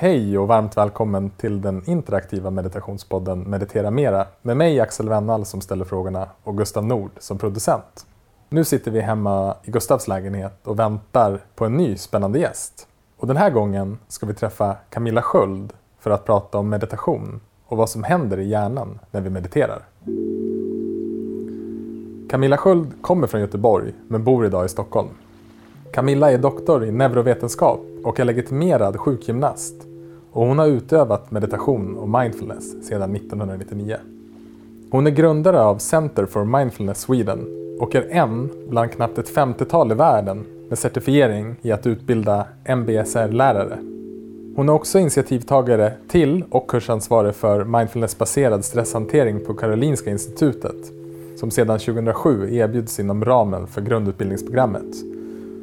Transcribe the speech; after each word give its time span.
Hej 0.00 0.38
och 0.38 0.48
varmt 0.48 0.76
välkommen 0.76 1.30
till 1.30 1.60
den 1.60 1.82
interaktiva 1.86 2.50
meditationspodden 2.50 3.40
Meditera 3.40 3.90
Mera 3.90 4.26
med 4.42 4.56
mig 4.56 4.80
Axel 4.80 5.08
Wennall 5.08 5.44
som 5.44 5.60
ställer 5.60 5.84
frågorna 5.84 6.28
och 6.42 6.58
Gustav 6.58 6.84
Nord 6.84 7.10
som 7.18 7.38
producent. 7.38 8.06
Nu 8.48 8.64
sitter 8.64 8.90
vi 8.90 9.00
hemma 9.00 9.56
i 9.64 9.70
Gustavs 9.70 10.08
lägenhet 10.08 10.66
och 10.66 10.78
väntar 10.78 11.40
på 11.54 11.64
en 11.64 11.76
ny 11.76 11.96
spännande 11.96 12.38
gäst. 12.38 12.86
Och 13.16 13.26
den 13.26 13.36
här 13.36 13.50
gången 13.50 13.98
ska 14.08 14.26
vi 14.26 14.34
träffa 14.34 14.76
Camilla 14.90 15.22
Sköld 15.22 15.72
för 15.98 16.10
att 16.10 16.24
prata 16.24 16.58
om 16.58 16.68
meditation 16.68 17.40
och 17.66 17.76
vad 17.76 17.90
som 17.90 18.02
händer 18.02 18.38
i 18.38 18.48
hjärnan 18.48 18.98
när 19.10 19.20
vi 19.20 19.30
mediterar. 19.30 19.82
Camilla 22.30 22.56
Sköld 22.56 23.02
kommer 23.02 23.26
från 23.26 23.40
Göteborg 23.40 23.92
men 24.08 24.24
bor 24.24 24.46
idag 24.46 24.64
i 24.64 24.68
Stockholm. 24.68 25.08
Camilla 25.92 26.32
är 26.32 26.38
doktor 26.38 26.84
i 26.84 26.92
neurovetenskap 26.92 27.80
och 28.04 28.20
är 28.20 28.24
legitimerad 28.24 28.96
sjukgymnast 28.96 29.87
och 30.32 30.46
hon 30.46 30.58
har 30.58 30.66
utövat 30.66 31.30
meditation 31.30 31.96
och 31.96 32.08
mindfulness 32.08 32.86
sedan 32.86 33.16
1999. 33.16 33.96
Hon 34.90 35.06
är 35.06 35.10
grundare 35.10 35.60
av 35.60 35.78
Center 35.78 36.26
for 36.26 36.44
Mindfulness 36.44 37.00
Sweden 37.00 37.46
och 37.80 37.94
är 37.94 38.08
en 38.10 38.50
bland 38.68 38.92
knappt 38.92 39.18
ett 39.18 39.34
50-tal 39.34 39.92
i 39.92 39.94
världen 39.94 40.44
med 40.68 40.78
certifiering 40.78 41.56
i 41.62 41.72
att 41.72 41.86
utbilda 41.86 42.46
MBSR-lärare. 42.64 43.78
Hon 44.56 44.68
är 44.68 44.72
också 44.72 44.98
initiativtagare 44.98 45.92
till 46.08 46.44
och 46.50 46.70
kursansvarig 46.70 47.34
för 47.34 47.64
mindfulnessbaserad 47.64 48.64
stresshantering 48.64 49.44
på 49.44 49.54
Karolinska 49.54 50.10
institutet 50.10 50.92
som 51.36 51.50
sedan 51.50 51.78
2007 51.78 52.54
erbjuds 52.54 53.00
inom 53.00 53.24
ramen 53.24 53.66
för 53.66 53.80
grundutbildningsprogrammet. 53.80 54.94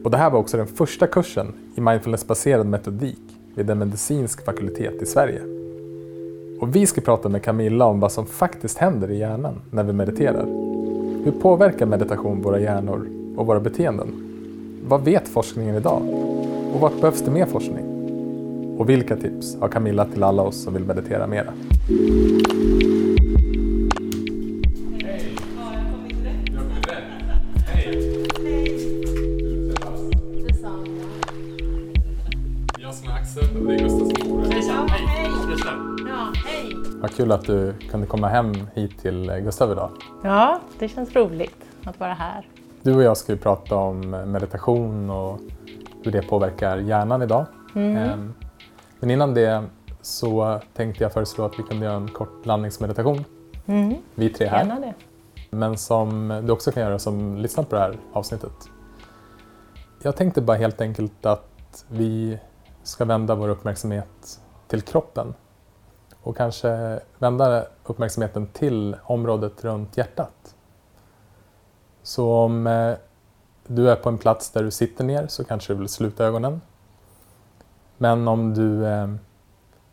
Och 0.03 0.11
det 0.11 0.17
här 0.17 0.29
var 0.29 0.39
också 0.39 0.57
den 0.57 0.67
första 0.67 1.07
kursen 1.07 1.53
i 1.75 1.81
mindfulnessbaserad 1.81 2.67
metodik 2.67 3.34
vid 3.55 3.69
en 3.69 3.77
medicinsk 3.77 4.45
fakultet 4.45 5.01
i 5.01 5.05
Sverige. 5.05 5.41
Och 6.59 6.75
vi 6.75 6.85
ska 6.85 7.01
prata 7.01 7.29
med 7.29 7.43
Camilla 7.43 7.85
om 7.85 7.99
vad 7.99 8.11
som 8.11 8.25
faktiskt 8.25 8.77
händer 8.77 9.11
i 9.11 9.17
hjärnan 9.17 9.61
när 9.71 9.83
vi 9.83 9.93
mediterar. 9.93 10.45
Hur 11.23 11.33
påverkar 11.41 11.85
meditation 11.85 12.41
våra 12.41 12.59
hjärnor 12.59 13.07
och 13.37 13.45
våra 13.45 13.59
beteenden? 13.59 14.07
Vad 14.87 15.03
vet 15.03 15.27
forskningen 15.27 15.75
idag? 15.75 16.01
Och 16.73 16.79
vart 16.79 17.01
behövs 17.01 17.21
det 17.21 17.31
mer 17.31 17.45
forskning? 17.45 17.85
Och 18.77 18.89
vilka 18.89 19.15
tips 19.15 19.57
har 19.59 19.67
Camilla 19.67 20.05
till 20.05 20.23
alla 20.23 20.41
oss 20.41 20.63
som 20.63 20.73
vill 20.73 20.83
meditera 20.83 21.27
mera? 21.27 21.53
Vad 37.05 37.15
kul 37.15 37.31
att 37.31 37.45
du 37.45 37.73
kunde 37.91 38.07
komma 38.07 38.27
hem 38.27 38.53
hit 38.73 38.99
till 38.99 39.31
Gustav 39.43 39.71
idag. 39.71 39.89
Ja, 40.23 40.59
det 40.79 40.87
känns 40.87 41.15
roligt 41.15 41.63
att 41.83 41.99
vara 41.99 42.13
här. 42.13 42.47
Du 42.81 42.95
och 42.95 43.03
jag 43.03 43.17
ska 43.17 43.31
ju 43.31 43.37
prata 43.37 43.75
om 43.75 44.09
meditation 44.09 45.09
och 45.09 45.39
hur 46.03 46.11
det 46.11 46.21
påverkar 46.21 46.77
hjärnan 46.77 47.21
idag. 47.21 47.45
Ehm, 47.75 48.33
Men 48.99 49.11
innan 49.11 49.33
det 49.33 49.63
så 50.01 50.59
tänkte 50.73 51.03
jag 51.03 51.13
föreslå 51.13 51.45
att 51.45 51.59
vi 51.59 51.63
kunde 51.63 51.85
göra 51.85 51.95
en 51.95 52.07
kort 52.07 52.45
landningsmeditation. 52.45 53.23
Mm. 53.65 53.95
Vi 54.15 54.29
tre 54.29 54.47
här. 54.47 54.57
Gärna 54.57 54.79
det. 54.79 54.93
Men 55.49 55.77
som 55.77 56.41
du 56.45 56.53
också 56.53 56.71
kan 56.71 56.83
göra 56.83 56.99
som 56.99 57.37
lyssnar 57.37 57.63
på 57.63 57.75
det 57.75 57.81
här 57.81 57.97
avsnittet. 58.13 58.69
Jag 60.03 60.15
tänkte 60.15 60.41
bara 60.41 60.57
helt 60.57 60.81
enkelt 60.81 61.25
att 61.25 61.85
vi 61.89 62.39
ska 62.83 63.05
vända 63.05 63.35
vår 63.35 63.49
uppmärksamhet 63.49 64.39
till 64.67 64.81
kroppen 64.81 65.33
och 66.25 66.37
kanske 66.37 66.99
vända 67.17 67.65
uppmärksamheten 67.83 68.47
till 68.47 68.95
området 69.03 69.63
runt 69.63 69.97
hjärtat. 69.97 70.55
Så 72.03 72.33
om 72.33 72.67
eh, 72.67 72.95
du 73.67 73.89
är 73.89 73.95
på 73.95 74.09
en 74.09 74.17
plats 74.17 74.49
där 74.49 74.63
du 74.63 74.71
sitter 74.71 75.03
ner 75.03 75.27
så 75.27 75.43
kanske 75.43 75.73
du 75.73 75.79
vill 75.79 75.89
sluta 75.89 76.25
ögonen. 76.25 76.61
Men 77.97 78.27
om 78.27 78.53
du 78.53 78.85
eh, 78.85 79.07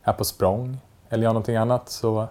är 0.03 0.13
på 0.13 0.25
språng 0.25 0.79
eller 1.09 1.23
gör 1.23 1.31
någonting 1.31 1.57
annat 1.57 1.89
så 1.89 2.27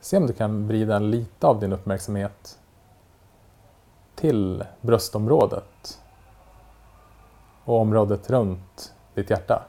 se 0.00 0.16
om 0.16 0.26
du 0.26 0.32
kan 0.32 0.66
vrida 0.66 0.98
lite 0.98 1.46
av 1.46 1.60
din 1.60 1.72
uppmärksamhet 1.72 2.58
till 4.14 4.64
bröstområdet 4.80 6.00
och 7.64 7.80
området 7.80 8.30
runt 8.30 8.94
ditt 9.14 9.30
hjärta. 9.30 9.62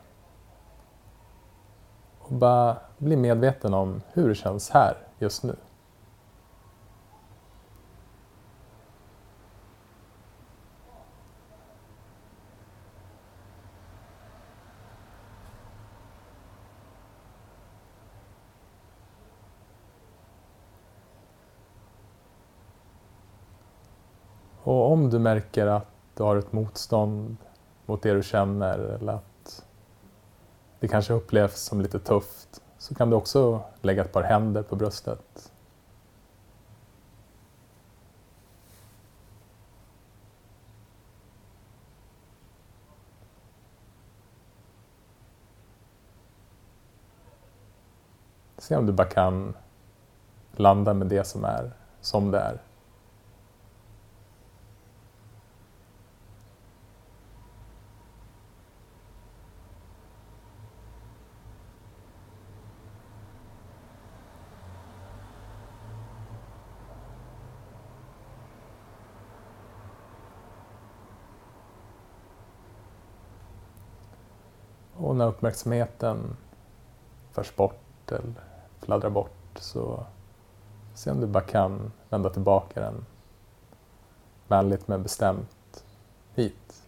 Och 2.19 2.34
bara 2.34 2.78
bli 2.99 3.15
medveten 3.15 3.73
om 3.73 4.01
hur 4.13 4.29
det 4.29 4.35
känns 4.35 4.69
här 4.69 4.97
just 5.19 5.43
nu. 5.43 5.55
Och 24.63 24.91
om 24.91 25.09
du 25.09 25.19
märker 25.19 25.67
att 25.67 25.87
du 26.17 26.23
har 26.23 26.35
ett 26.35 26.51
motstånd 26.51 27.37
mot 27.85 28.01
det 28.01 28.13
du 28.13 28.23
känner 28.23 28.79
eller 28.79 29.13
att 29.13 29.66
det 30.79 30.87
kanske 30.87 31.13
upplevs 31.13 31.61
som 31.61 31.81
lite 31.81 31.99
tufft 31.99 32.61
så 32.79 32.95
kan 32.95 33.09
du 33.09 33.16
också 33.16 33.62
lägga 33.81 34.01
ett 34.01 34.12
par 34.12 34.23
händer 34.23 34.63
på 34.63 34.75
bröstet. 34.75 35.51
Se 48.57 48.75
om 48.75 48.85
du 48.85 48.94
bara 48.94 49.07
kan 49.07 49.56
landa 50.51 50.94
med 50.94 51.07
det 51.07 51.23
som 51.23 51.44
är 51.44 51.72
som 52.01 52.31
det 52.31 52.40
är. 52.40 52.59
Och 75.09 75.09
när 75.19 75.28
uppmärksamheten 75.28 76.38
förs 77.31 77.56
bort 77.56 78.12
eller 78.12 78.34
fladdrar 78.80 79.09
bort 79.09 79.31
så 79.56 80.06
se 80.94 81.12
om 81.12 81.22
du 81.22 81.28
bara 81.28 81.44
kan 81.44 81.91
vända 82.09 82.30
tillbaka 82.30 82.81
den 82.81 83.06
vänligt 84.47 84.88
men 84.88 85.03
bestämt 85.03 85.85
hit. 86.35 86.84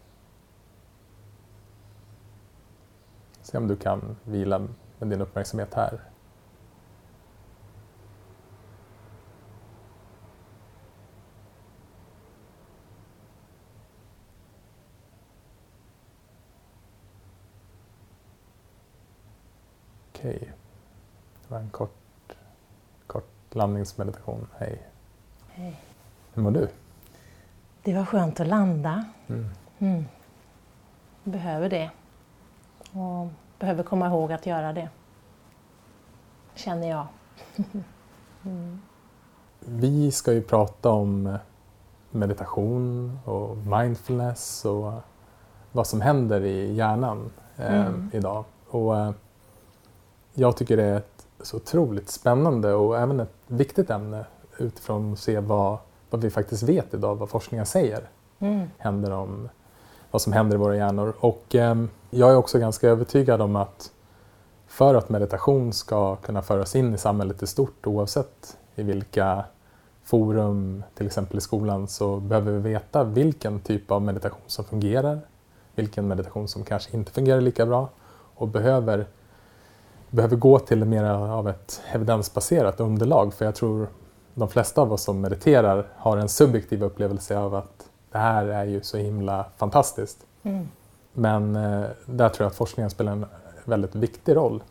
Se 3.42 3.58
om 3.58 3.68
du 3.68 3.76
kan 3.76 4.16
vila 4.24 4.68
med 5.00 5.10
din 5.10 5.22
uppmärksamhet 5.22 5.74
här. 5.74 6.02
Okej. 20.22 20.52
Det 21.41 21.41
var 21.52 21.60
en 21.60 21.70
kort, 21.70 22.36
kort 23.08 23.30
landningsmeditation. 23.50 24.48
Hej. 24.58 24.82
Hej. 25.50 25.80
Hur 26.34 26.44
mår 26.44 26.52
du? 26.52 26.68
Det 27.84 27.94
var 27.94 28.06
skönt 28.06 28.40
att 28.40 28.48
landa. 28.48 29.06
Mm. 29.28 29.50
Mm. 29.80 30.06
Behöver 31.24 31.70
det. 31.70 31.90
Och 32.92 33.28
behöver 33.60 33.84
komma 33.84 34.08
ihåg 34.08 34.32
att 34.32 34.46
göra 34.46 34.74
det. 34.74 34.90
Känner 36.56 36.90
jag. 36.90 37.08
mm. 38.44 38.82
Vi 39.60 40.12
ska 40.12 40.34
ju 40.34 40.42
prata 40.42 40.90
om 40.90 41.38
meditation 42.12 43.20
och 43.26 43.58
mindfulness 43.58 44.66
och 44.66 44.94
vad 45.72 45.88
som 45.88 46.02
händer 46.02 46.42
i 46.42 46.74
hjärnan 46.74 47.32
eh, 47.58 47.86
Mm. 47.88 48.10
idag. 48.14 48.46
Och, 48.70 48.98
eh, 48.98 49.12
jag 50.34 50.58
tycker 50.58 50.78
det 50.78 50.84
är 50.84 51.02
så 51.44 51.58
otroligt 51.58 52.10
spännande 52.10 52.74
och 52.74 52.98
även 52.98 53.20
ett 53.20 53.34
viktigt 53.48 53.90
ämne 53.90 54.26
utifrån 54.58 55.14
att 55.14 55.20
se 55.20 55.40
vad, 55.40 55.78
vad 56.10 56.22
vi 56.22 56.30
faktiskt 56.30 56.64
vet 56.64 56.94
idag, 56.94 57.16
vad 57.16 57.30
forskningen 57.30 57.66
säger 57.66 58.10
Mm. 58.42 58.68
händer 58.78 59.12
om 59.12 59.50
vad 60.12 60.22
som 60.22 60.34
händer 60.34 60.56
i 60.56 60.60
våra 60.60 60.76
hjärnor. 60.76 61.14
Och 61.20 61.56
eh, 61.56 61.76
jag 62.10 62.32
är 62.32 62.36
också 62.36 62.60
ganska 62.60 62.90
övertygad 62.90 63.42
om 63.42 63.56
att 63.56 63.92
för 64.68 64.96
att 64.96 65.10
meditation 65.10 65.74
ska 65.74 66.16
kunna 66.16 66.42
föras 66.42 66.76
in 66.76 66.94
i 66.94 66.98
samhället 66.98 67.44
i 67.44 67.48
stort 67.48 67.88
oavsett 67.88 68.58
i 68.76 68.84
vilka 68.84 69.44
forum, 70.04 70.84
till 70.96 71.06
exempel 71.06 71.38
i 71.38 71.42
skolan, 71.42 71.88
så 71.88 72.18
behöver 72.18 72.52
vi 72.52 72.60
veta 72.60 73.04
vilken 73.04 73.60
typ 73.60 73.92
av 73.92 74.02
meditation 74.02 74.42
som 74.48 74.66
fungerar, 74.66 75.20
vilken 75.76 76.08
meditation 76.08 76.48
som 76.48 76.64
kanske 76.64 76.98
inte 76.98 77.12
fungerar 77.12 77.42
lika 77.42 77.66
bra 77.66 77.90
och 78.36 78.48
behöver, 78.48 79.08
behöver 80.12 80.36
gå 80.36 80.60
till 80.60 80.86
mer 80.86 81.04
av 81.04 81.50
ett 81.50 81.82
evidensbaserat 81.94 82.80
underlag. 82.80 83.34
För 83.34 83.46
jag 83.46 83.56
tror 83.56 83.88
de 84.34 84.50
flesta 84.50 84.82
av 84.82 84.94
oss 84.94 85.04
som 85.04 85.22
mediterar 85.22 85.88
har 85.96 86.18
en 86.18 86.30
subjektiv 86.30 86.84
upplevelse 86.84 87.38
av 87.38 87.56
att 87.56 87.90
det 88.12 88.18
här 88.18 88.46
är 88.46 88.66
ju 88.66 88.82
så 88.82 88.98
himla 88.98 89.46
fantastiskt. 89.58 90.26
Mm. 90.44 90.68
Men 91.14 91.56
eh, 91.56 91.86
där 92.06 92.30
tror 92.30 92.46
jag 92.46 92.50
att 92.50 92.56
forskningen 92.56 92.90
spelar 92.90 93.12
en 93.12 93.26
väldigt 93.66 93.96
viktig 93.96 94.36
roll. 94.36 94.64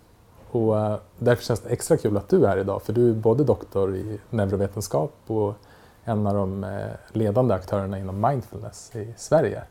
Och 0.50 0.78
eh, 0.78 0.96
därför 1.18 1.44
känns 1.44 1.60
det 1.60 1.70
extra 1.70 1.96
kul 1.96 2.16
att 2.16 2.28
du 2.28 2.44
är 2.44 2.48
här 2.48 2.58
idag, 2.58 2.82
för 2.82 2.92
du 2.92 3.10
är 3.10 3.14
både 3.14 3.44
doktor 3.44 3.96
i 3.96 4.20
neurovetenskap 4.30 5.12
och 5.26 5.54
en 6.04 6.26
av 6.26 6.34
de 6.34 6.64
eh, 6.64 6.90
ledande 7.12 7.54
aktörerna 7.54 7.98
inom 7.98 8.20
mindfulness 8.20 8.96
i 8.96 9.14
Sverige. 9.16 9.62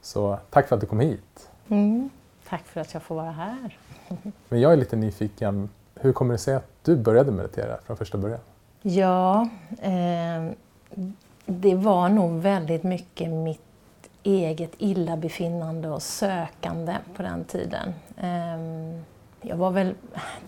Så 0.00 0.38
tack 0.50 0.68
för 0.68 0.74
att 0.74 0.80
du 0.80 0.86
kom 0.86 1.00
hit. 1.00 1.50
Mm, 1.68 2.10
tack 2.48 2.66
för 2.66 2.80
att 2.80 2.94
jag 2.94 3.02
får 3.02 3.14
vara 3.14 3.30
här. 3.30 3.78
Men 4.48 4.60
jag 4.60 4.72
är 4.72 4.76
lite 4.76 4.96
nyfiken, 4.96 5.68
hur 5.94 6.12
kommer 6.12 6.32
det 6.32 6.38
sig 6.38 6.54
att 6.54 6.70
du 6.82 6.96
började 6.96 7.32
meditera 7.32 7.78
från 7.86 7.96
första 7.96 8.18
början? 8.18 8.40
Ja, 8.82 9.48
eh, 9.82 10.50
det 11.46 11.74
var 11.74 12.08
nog 12.08 12.40
väldigt 12.40 12.82
mycket 12.82 13.30
mitt 13.30 13.60
eget 14.22 14.72
illabefinnande 14.78 15.88
och 15.88 16.02
sökande 16.02 16.94
på 17.16 17.22
den 17.22 17.44
tiden. 17.44 17.94
Eh, 18.16 19.00
jag 19.48 19.56
var 19.56 19.70
väl 19.70 19.94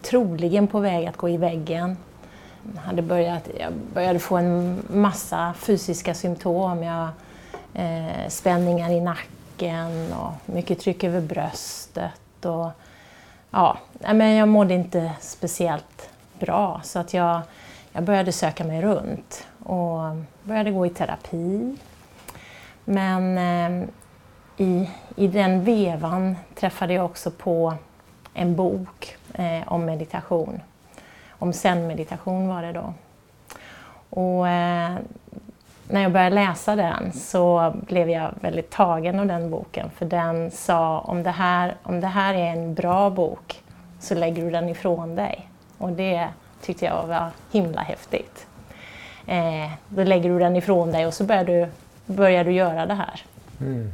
troligen 0.02 0.66
på 0.66 0.80
väg 0.80 1.06
att 1.06 1.16
gå 1.16 1.28
i 1.28 1.36
väggen. 1.36 1.96
Jag, 2.74 2.80
hade 2.80 3.02
börjat, 3.02 3.48
jag 3.60 3.72
började 3.94 4.18
få 4.18 4.36
en 4.36 4.82
massa 4.88 5.54
fysiska 5.58 6.14
symptom. 6.14 6.82
Jag, 6.82 7.08
eh, 7.74 8.28
spänningar 8.28 8.90
i 8.90 9.00
nacken 9.00 9.37
och 9.62 10.54
mycket 10.54 10.80
tryck 10.80 11.04
över 11.04 11.20
bröstet. 11.20 12.44
Och, 12.44 12.70
ja, 13.50 13.78
men 13.98 14.34
jag 14.34 14.48
mådde 14.48 14.74
inte 14.74 15.12
speciellt 15.20 16.10
bra 16.38 16.80
så 16.84 16.98
att 16.98 17.14
jag, 17.14 17.40
jag 17.92 18.04
började 18.04 18.32
söka 18.32 18.64
mig 18.64 18.82
runt 18.82 19.46
och 19.64 20.00
började 20.42 20.70
gå 20.70 20.86
i 20.86 20.90
terapi. 20.90 21.76
Men 22.84 23.38
eh, 23.38 23.88
i, 24.56 24.90
i 25.16 25.26
den 25.26 25.64
vevan 25.64 26.36
träffade 26.54 26.94
jag 26.94 27.04
också 27.04 27.30
på 27.30 27.74
en 28.34 28.56
bok 28.56 29.16
eh, 29.34 29.72
om 29.72 29.84
meditation. 29.84 30.60
Om 31.30 31.52
zen-meditation 31.52 32.48
var 32.48 32.62
det 32.62 32.72
då. 32.72 32.94
Och 34.10 34.48
eh, 34.48 34.96
när 35.90 36.02
jag 36.02 36.12
började 36.12 36.34
läsa 36.34 36.76
den 36.76 37.12
så 37.12 37.74
blev 37.86 38.10
jag 38.10 38.34
väldigt 38.40 38.70
tagen 38.70 39.20
av 39.20 39.26
den 39.26 39.50
boken 39.50 39.90
för 39.96 40.06
den 40.06 40.50
sa 40.50 40.98
om 40.98 41.22
det 41.22 41.30
här, 41.30 41.76
om 41.82 42.00
det 42.00 42.06
här 42.06 42.34
är 42.34 42.52
en 42.52 42.74
bra 42.74 43.10
bok 43.10 43.62
så 44.00 44.14
lägger 44.14 44.44
du 44.44 44.50
den 44.50 44.68
ifrån 44.68 45.14
dig. 45.14 45.48
Och 45.78 45.92
det 45.92 46.28
tyckte 46.62 46.84
jag 46.84 47.06
var 47.06 47.30
himla 47.52 47.80
häftigt. 47.80 48.46
Eh, 49.26 49.70
då 49.88 50.04
lägger 50.04 50.30
du 50.30 50.38
den 50.38 50.56
ifrån 50.56 50.92
dig 50.92 51.06
och 51.06 51.14
så 51.14 51.24
börjar 51.24 51.44
du, 51.44 51.68
börjar 52.06 52.44
du 52.44 52.52
göra 52.52 52.86
det 52.86 52.94
här. 52.94 53.22
Mm. 53.60 53.92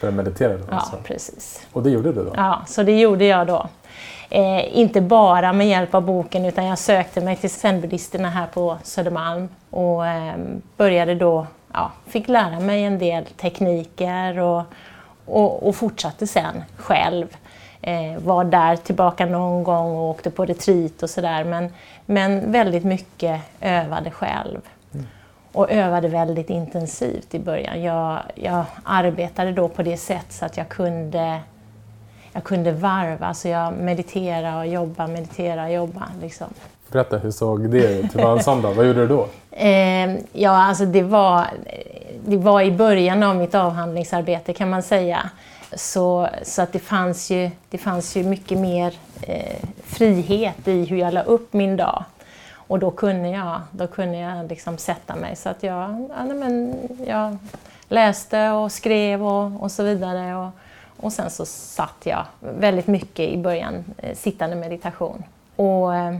Börja 0.00 0.14
meditera 0.14 0.56
då? 0.56 0.64
Ja, 0.70 0.74
alltså. 0.76 0.96
precis. 1.04 1.66
Och 1.72 1.82
det 1.82 1.90
gjorde 1.90 2.12
du 2.12 2.24
då? 2.24 2.32
Ja, 2.36 2.62
så 2.66 2.82
det 2.82 3.00
gjorde 3.00 3.24
jag 3.24 3.46
då. 3.46 3.68
Eh, 4.30 4.78
inte 4.78 5.00
bara 5.00 5.52
med 5.52 5.68
hjälp 5.68 5.94
av 5.94 6.02
boken 6.02 6.44
utan 6.44 6.64
jag 6.64 6.78
sökte 6.78 7.20
mig 7.20 7.36
till 7.36 7.50
zenbuddisterna 7.50 8.30
här 8.30 8.46
på 8.46 8.78
Södermalm 8.82 9.48
och 9.70 10.06
eh, 10.06 10.34
började 10.76 11.14
då, 11.14 11.46
ja, 11.72 11.92
fick 12.06 12.28
lära 12.28 12.60
mig 12.60 12.84
en 12.84 12.98
del 12.98 13.24
tekniker 13.24 14.38
och, 14.38 14.62
och, 15.26 15.68
och 15.68 15.76
fortsatte 15.76 16.26
sen 16.26 16.64
själv. 16.76 17.26
Eh, 17.82 18.18
var 18.18 18.44
där 18.44 18.76
tillbaka 18.76 19.26
någon 19.26 19.64
gång 19.64 19.96
och 19.96 20.10
åkte 20.10 20.30
på 20.30 20.44
retreat 20.44 21.02
och 21.02 21.10
sådär 21.10 21.44
men, 21.44 21.72
men 22.06 22.52
väldigt 22.52 22.84
mycket 22.84 23.40
övade 23.60 24.10
själv. 24.10 24.60
Mm. 24.94 25.06
Och 25.52 25.70
övade 25.70 26.08
väldigt 26.08 26.50
intensivt 26.50 27.34
i 27.34 27.38
början. 27.38 27.82
Jag, 27.82 28.18
jag 28.34 28.64
arbetade 28.84 29.52
då 29.52 29.68
på 29.68 29.82
det 29.82 29.96
sätt 29.96 30.26
så 30.28 30.44
att 30.44 30.56
jag 30.56 30.68
kunde 30.68 31.40
jag 32.34 32.44
kunde 32.44 32.72
varva, 32.72 33.26
alltså 33.26 33.48
jag 33.48 33.72
mediterade 33.72 34.58
och 34.58 34.66
jobba, 34.66 35.06
meditera 35.06 35.64
och 35.64 35.72
jobba. 35.72 36.08
Liksom. 36.20 36.46
Berätta, 36.92 37.18
hur 37.18 37.30
såg 37.30 37.70
det 37.70 37.98
ut? 37.98 38.16
Hur 38.16 38.22
var 38.22 38.36
en 38.36 38.42
sån 38.42 38.62
dag? 38.62 38.74
Vad 38.74 38.86
gjorde 38.86 39.00
du 39.00 39.08
då? 39.08 39.28
Eh, 39.50 40.16
ja, 40.32 40.50
alltså 40.50 40.84
det 40.84 41.02
var, 41.02 41.46
det 42.24 42.36
var 42.36 42.62
i 42.62 42.70
början 42.70 43.22
av 43.22 43.36
mitt 43.36 43.54
avhandlingsarbete 43.54 44.52
kan 44.52 44.70
man 44.70 44.82
säga. 44.82 45.30
Så, 45.72 46.28
så 46.42 46.62
att 46.62 46.72
det 46.72 46.78
fanns 46.78 47.30
ju, 47.30 47.50
det 47.70 47.78
fanns 47.78 48.16
ju 48.16 48.24
mycket 48.24 48.58
mer 48.58 48.94
eh, 49.22 49.68
frihet 49.84 50.68
i 50.68 50.84
hur 50.84 50.96
jag 50.96 51.14
la 51.14 51.22
upp 51.22 51.52
min 51.52 51.76
dag. 51.76 52.04
Och 52.54 52.78
då 52.78 52.90
kunde 52.90 53.28
jag, 53.28 53.60
då 53.70 53.86
kunde 53.86 54.18
jag 54.18 54.48
liksom 54.48 54.78
sätta 54.78 55.16
mig. 55.16 55.36
Så 55.36 55.48
att 55.48 55.62
jag, 55.62 56.10
ja, 56.16 56.34
men, 56.34 56.76
jag 57.06 57.36
läste 57.88 58.50
och 58.50 58.72
skrev 58.72 59.26
och, 59.26 59.62
och 59.62 59.72
så 59.72 59.82
vidare. 59.82 60.36
Och, 60.36 60.50
och 60.96 61.12
sen 61.12 61.30
så 61.30 61.46
satt 61.46 61.96
jag 62.04 62.24
väldigt 62.40 62.86
mycket 62.86 63.28
i 63.28 63.36
början, 63.36 63.84
eh, 63.96 64.16
sittande 64.16 64.56
meditation. 64.56 65.24
Och 65.56 65.94
eh, 65.94 66.16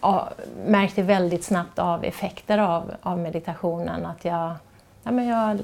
ja, 0.00 0.28
märkte 0.66 1.02
väldigt 1.02 1.44
snabbt 1.44 1.78
av 1.78 2.04
effekter 2.04 2.58
av, 2.58 2.94
av 3.02 3.18
meditationen. 3.18 4.06
Att 4.06 4.24
jag, 4.24 4.52
ja, 5.02 5.10
men 5.10 5.26
jag 5.26 5.60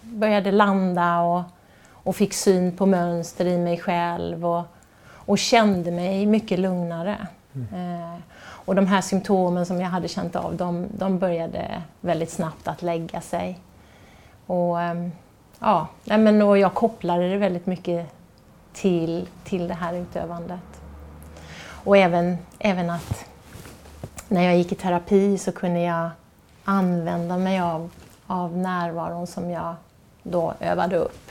började 0.00 0.52
landa 0.52 1.20
och, 1.20 1.42
och 1.90 2.16
fick 2.16 2.34
syn 2.34 2.76
på 2.76 2.86
mönster 2.86 3.44
i 3.44 3.58
mig 3.58 3.78
själv 3.78 4.46
och, 4.46 4.64
och 5.08 5.38
kände 5.38 5.90
mig 5.90 6.26
mycket 6.26 6.58
lugnare. 6.58 7.26
Mm. 7.54 8.02
Eh, 8.02 8.20
och 8.38 8.74
de 8.74 8.86
här 8.86 9.00
symptomen 9.00 9.66
som 9.66 9.80
jag 9.80 9.88
hade 9.88 10.08
känt 10.08 10.36
av, 10.36 10.56
de, 10.56 10.86
de 10.98 11.18
började 11.18 11.82
väldigt 12.00 12.30
snabbt 12.30 12.68
att 12.68 12.82
lägga 12.82 13.20
sig. 13.20 13.60
Och, 14.46 14.76
ja, 15.58 15.88
men, 16.04 16.42
och 16.42 16.58
jag 16.58 16.74
kopplade 16.74 17.28
det 17.28 17.36
väldigt 17.36 17.66
mycket 17.66 18.06
till, 18.72 19.28
till 19.44 19.68
det 19.68 19.74
här 19.74 19.94
utövandet. 19.94 20.80
Och 21.84 21.96
även, 21.96 22.38
även 22.58 22.90
att 22.90 23.24
när 24.28 24.42
jag 24.42 24.56
gick 24.56 24.72
i 24.72 24.74
terapi 24.74 25.38
så 25.38 25.52
kunde 25.52 25.80
jag 25.80 26.10
använda 26.64 27.36
mig 27.36 27.60
av, 27.60 27.90
av 28.26 28.56
närvaron 28.56 29.26
som 29.26 29.50
jag 29.50 29.74
då 30.22 30.54
övade 30.60 30.96
upp. 30.96 31.30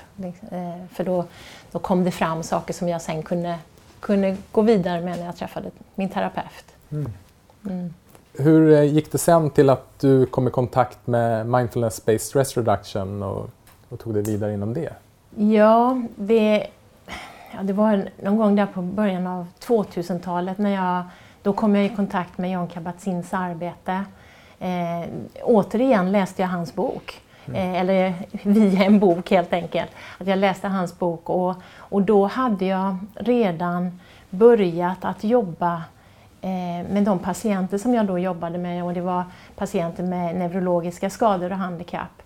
Eh, 0.52 0.86
för 0.94 1.04
då, 1.04 1.26
då 1.72 1.80
kom 1.80 2.04
det 2.04 2.12
fram 2.12 2.44
saker 2.44 2.74
som 2.74 2.90
jag 2.90 3.02
sen 3.02 3.24
kunde, 3.24 3.60
kunde 4.00 4.38
gå 4.52 4.62
vidare 4.62 5.02
med 5.02 5.20
när 5.20 5.26
jag 5.26 5.36
träffade 5.36 5.72
min 5.96 6.10
terapeut. 6.10 6.66
Mm. 6.92 7.12
Mm. 7.66 7.94
Hur 8.34 8.72
eh, 8.72 8.84
gick 8.84 9.12
det 9.12 9.18
sen 9.18 9.50
till 9.50 9.70
att 9.70 10.00
du 10.00 10.26
kom 10.26 10.48
i 10.48 10.52
kontakt 10.52 11.08
med 11.08 11.46
Mindfulness-based 11.46 12.18
stress 12.18 12.58
reduction 12.58 13.24
och 13.24 13.50
och 13.90 14.00
tog 14.00 14.14
det 14.14 14.22
vidare 14.22 14.54
inom 14.54 14.74
det? 14.74 14.94
Ja, 15.36 16.02
det, 16.16 16.68
ja, 17.54 17.64
det 17.64 17.74
var 17.74 18.10
någon 18.24 18.38
gång 18.38 18.56
där 18.56 18.66
på 18.66 18.82
början 18.82 19.28
av 19.28 19.48
2000-talet 19.60 20.58
när 20.58 20.70
jag 20.70 21.04
då 21.46 21.54
kom 21.54 21.76
jag 21.76 21.86
i 21.86 21.90
kontakt 21.90 22.38
med 22.38 22.52
Jon 22.52 22.68
Kabat-Zins 22.68 23.34
arbete. 23.34 24.04
Eh, 24.60 25.10
återigen 25.44 26.12
läste 26.12 26.42
jag 26.42 26.50
hans 26.50 26.76
bok. 26.76 27.22
Mm. 27.48 27.74
Eh, 27.74 27.82
eller 27.82 28.14
via 28.44 28.84
en 28.84 29.00
bok 29.00 29.32
helt 29.32 29.54
enkelt. 29.54 29.92
Att 30.18 30.28
jag 30.28 30.40
läste 30.40 30.68
hans 30.68 31.00
bok 31.00 31.30
och, 31.30 31.56
och 31.78 32.02
då 32.02 32.26
hade 32.26 32.66
jag 32.66 32.98
redan 33.14 34.00
börjat 34.30 35.06
att 35.06 35.24
jobba 35.24 35.84
eh, 36.42 36.90
med 36.92 37.04
de 37.04 37.20
patienter 37.20 37.78
som 37.78 37.94
jag 37.94 38.06
då 38.06 38.20
jobbade 38.20 38.58
med 38.58 38.84
och 38.84 38.94
det 38.94 39.02
var 39.02 39.24
patienter 39.56 40.04
med 40.04 40.36
neurologiska 40.36 41.10
skador 41.10 41.52
och 41.52 41.58
handikapp. 41.58 42.22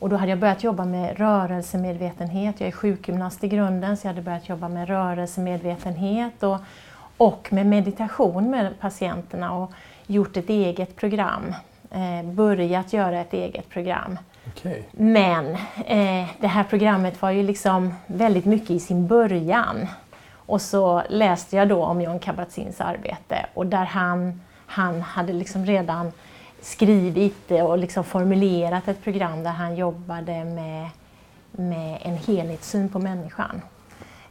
Och 0.00 0.08
då 0.08 0.16
hade 0.16 0.30
jag 0.30 0.38
börjat 0.38 0.64
jobba 0.64 0.84
med 0.84 1.18
rörelsemedvetenhet. 1.18 2.60
Jag 2.60 2.68
är 2.68 2.72
sjukgymnast 2.72 3.44
i 3.44 3.48
grunden 3.48 3.96
så 3.96 4.06
jag 4.06 4.12
hade 4.12 4.22
börjat 4.22 4.48
jobba 4.48 4.68
med 4.68 4.88
rörelsemedvetenhet 4.88 6.42
och, 6.42 6.58
och 7.16 7.48
med 7.52 7.66
meditation 7.66 8.50
med 8.50 8.80
patienterna 8.80 9.52
och 9.52 9.72
gjort 10.06 10.36
ett 10.36 10.48
eget 10.48 10.96
program. 10.96 11.54
Eh, 11.90 12.30
börjat 12.30 12.92
göra 12.92 13.20
ett 13.20 13.32
eget 13.32 13.68
program. 13.68 14.18
Okay. 14.46 14.82
Men 14.92 15.46
eh, 15.86 16.28
det 16.40 16.46
här 16.46 16.64
programmet 16.64 17.22
var 17.22 17.30
ju 17.30 17.42
liksom 17.42 17.94
väldigt 18.06 18.44
mycket 18.44 18.70
i 18.70 18.80
sin 18.80 19.06
början. 19.06 19.86
Och 20.32 20.62
så 20.62 21.02
läste 21.08 21.56
jag 21.56 21.68
då 21.68 21.84
om 21.84 22.00
John 22.00 22.20
Kabat-Zins 22.20 22.82
arbete 22.82 23.46
och 23.54 23.66
där 23.66 23.84
han, 23.84 24.40
han 24.66 25.00
hade 25.02 25.32
liksom 25.32 25.66
redan 25.66 26.12
skrivit 26.62 27.50
och 27.50 27.78
liksom 27.78 28.04
formulerat 28.04 28.88
ett 28.88 29.02
program 29.02 29.42
där 29.42 29.50
han 29.50 29.76
jobbade 29.76 30.44
med, 30.44 30.88
med 31.52 31.98
en 32.02 32.16
helhetssyn 32.16 32.88
på 32.88 32.98
människan. 32.98 33.62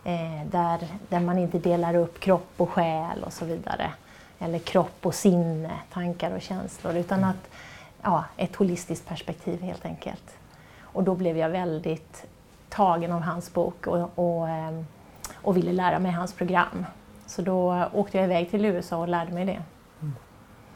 eh, 0.03 0.45
där, 0.51 0.79
där 1.09 1.19
man 1.19 1.38
inte 1.38 1.59
delar 1.59 1.95
upp 1.95 2.19
kropp 2.19 2.53
och 2.57 2.69
själ 2.69 3.24
och 3.24 3.33
så 3.33 3.45
vidare. 3.45 3.91
Eller 4.39 4.59
kropp 4.59 5.05
och 5.05 5.15
sinne, 5.15 5.71
tankar 5.93 6.31
och 6.36 6.41
känslor, 6.41 6.95
utan 6.95 7.24
att 7.24 7.50
ja, 8.01 8.24
ett 8.38 8.55
holistiskt 8.55 9.07
perspektiv 9.07 9.62
helt 9.62 9.86
enkelt. 9.86 10.36
Och 10.81 11.03
då 11.03 11.15
blev 11.15 11.38
jag 11.38 11.50
väldigt 11.50 12.25
tagen 12.69 13.12
av 13.12 13.21
hans 13.21 13.53
bok 13.53 13.88
och, 13.88 14.09
och, 14.15 14.50
eh, 14.50 14.81
och 15.36 15.57
ville 15.57 15.71
lära 15.71 16.00
mig 16.00 16.12
hans 16.12 16.33
program. 16.33 16.86
Så 17.25 17.41
då 17.41 17.86
åkte 17.93 18.17
jag 18.17 18.25
iväg 18.25 18.50
till 18.50 18.65
USA 18.65 18.98
och 18.98 19.07
lärde 19.07 19.31
mig 19.31 19.45
det. 19.45 19.62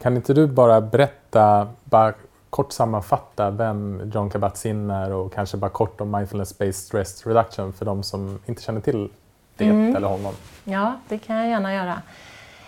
Kan 0.03 0.15
inte 0.15 0.33
du 0.33 0.47
bara 0.47 0.81
berätta, 0.81 1.67
bara 1.83 2.13
kort 2.49 2.71
sammanfatta 2.71 3.51
vem 3.51 4.11
John 4.13 4.29
Kabat-Zinn 4.29 4.89
är 4.89 5.13
och 5.13 5.33
kanske 5.33 5.57
bara 5.57 5.69
kort 5.69 6.01
om 6.01 6.15
mindfulness-based 6.15 6.71
stress 6.71 7.25
reduction 7.25 7.73
för 7.73 7.85
de 7.85 8.03
som 8.03 8.39
inte 8.45 8.61
känner 8.61 8.81
till 8.81 9.09
det 9.57 9.65
mm. 9.65 9.95
eller 9.95 10.07
honom? 10.07 10.33
Ja, 10.63 10.95
det 11.07 11.17
kan 11.17 11.35
jag 11.35 11.47
gärna 11.47 11.73
göra. 11.73 12.01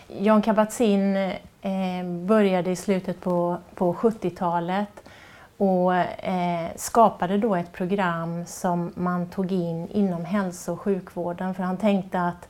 John 0.08 0.42
Kabat-Zinn 0.42 1.16
eh, 1.62 2.06
började 2.26 2.72
i 2.72 2.76
slutet 2.76 3.22
på, 3.22 3.58
på 3.76 3.94
70-talet 3.94 5.04
och 5.58 5.96
eh, 5.96 6.70
skapade 6.76 7.38
då 7.38 7.56
ett 7.56 7.74
program 7.74 8.46
som 8.46 8.92
man 8.96 9.26
tog 9.30 9.52
in 9.52 9.88
inom 9.88 10.26
hälso 10.26 10.74
och 10.74 10.82
sjukvården 10.82 11.54
för 11.56 11.64
han 11.64 11.78
tänkte 11.78 12.22
att 12.22 12.48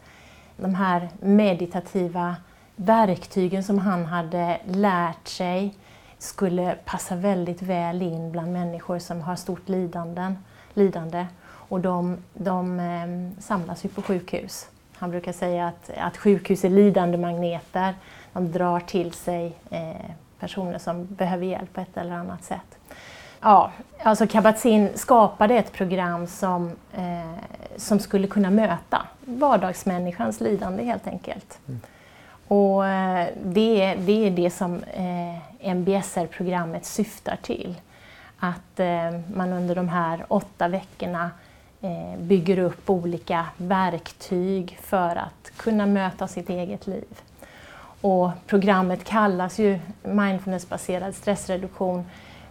de 0.58 0.76
här 0.76 1.10
meditativa 1.20 2.36
verktygen 2.76 3.64
som 3.64 3.80
han 3.80 4.06
hade 4.06 4.60
lärt 4.66 5.28
sig 5.28 5.74
skulle 6.18 6.76
passa 6.86 7.16
väldigt 7.16 7.62
väl 7.62 8.02
in 8.02 8.32
bland 8.32 8.54
människor 8.54 9.00
som 9.00 9.22
har 9.22 9.36
stort 9.36 9.70
lidanden, 9.70 10.38
lidande. 10.74 11.28
Och 11.46 11.80
de, 11.80 12.18
de 12.34 12.80
eh, 12.80 13.42
samlas 13.42 13.86
ju 13.86 13.90
på 13.90 14.02
sjukhus. 14.02 14.70
Han 14.94 15.12
brukar 15.12 15.32
säga 15.32 15.68
att, 15.68 15.90
att 15.98 16.18
sjukhus 16.18 16.66
är 16.66 16.70
lidandemagneter. 16.70 17.96
De 18.34 18.52
drar 18.52 18.80
till 18.80 19.14
sig 19.14 19.54
eh, 19.70 20.12
personer 20.40 20.78
som 20.78 21.06
behöver 21.06 21.46
hjälp 21.46 21.74
på 21.74 21.82
ett 21.82 21.98
eller 21.98 22.16
annat 22.16 22.44
sätt. 22.44 22.78
Ja, 23.42 23.72
alltså 24.04 24.26
Kabat-Zinn 24.26 24.90
skapade 24.96 25.56
ett 25.56 25.72
program 25.72 26.28
som, 26.28 26.72
eh, 26.94 27.40
som 27.78 28.00
skulle 28.00 28.28
kunna 28.28 28.50
möta 28.50 29.02
vardagsmänniskans 29.26 30.42
lidande 30.42 30.84
helt 30.84 31.08
enkelt. 31.08 31.60
Mm. 31.68 31.80
Och 32.48 32.88
eh, 32.88 33.28
det, 33.44 33.96
det 33.96 34.28
är 34.28 34.32
det 34.32 34.50
som 34.50 34.84
eh, 34.84 35.70
MBSR-programmet 35.76 36.86
syftar 36.86 37.38
till. 37.42 37.76
Att 38.40 38.80
eh, 38.80 39.20
man 39.34 39.54
under 39.54 39.76
de 39.76 39.90
här 39.90 40.26
åtta 40.28 40.68
veckorna 40.68 41.32
eh, 41.82 42.20
bygger 42.20 42.60
upp 42.60 42.90
olika 42.90 43.46
verktyg 43.58 44.78
för 44.82 45.16
att 45.16 45.52
kunna 45.58 45.86
möta 45.86 46.28
sitt 46.28 46.50
eget 46.50 46.88
liv. 46.88 47.22
Och 48.02 48.30
programmet 48.48 49.04
kallas 49.04 49.60
ju 49.60 49.80
mindfulnessbaserad 50.04 51.16
stressreduktion 51.16 52.06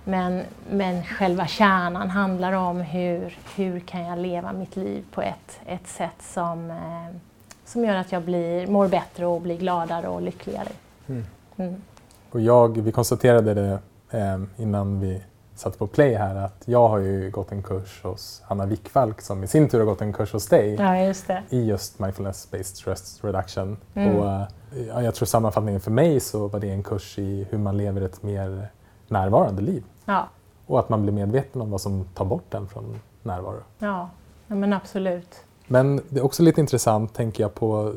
men, 0.05 0.43
men 0.71 1.05
själva 1.05 1.47
kärnan 1.47 2.11
handlar 2.11 2.53
om 2.53 2.81
hur, 2.81 3.39
hur 3.57 3.81
kan 3.81 4.05
jag 4.05 4.19
leva 4.19 4.53
mitt 4.53 4.77
liv 4.77 5.05
på 5.11 5.23
ett, 5.23 5.61
ett 5.67 5.89
sätt 5.89 6.23
som, 6.23 6.71
eh, 6.71 7.17
som 7.65 7.85
gör 7.85 7.95
att 7.95 8.13
jag 8.13 8.23
blir, 8.23 8.67
mår 8.67 8.89
bättre 8.89 9.27
och 9.27 9.41
blir 9.41 9.57
gladare 9.57 10.09
och 10.09 10.23
lyckligare. 10.23 10.69
Mm. 11.07 11.25
Mm. 11.57 11.83
Och 12.31 12.41
jag, 12.41 12.81
vi 12.81 12.93
konstaterade 12.93 13.55
det 13.55 13.79
eh, 14.11 14.41
innan 14.57 15.01
vi 15.01 15.23
satte 15.55 15.79
på 15.79 15.87
play 15.87 16.15
här 16.15 16.35
att 16.35 16.63
jag 16.65 16.89
har 16.89 16.99
ju 16.99 17.31
gått 17.31 17.53
en 17.53 17.63
kurs 17.63 18.03
hos 18.03 18.43
Hanna 18.45 18.67
Wickfalk 18.67 19.21
som 19.21 19.45
i 19.45 19.47
sin 19.47 19.69
tur 19.69 19.79
har 19.79 19.87
gått 19.87 20.01
en 20.01 20.13
kurs 20.13 20.33
hos 20.33 20.47
dig 20.49 20.75
ja, 20.75 20.99
just 20.99 21.31
i 21.49 21.65
just 21.65 21.99
mindfulness-based 21.99 22.63
stress 22.63 23.25
reduction. 23.25 23.77
Mm. 23.95 24.17
Och, 24.17 24.47
ja, 24.89 25.03
jag 25.03 25.15
tror 25.15 25.27
sammanfattningen 25.27 25.81
för 25.81 25.91
mig 25.91 26.21
så 26.21 26.49
var 26.49 26.61
det 26.61 26.71
en 26.71 26.83
kurs 26.83 27.19
i 27.19 27.47
hur 27.51 27.59
man 27.59 27.77
lever 27.77 28.01
ett 28.01 28.23
mer 28.23 28.69
närvarande 29.09 29.63
liv. 29.63 29.85
Ja. 30.05 30.29
Och 30.67 30.79
att 30.79 30.89
man 30.89 31.03
blir 31.03 31.13
medveten 31.13 31.63
om 31.63 31.71
vad 31.71 31.81
som 31.81 32.05
tar 32.15 32.25
bort 32.25 32.45
den 32.51 32.69
från 32.69 33.01
närvaro. 33.23 33.63
Ja, 33.79 34.11
ja 34.47 34.55
men 34.55 34.73
absolut. 34.73 35.45
Men 35.67 36.01
det 36.09 36.21
är 36.21 36.25
också 36.25 36.43
lite 36.43 36.61
intressant, 36.61 37.15
tänker 37.15 37.45
jag 37.45 37.55
på, 37.55 37.93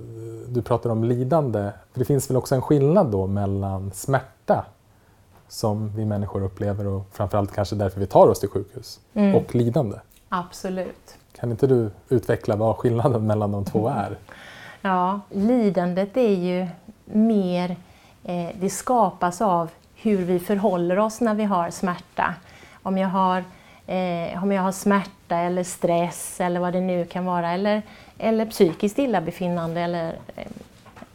du 0.47 0.61
pratar 0.61 0.89
om 0.89 1.03
lidande. 1.03 1.71
För 1.91 1.99
det 1.99 2.05
finns 2.05 2.29
väl 2.29 2.37
också 2.37 2.55
en 2.55 2.61
skillnad 2.61 3.11
då 3.11 3.27
mellan 3.27 3.91
smärta 3.91 4.65
som 5.47 5.95
vi 5.95 6.05
människor 6.05 6.43
upplever 6.43 6.87
och 6.87 7.05
framförallt 7.11 7.51
kanske 7.51 7.75
därför 7.75 7.99
vi 7.99 8.07
tar 8.07 8.27
oss 8.27 8.39
till 8.39 8.49
sjukhus, 8.49 8.99
mm. 9.13 9.35
och 9.35 9.55
lidande. 9.55 9.97
Absolut. 10.29 11.15
Kan 11.39 11.51
inte 11.51 11.67
du 11.67 11.89
utveckla 12.09 12.55
vad 12.55 12.77
skillnaden 12.77 13.27
mellan 13.27 13.51
de 13.51 13.65
två 13.65 13.87
är? 13.87 14.17
Ja, 14.81 15.19
lidandet 15.29 16.17
är 16.17 16.35
ju 16.35 16.67
mer, 17.05 17.75
eh, 18.23 18.49
det 18.59 18.69
skapas 18.69 19.41
av 19.41 19.69
hur 19.95 20.17
vi 20.17 20.39
förhåller 20.39 20.99
oss 20.99 21.21
när 21.21 21.33
vi 21.33 21.43
har 21.43 21.69
smärta. 21.69 22.33
Om 22.83 22.97
jag 22.97 23.07
har, 23.07 23.43
eh, 23.87 24.43
om 24.43 24.51
jag 24.51 24.61
har 24.61 24.71
smärta 24.71 25.37
eller 25.37 25.63
stress 25.63 26.41
eller 26.41 26.59
vad 26.59 26.73
det 26.73 26.81
nu 26.81 27.05
kan 27.05 27.25
vara, 27.25 27.51
eller, 27.51 27.81
eller 28.17 28.45
psykiskt 28.45 28.99
illabefinnande 28.99 29.81
eller 29.81 30.13
eh, 30.35 30.47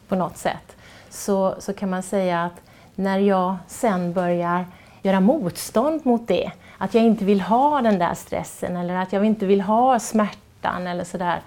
på 0.08 0.16
något 0.16 0.36
sätt, 0.36 0.76
så, 1.10 1.54
så 1.58 1.72
kan 1.72 1.90
man 1.90 2.02
säga 2.02 2.44
att 2.44 2.60
när 2.94 3.18
jag 3.18 3.56
sen 3.66 4.12
börjar 4.12 4.66
göra 5.02 5.20
motstånd 5.20 6.06
mot 6.06 6.28
det, 6.28 6.50
att 6.78 6.94
jag 6.94 7.04
inte 7.04 7.24
vill 7.24 7.40
ha 7.40 7.80
den 7.80 7.98
där 7.98 8.14
stressen 8.14 8.76
eller 8.76 8.94
att 8.94 9.12
jag 9.12 9.24
inte 9.24 9.46
vill 9.46 9.60
ha 9.60 9.98
smärtan 9.98 10.86
eller 10.86 11.04
sådär, 11.04 11.40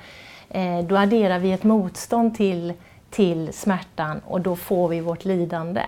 eh, 0.50 0.80
då 0.80 0.98
adderar 0.98 1.40
vi 1.40 1.52
ett 1.52 1.64
motstånd 1.64 2.36
till, 2.36 2.74
till 3.10 3.54
smärtan 3.54 4.22
och 4.26 4.42
då 4.42 4.56
får 4.56 4.88
vi 4.88 5.00
vårt 5.00 5.26
lidande. 5.26 5.82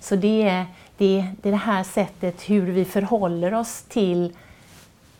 Så 0.00 0.16
det 0.16 0.42
är, 0.42 0.66
det, 0.96 1.26
det 1.42 1.48
är 1.48 1.52
det 1.52 1.56
här 1.56 1.82
sättet 1.82 2.50
hur 2.50 2.72
vi 2.72 2.84
förhåller 2.84 3.54
oss 3.54 3.82
till, 3.82 4.32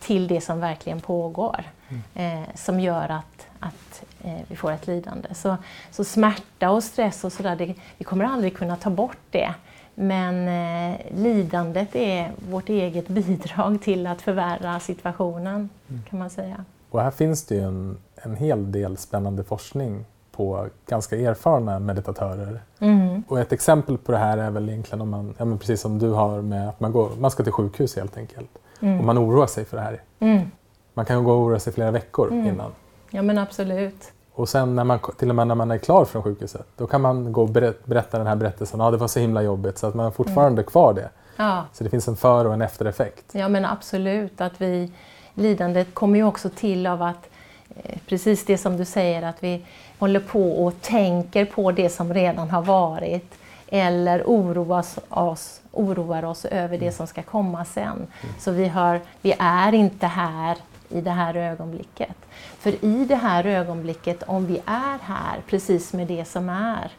till 0.01 0.29
det 0.29 0.41
som 0.41 0.61
verkligen 0.61 1.01
pågår 1.01 1.65
mm. 1.89 2.43
eh, 2.43 2.49
som 2.55 2.81
gör 2.81 3.09
att, 3.09 3.47
att 3.61 4.03
eh, 4.23 4.41
vi 4.49 4.57
får 4.57 4.73
ett 4.73 4.87
lidande. 4.87 5.35
Så, 5.35 5.57
så 5.91 6.05
smärta 6.05 6.71
och 6.71 6.85
stress 6.85 7.25
och 7.25 7.33
sådär, 7.33 7.75
vi 7.99 8.05
kommer 8.05 8.25
aldrig 8.25 8.57
kunna 8.57 8.77
ta 8.77 8.91
bort 8.91 9.19
det. 9.31 9.55
Men 9.95 10.49
eh, 10.49 11.01
lidandet 11.15 11.97
är 11.97 12.33
vårt 12.51 12.69
eget 12.69 13.09
bidrag 13.09 13.83
till 13.83 14.07
att 14.07 14.23
förvärra 14.23 14.81
situationen 14.81 15.69
mm. 15.89 16.03
kan 16.11 16.19
man 16.19 16.31
säga. 16.31 16.65
Och 16.91 17.03
här 17.03 17.11
finns 17.11 17.45
det 17.45 17.55
ju 17.55 17.63
en, 17.63 17.99
en 18.15 18.37
hel 18.37 18.73
del 18.73 18.97
spännande 18.97 19.45
forskning 19.45 20.05
på 20.33 20.67
ganska 20.87 21.17
erfarna 21.17 21.79
meditatörer. 21.79 22.61
Mm. 22.79 23.23
Och 23.29 23.41
ett 23.41 23.53
exempel 23.53 23.99
på 23.99 24.13
det 24.13 24.19
här 24.19 24.39
är 24.39 24.51
väl 24.51 24.69
egentligen 24.69 25.01
om 25.01 25.11
man, 25.11 25.35
ja, 25.39 25.45
men 25.45 25.59
precis 25.59 25.81
som 25.81 25.99
du 25.99 26.11
har 26.11 26.43
med 26.43 26.69
att 26.69 26.81
man, 26.81 26.93
går, 26.93 27.11
man 27.19 27.31
ska 27.31 27.43
till 27.43 27.53
sjukhus 27.53 27.97
helt 27.97 28.17
enkelt. 28.17 28.51
Mm. 28.81 28.99
Och 28.99 29.05
man 29.05 29.19
oroar 29.19 29.47
sig 29.47 29.65
för 29.65 29.77
det 29.77 29.83
här. 29.83 30.03
Mm. 30.21 30.51
Man 30.95 31.05
kan 31.05 31.25
gå 31.25 31.33
och 31.33 31.39
oroa 31.39 31.59
sig 31.59 31.73
flera 31.73 31.91
veckor 31.91 32.33
mm. 32.33 32.47
innan. 32.47 32.73
Ja 33.11 33.23
men 33.23 33.39
absolut. 33.39 34.13
Och 34.33 34.49
sen 34.49 34.77
när 34.77 34.85
man, 34.85 34.99
till 35.19 35.29
och 35.29 35.35
med 35.35 35.47
när 35.47 35.55
man 35.55 35.71
är 35.71 35.79
klar 35.79 36.05
från 36.05 36.23
sjukhuset, 36.23 36.67
då 36.77 36.87
kan 36.87 37.01
man 37.01 37.33
gå 37.33 37.43
och 37.43 37.49
berätta 37.85 38.19
den 38.19 38.27
här 38.27 38.37
berättelsen. 38.37 38.81
Ja, 38.81 38.91
det 38.91 38.97
var 38.97 39.09
så 39.09 39.21
himla 39.21 39.43
jobbigt 39.43 39.79
så 39.79 39.87
att 39.87 39.95
man 39.95 40.05
har 40.05 40.11
fortfarande 40.11 40.63
mm. 40.63 40.71
kvar 40.71 40.95
det. 40.95 41.11
Ja. 41.37 41.65
Så 41.73 41.85
det 41.85 41.91
finns 41.91 42.09
en 42.09 42.17
för 42.17 42.45
och 42.45 42.55
en 42.55 42.63
eftereffekt. 42.63 43.25
Ja 43.33 43.49
men 43.49 43.65
absolut. 43.65 44.41
Att 44.41 44.61
vi, 44.61 44.93
lidandet 45.35 45.95
kommer 45.95 46.19
ju 46.19 46.25
också 46.25 46.51
till 46.51 46.87
av 46.87 47.03
att 47.03 47.29
eh, 47.77 47.99
precis 48.07 48.45
det 48.45 48.59
som 48.59 48.77
du 48.77 48.85
säger 48.85 49.23
att 49.23 49.37
vi 49.43 49.67
håller 49.99 50.21
på 50.21 50.65
och 50.65 50.81
tänker 50.81 51.45
på 51.45 51.73
det 51.73 51.89
som 51.89 52.15
redan 52.15 52.51
har 52.51 52.63
varit 52.63 53.35
eller 53.69 54.23
oroas 54.27 54.99
oss, 55.09 55.60
oroar 55.73 56.25
oss 56.25 56.45
över 56.45 56.79
det 56.79 56.85
mm. 56.85 56.93
som 56.93 57.07
ska 57.07 57.23
komma 57.23 57.65
sen. 57.65 58.07
Så 58.39 58.51
vi, 58.51 58.69
har, 58.69 59.01
vi 59.23 59.35
är 59.39 59.75
inte 59.75 60.07
här 60.07 60.57
i 60.89 61.01
det 61.01 61.11
här 61.11 61.35
ögonblicket. 61.35 62.17
För 62.59 62.85
i 62.85 63.05
det 63.05 63.15
här 63.15 63.47
ögonblicket, 63.47 64.23
om 64.23 64.47
vi 64.47 64.59
är 64.67 64.99
här 65.03 65.41
precis 65.47 65.93
med 65.93 66.07
det 66.07 66.25
som 66.25 66.49
är, 66.49 66.91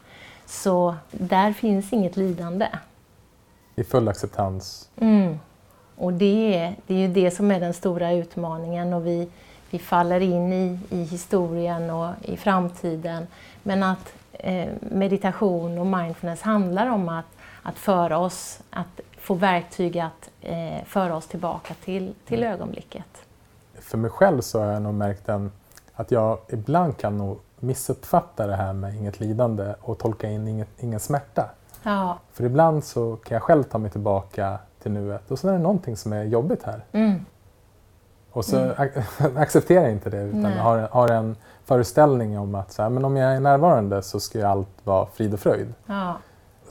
så 0.46 0.94
där 1.10 1.52
finns 1.52 1.92
inget 1.92 2.16
lidande. 2.16 2.68
I 3.76 3.84
full 3.84 4.08
acceptans. 4.08 4.88
Mm. 4.96 5.38
Och 5.96 6.12
det 6.12 6.56
är, 6.56 6.76
det 6.86 6.94
är 6.94 6.98
ju 6.98 7.08
det 7.08 7.30
som 7.30 7.50
är 7.50 7.60
den 7.60 7.74
stora 7.74 8.12
utmaningen 8.12 8.92
och 8.92 9.06
vi, 9.06 9.28
vi 9.70 9.78
faller 9.78 10.20
in 10.20 10.52
i, 10.52 10.78
i 10.90 11.02
historien 11.04 11.90
och 11.90 12.14
i 12.22 12.36
framtiden. 12.36 13.26
Men 13.62 13.82
att 13.82 14.12
eh, 14.32 14.68
meditation 14.80 15.78
och 15.78 15.86
mindfulness 15.86 16.42
handlar 16.42 16.86
om 16.86 17.08
att, 17.08 17.24
att 17.62 17.78
föra 17.78 18.18
oss, 18.18 18.60
att 18.70 19.00
få 19.18 19.34
verktyg 19.34 19.98
att 19.98 20.30
eh, 20.40 20.84
föra 20.86 21.16
oss 21.16 21.26
tillbaka 21.26 21.74
till, 21.84 22.14
till 22.26 22.42
mm. 22.42 22.54
ögonblicket. 22.54 23.24
För 23.80 23.98
mig 23.98 24.10
själv 24.10 24.40
så 24.40 24.60
har 24.60 24.66
jag 24.66 24.82
nog 24.82 24.94
märkt 24.94 25.28
en, 25.28 25.52
att 25.94 26.10
jag 26.10 26.38
ibland 26.48 26.96
kan 26.96 27.18
nog 27.18 27.38
missuppfatta 27.58 28.46
det 28.46 28.56
här 28.56 28.72
med 28.72 28.94
inget 28.94 29.20
lidande 29.20 29.74
och 29.80 29.98
tolka 29.98 30.28
in 30.28 30.48
inget, 30.48 30.68
ingen 30.78 31.00
smärta. 31.00 31.50
Ja. 31.82 32.18
För 32.32 32.44
ibland 32.44 32.84
så 32.84 33.16
kan 33.16 33.34
jag 33.34 33.42
själv 33.42 33.62
ta 33.62 33.78
mig 33.78 33.90
tillbaka 33.90 34.58
till 34.82 34.92
nuet 34.92 35.30
och 35.30 35.38
så 35.38 35.48
är 35.48 35.52
det 35.52 35.58
någonting 35.58 35.96
som 35.96 36.12
är 36.12 36.24
jobbigt 36.24 36.62
här. 36.62 36.84
Mm. 36.92 37.24
Och 38.32 38.44
så 38.44 38.58
mm. 38.58 38.74
accepterar 39.36 39.82
jag 39.82 39.92
inte 39.92 40.10
det 40.10 40.22
utan 40.22 40.52
har, 40.52 40.78
har 40.78 41.08
en 41.08 41.36
föreställning 41.64 42.38
om 42.38 42.54
att 42.54 42.72
så 42.72 42.82
här, 42.82 42.88
men 42.88 43.04
om 43.04 43.16
jag 43.16 43.32
är 43.32 43.40
närvarande 43.40 44.02
så 44.02 44.20
ska 44.20 44.38
ju 44.38 44.44
allt 44.44 44.68
vara 44.84 45.06
frid 45.06 45.34
och 45.34 45.40
fröjd. 45.40 45.74
Ja. 45.86 46.16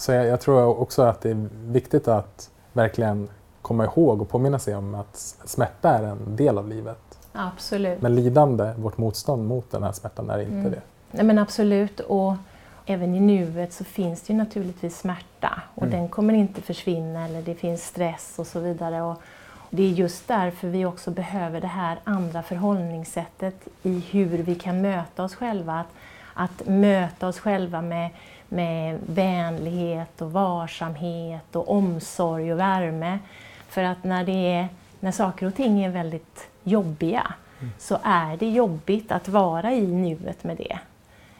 Så 0.01 0.11
jag, 0.11 0.25
jag 0.25 0.41
tror 0.41 0.79
också 0.81 1.01
att 1.01 1.21
det 1.21 1.29
är 1.29 1.47
viktigt 1.67 2.07
att 2.07 2.49
verkligen 2.73 3.29
komma 3.61 3.83
ihåg 3.85 4.21
och 4.21 4.29
påminna 4.29 4.59
sig 4.59 4.75
om 4.75 4.95
att 4.95 5.35
smärta 5.45 5.89
är 5.89 6.03
en 6.03 6.35
del 6.35 6.57
av 6.57 6.67
livet. 6.67 7.19
Absolut. 7.33 8.01
Men 8.01 8.15
lidande, 8.15 8.73
vårt 8.77 8.97
motstånd 8.97 9.47
mot 9.47 9.71
den 9.71 9.83
här 9.83 9.91
smärtan, 9.91 10.29
är 10.29 10.39
inte 10.39 10.53
Mm. 10.53 10.71
det. 10.71 10.81
Nej, 11.11 11.23
men 11.25 11.37
absolut. 11.37 11.99
Och 11.99 12.33
även 12.85 13.15
i 13.15 13.19
nuet 13.19 13.73
så 13.73 13.83
finns 13.83 14.21
det 14.21 14.33
ju 14.33 14.39
naturligtvis 14.39 14.97
smärta 14.99 15.61
och 15.75 15.83
Mm. 15.83 15.99
den 15.99 16.09
kommer 16.09 16.33
inte 16.33 16.61
försvinna 16.61 17.25
eller 17.25 17.41
det 17.41 17.55
finns 17.55 17.83
stress 17.87 18.35
och 18.39 18.47
så 18.47 18.59
vidare. 18.59 19.01
Och 19.01 19.15
det 19.69 19.83
är 19.83 19.89
just 19.89 20.27
därför 20.27 20.67
vi 20.67 20.85
också 20.85 21.11
behöver 21.11 21.61
det 21.61 21.67
här 21.67 21.99
andra 22.03 22.43
förhållningssättet 22.43 23.55
i 23.83 24.05
hur 24.11 24.37
vi 24.37 24.55
kan 24.55 24.81
möta 24.81 25.23
oss 25.23 25.35
själva. 25.35 25.79
Att, 25.79 25.87
att 26.33 26.67
möta 26.67 27.27
oss 27.27 27.39
själva 27.39 27.81
med, 27.81 28.09
med 28.51 28.99
vänlighet 29.05 30.21
och 30.21 30.31
varsamhet 30.31 31.55
och 31.55 31.71
omsorg 31.71 32.53
och 32.53 32.59
värme. 32.59 33.19
För 33.67 33.83
att 33.83 34.03
när, 34.03 34.23
det 34.23 34.53
är, 34.53 34.67
när 34.99 35.11
saker 35.11 35.45
och 35.45 35.55
ting 35.55 35.83
är 35.83 35.89
väldigt 35.89 36.47
jobbiga 36.63 37.33
så 37.77 37.97
är 38.03 38.37
det 38.37 38.49
jobbigt 38.49 39.11
att 39.11 39.27
vara 39.27 39.71
i 39.71 39.87
nuet 39.87 40.43
med 40.43 40.57
det. 40.57 40.79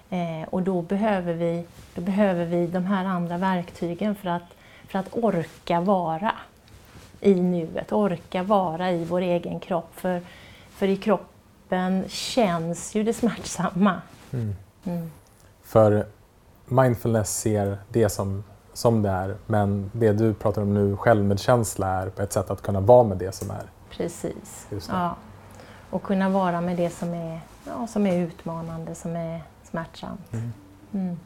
Eh, 0.10 0.48
och 0.50 0.62
då 0.62 0.82
behöver, 0.82 1.34
vi, 1.34 1.66
då 1.96 2.02
behöver 2.02 2.46
vi 2.46 2.68
de 2.68 2.86
här 2.86 3.06
andra 3.06 3.38
verktygen 3.38 4.16
för 4.16 4.30
att, 4.30 4.54
för 4.88 5.00
att 5.00 5.08
orka 5.12 5.82
vara 5.82 6.32
i 7.22 7.34
nuet, 7.34 7.92
orka 7.92 8.44
vara 8.44 8.92
i 8.92 9.06
vår 9.06 9.22
egen 9.22 9.60
kropp. 9.60 9.90
För, 9.96 10.22
för 10.70 10.88
i 10.88 10.98
kroppen 10.98 12.04
känns 12.08 12.96
ju 12.96 13.04
det 13.04 13.14
smärtsamma. 13.14 14.02
Mm. 14.34 14.56
Mm. 14.86 15.12
För 15.64 16.06
mindfulness 16.72 17.40
ser 17.40 17.78
det 17.90 18.10
som, 18.10 18.44
som 18.74 19.02
det 19.02 19.10
är, 19.10 19.36
men 19.48 19.92
det 19.94 20.12
du 20.12 20.34
pratar 20.34 20.62
om 20.62 20.74
nu, 20.74 20.98
självmedkänsla, 20.98 21.88
är 21.88 22.10
på 22.10 22.22
ett 22.22 22.34
sätt 22.34 22.50
att 22.50 22.62
kunna 22.62 22.80
vara 22.80 23.04
med 23.04 23.18
det 23.18 23.32
som 23.32 23.52
är. 23.52 23.64
Precis. 23.90 24.68
Ja. 24.90 25.16
Och 25.90 26.04
kunna 26.04 26.30
vara 26.30 26.62
med 26.62 26.78
det 26.78 26.90
som 26.90 27.14
är, 27.14 27.42
ja, 27.68 27.88
som 27.88 28.08
är 28.08 28.18
utmanande, 28.18 28.96
som 28.96 29.16
är 29.16 29.44
smärtsamt. 29.64 30.34
Mm. 30.34 30.54
Mm. 30.94 31.20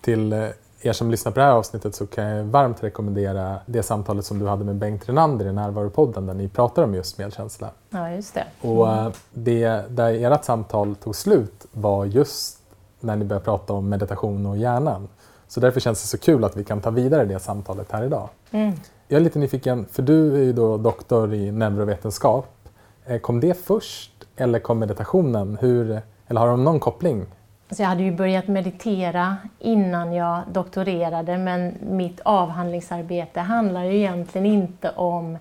Till 0.00 0.32
eh, 0.32 0.48
er 0.82 0.92
som 0.92 1.10
lyssnar 1.10 1.32
på 1.32 1.38
det 1.38 1.44
här 1.44 1.52
avsnittet 1.52 1.94
så 1.94 2.06
kan 2.06 2.24
jag 2.24 2.44
varmt 2.44 2.82
rekommendera 2.82 3.58
det 3.66 3.82
samtalet 3.82 4.24
som 4.24 4.38
du 4.38 4.46
hade 4.46 4.64
med 4.64 4.76
Bengt 4.76 5.08
Renander 5.08 5.46
i 5.46 5.52
Närvaropodden 5.52 6.26
där 6.26 6.34
ni 6.34 6.48
pratar 6.48 6.82
om 6.82 6.94
just 6.94 7.18
medkänsla. 7.18 7.70
Ja, 7.90 8.10
just 8.10 8.34
det. 8.34 8.44
Och 8.60 8.92
eh, 8.92 9.10
det 9.32 9.68
där 9.88 10.32
ert 10.32 10.44
samtal 10.44 10.94
tog 10.94 11.16
slut 11.16 11.66
var 11.72 12.04
just 12.04 12.59
när 13.00 13.16
ni 13.16 13.24
började 13.24 13.44
prata 13.44 13.72
om 13.72 13.88
meditation 13.88 14.46
och 14.46 14.56
hjärnan. 14.58 15.08
Så 15.48 15.60
därför 15.60 15.80
känns 15.80 16.02
det 16.02 16.08
så 16.08 16.18
kul 16.18 16.44
att 16.44 16.56
vi 16.56 16.64
kan 16.64 16.80
ta 16.80 16.90
vidare 16.90 17.24
det 17.24 17.38
samtalet 17.38 17.92
här 17.92 18.04
idag. 18.04 18.28
Mm. 18.50 18.72
Jag 19.08 19.16
är 19.16 19.24
lite 19.24 19.38
nyfiken, 19.38 19.86
för 19.90 20.02
du 20.02 20.34
är 20.34 20.42
ju 20.42 20.52
då 20.52 20.76
doktor 20.76 21.34
i 21.34 21.52
neurovetenskap. 21.52 22.68
Eh, 23.06 23.18
Kom 23.18 23.40
det 23.40 23.54
först 23.64 24.12
eller 24.36 24.58
kom 24.58 24.78
meditationen? 24.78 25.58
Hur, 25.60 26.00
eller 26.26 26.40
har 26.40 26.48
de 26.48 26.64
någon 26.64 26.80
koppling? 26.80 27.26
Så 27.70 27.82
jag 27.82 27.88
hade 27.88 28.02
ju 28.02 28.12
börjat 28.12 28.48
meditera 28.48 29.36
innan 29.58 30.12
jag 30.12 30.40
doktorerade 30.52 31.38
men 31.38 31.74
mitt 31.80 32.20
avhandlingsarbete 32.20 33.40
handlar 33.40 33.84
ju 33.84 33.96
egentligen 33.96 34.46
inte 34.46 34.90
om, 34.90 35.38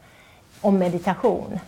om 0.61 0.77
meditation. 0.77 1.59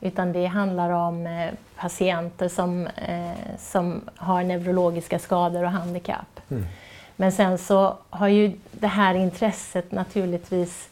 Utan 0.00 0.32
det 0.32 0.46
handlar 0.46 0.90
om 0.90 1.26
eh, 1.26 1.50
patienter 1.80 2.48
som, 2.48 2.86
eh, 2.86 3.56
som 3.58 4.00
har 4.16 4.42
neurologiska 4.42 5.18
skador 5.18 5.64
och 5.64 5.70
handikapp. 5.70 6.40
Mm. 6.50 6.66
Men 7.16 7.32
sen 7.32 7.58
så 7.58 7.96
har 8.10 8.28
ju 8.28 8.52
det 8.72 8.86
här 8.86 9.14
intresset 9.14 9.92
naturligtvis, 9.92 10.88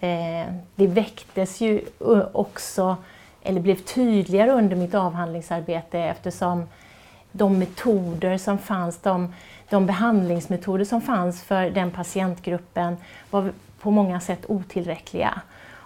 eh, 0.00 0.52
det 0.74 0.86
väcktes 0.86 1.60
ju 1.60 1.84
också, 2.32 2.96
eller 3.42 3.60
blev 3.60 3.74
tydligare 3.76 4.50
under 4.50 4.76
mitt 4.76 4.94
avhandlingsarbete 4.94 5.98
eftersom 5.98 6.68
de 7.32 7.58
metoder 7.58 8.38
som 8.38 8.58
fanns, 8.58 8.98
de, 8.98 9.34
de 9.68 9.86
behandlingsmetoder 9.86 10.84
som 10.84 11.00
fanns 11.00 11.42
för 11.42 11.70
den 11.70 11.90
patientgruppen 11.90 12.96
var 13.30 13.52
på 13.80 13.90
många 13.90 14.20
sätt 14.20 14.44
otillräckliga. 14.48 15.40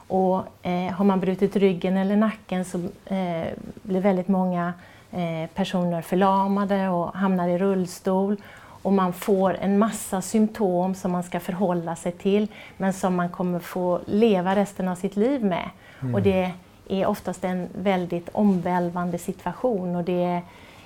Och 0.09 0.43
eh, 0.63 0.93
har 0.93 1.05
man 1.05 1.21
brutit 1.21 1.57
ryggen 1.57 1.97
eller 1.97 2.17
nacken 2.17 2.65
så 2.65 2.79
eh, 3.07 3.47
blir 3.83 4.01
väldigt 4.01 4.29
många 4.29 4.73
eh, 5.13 5.51
personer 5.55 6.03
förlamade 6.03 6.89
och 6.89 7.15
hamnar 7.15 7.49
i 7.49 7.59
rullstol. 7.59 8.37
Och 8.83 8.93
man 8.93 9.13
får 9.13 9.57
en 9.61 9.79
massa 9.79 10.23
symptom 10.23 10.95
som 10.95 11.13
man 11.13 11.23
ska 11.23 11.41
förhålla 11.41 11.97
sig 11.97 12.13
till 12.13 12.49
men 12.77 12.93
som 12.93 13.15
man 13.15 13.29
kommer 13.29 13.59
få 13.59 14.01
leva 14.07 14.57
resten 14.57 14.89
av 14.89 14.95
sitt 14.95 15.17
liv 15.17 15.45
med. 15.45 15.71
Och 16.15 16.23
det 16.23 16.51
är 16.89 17.07
oftast 17.07 17.45
en 17.45 17.69
väldigt 17.75 18.29
omvälvande 18.33 19.19
situation 19.19 19.97
och 19.97 20.05
det 20.05 20.43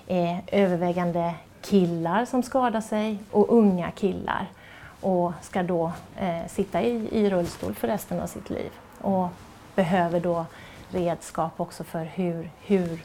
är 0.08 0.40
övervägande 0.46 1.34
killar 1.62 2.24
som 2.24 2.42
skadar 2.42 2.80
sig 2.80 3.18
och 3.30 3.52
unga 3.52 3.90
killar 3.90 4.46
och 5.00 5.32
ska 5.42 5.62
då 5.62 5.92
eh, 6.16 6.46
sitta 6.48 6.82
i, 6.82 7.08
i 7.12 7.30
rullstol 7.30 7.74
för 7.74 7.88
resten 7.88 8.20
av 8.20 8.26
sitt 8.26 8.50
liv 8.50 8.70
och 9.00 9.28
behöver 9.74 10.20
då 10.20 10.46
redskap 10.90 11.60
också 11.60 11.84
för 11.84 12.04
hur, 12.04 12.50
hur, 12.60 13.04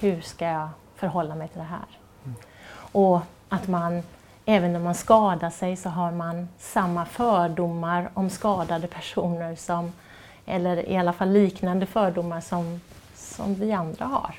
hur 0.00 0.20
ska 0.20 0.44
jag 0.44 0.68
förhålla 0.94 1.34
mig 1.34 1.48
till 1.48 1.58
det 1.58 1.64
här. 1.64 1.98
Och 2.92 3.20
att 3.48 3.68
man, 3.68 4.02
även 4.44 4.72
när 4.72 4.80
man 4.80 4.94
skadar 4.94 5.50
sig 5.50 5.76
så 5.76 5.88
har 5.88 6.12
man 6.12 6.48
samma 6.58 7.04
fördomar 7.04 8.10
om 8.14 8.30
skadade 8.30 8.86
personer 8.86 9.56
som, 9.56 9.92
eller 10.46 10.88
i 10.88 10.96
alla 10.96 11.12
fall 11.12 11.30
liknande 11.30 11.86
fördomar 11.86 12.40
som, 12.40 12.80
som 13.14 13.54
vi 13.54 13.72
andra 13.72 14.04
har. 14.04 14.34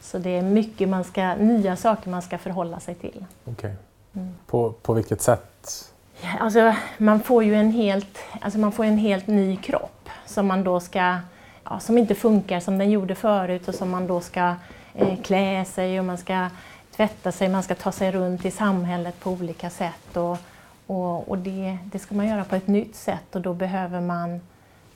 Så 0.00 0.18
det 0.18 0.30
är 0.30 0.42
mycket 0.42 0.88
man 0.88 1.04
ska, 1.04 1.34
nya 1.34 1.76
saker 1.76 2.10
man 2.10 2.22
ska 2.22 2.38
förhålla 2.38 2.80
sig 2.80 2.94
till. 2.94 3.24
Okej. 3.44 3.76
Mm. 4.12 4.34
På, 4.46 4.72
på 4.72 4.92
vilket 4.92 5.22
sätt? 5.22 5.92
Alltså, 6.40 6.74
man 6.98 7.20
får 7.20 7.44
ju 7.44 7.54
en 7.54 7.72
helt, 7.72 8.18
alltså 8.40 8.58
man 8.58 8.72
får 8.72 8.84
en 8.84 8.98
helt 8.98 9.26
ny 9.26 9.56
kropp 9.56 10.08
som 10.26 10.46
man 10.46 10.64
då 10.64 10.80
ska, 10.80 11.18
ja, 11.64 11.80
som 11.80 11.98
inte 11.98 12.14
funkar 12.14 12.60
som 12.60 12.78
den 12.78 12.90
gjorde 12.90 13.14
förut 13.14 13.68
och 13.68 13.74
som 13.74 13.90
man 13.90 14.06
då 14.06 14.20
ska 14.20 14.54
eh, 14.94 15.20
klä 15.22 15.64
sig 15.64 15.98
och 15.98 16.04
man 16.04 16.18
ska 16.18 16.48
tvätta 16.96 17.32
sig, 17.32 17.48
man 17.48 17.62
ska 17.62 17.74
ta 17.74 17.92
sig 17.92 18.12
runt 18.12 18.44
i 18.44 18.50
samhället 18.50 19.20
på 19.20 19.30
olika 19.30 19.70
sätt 19.70 20.16
och, 20.16 20.38
och, 20.86 21.28
och 21.28 21.38
det, 21.38 21.78
det 21.84 21.98
ska 21.98 22.14
man 22.14 22.28
göra 22.28 22.44
på 22.44 22.56
ett 22.56 22.66
nytt 22.66 22.96
sätt 22.96 23.34
och 23.36 23.40
då 23.40 23.54
behöver 23.54 24.00
man, 24.00 24.40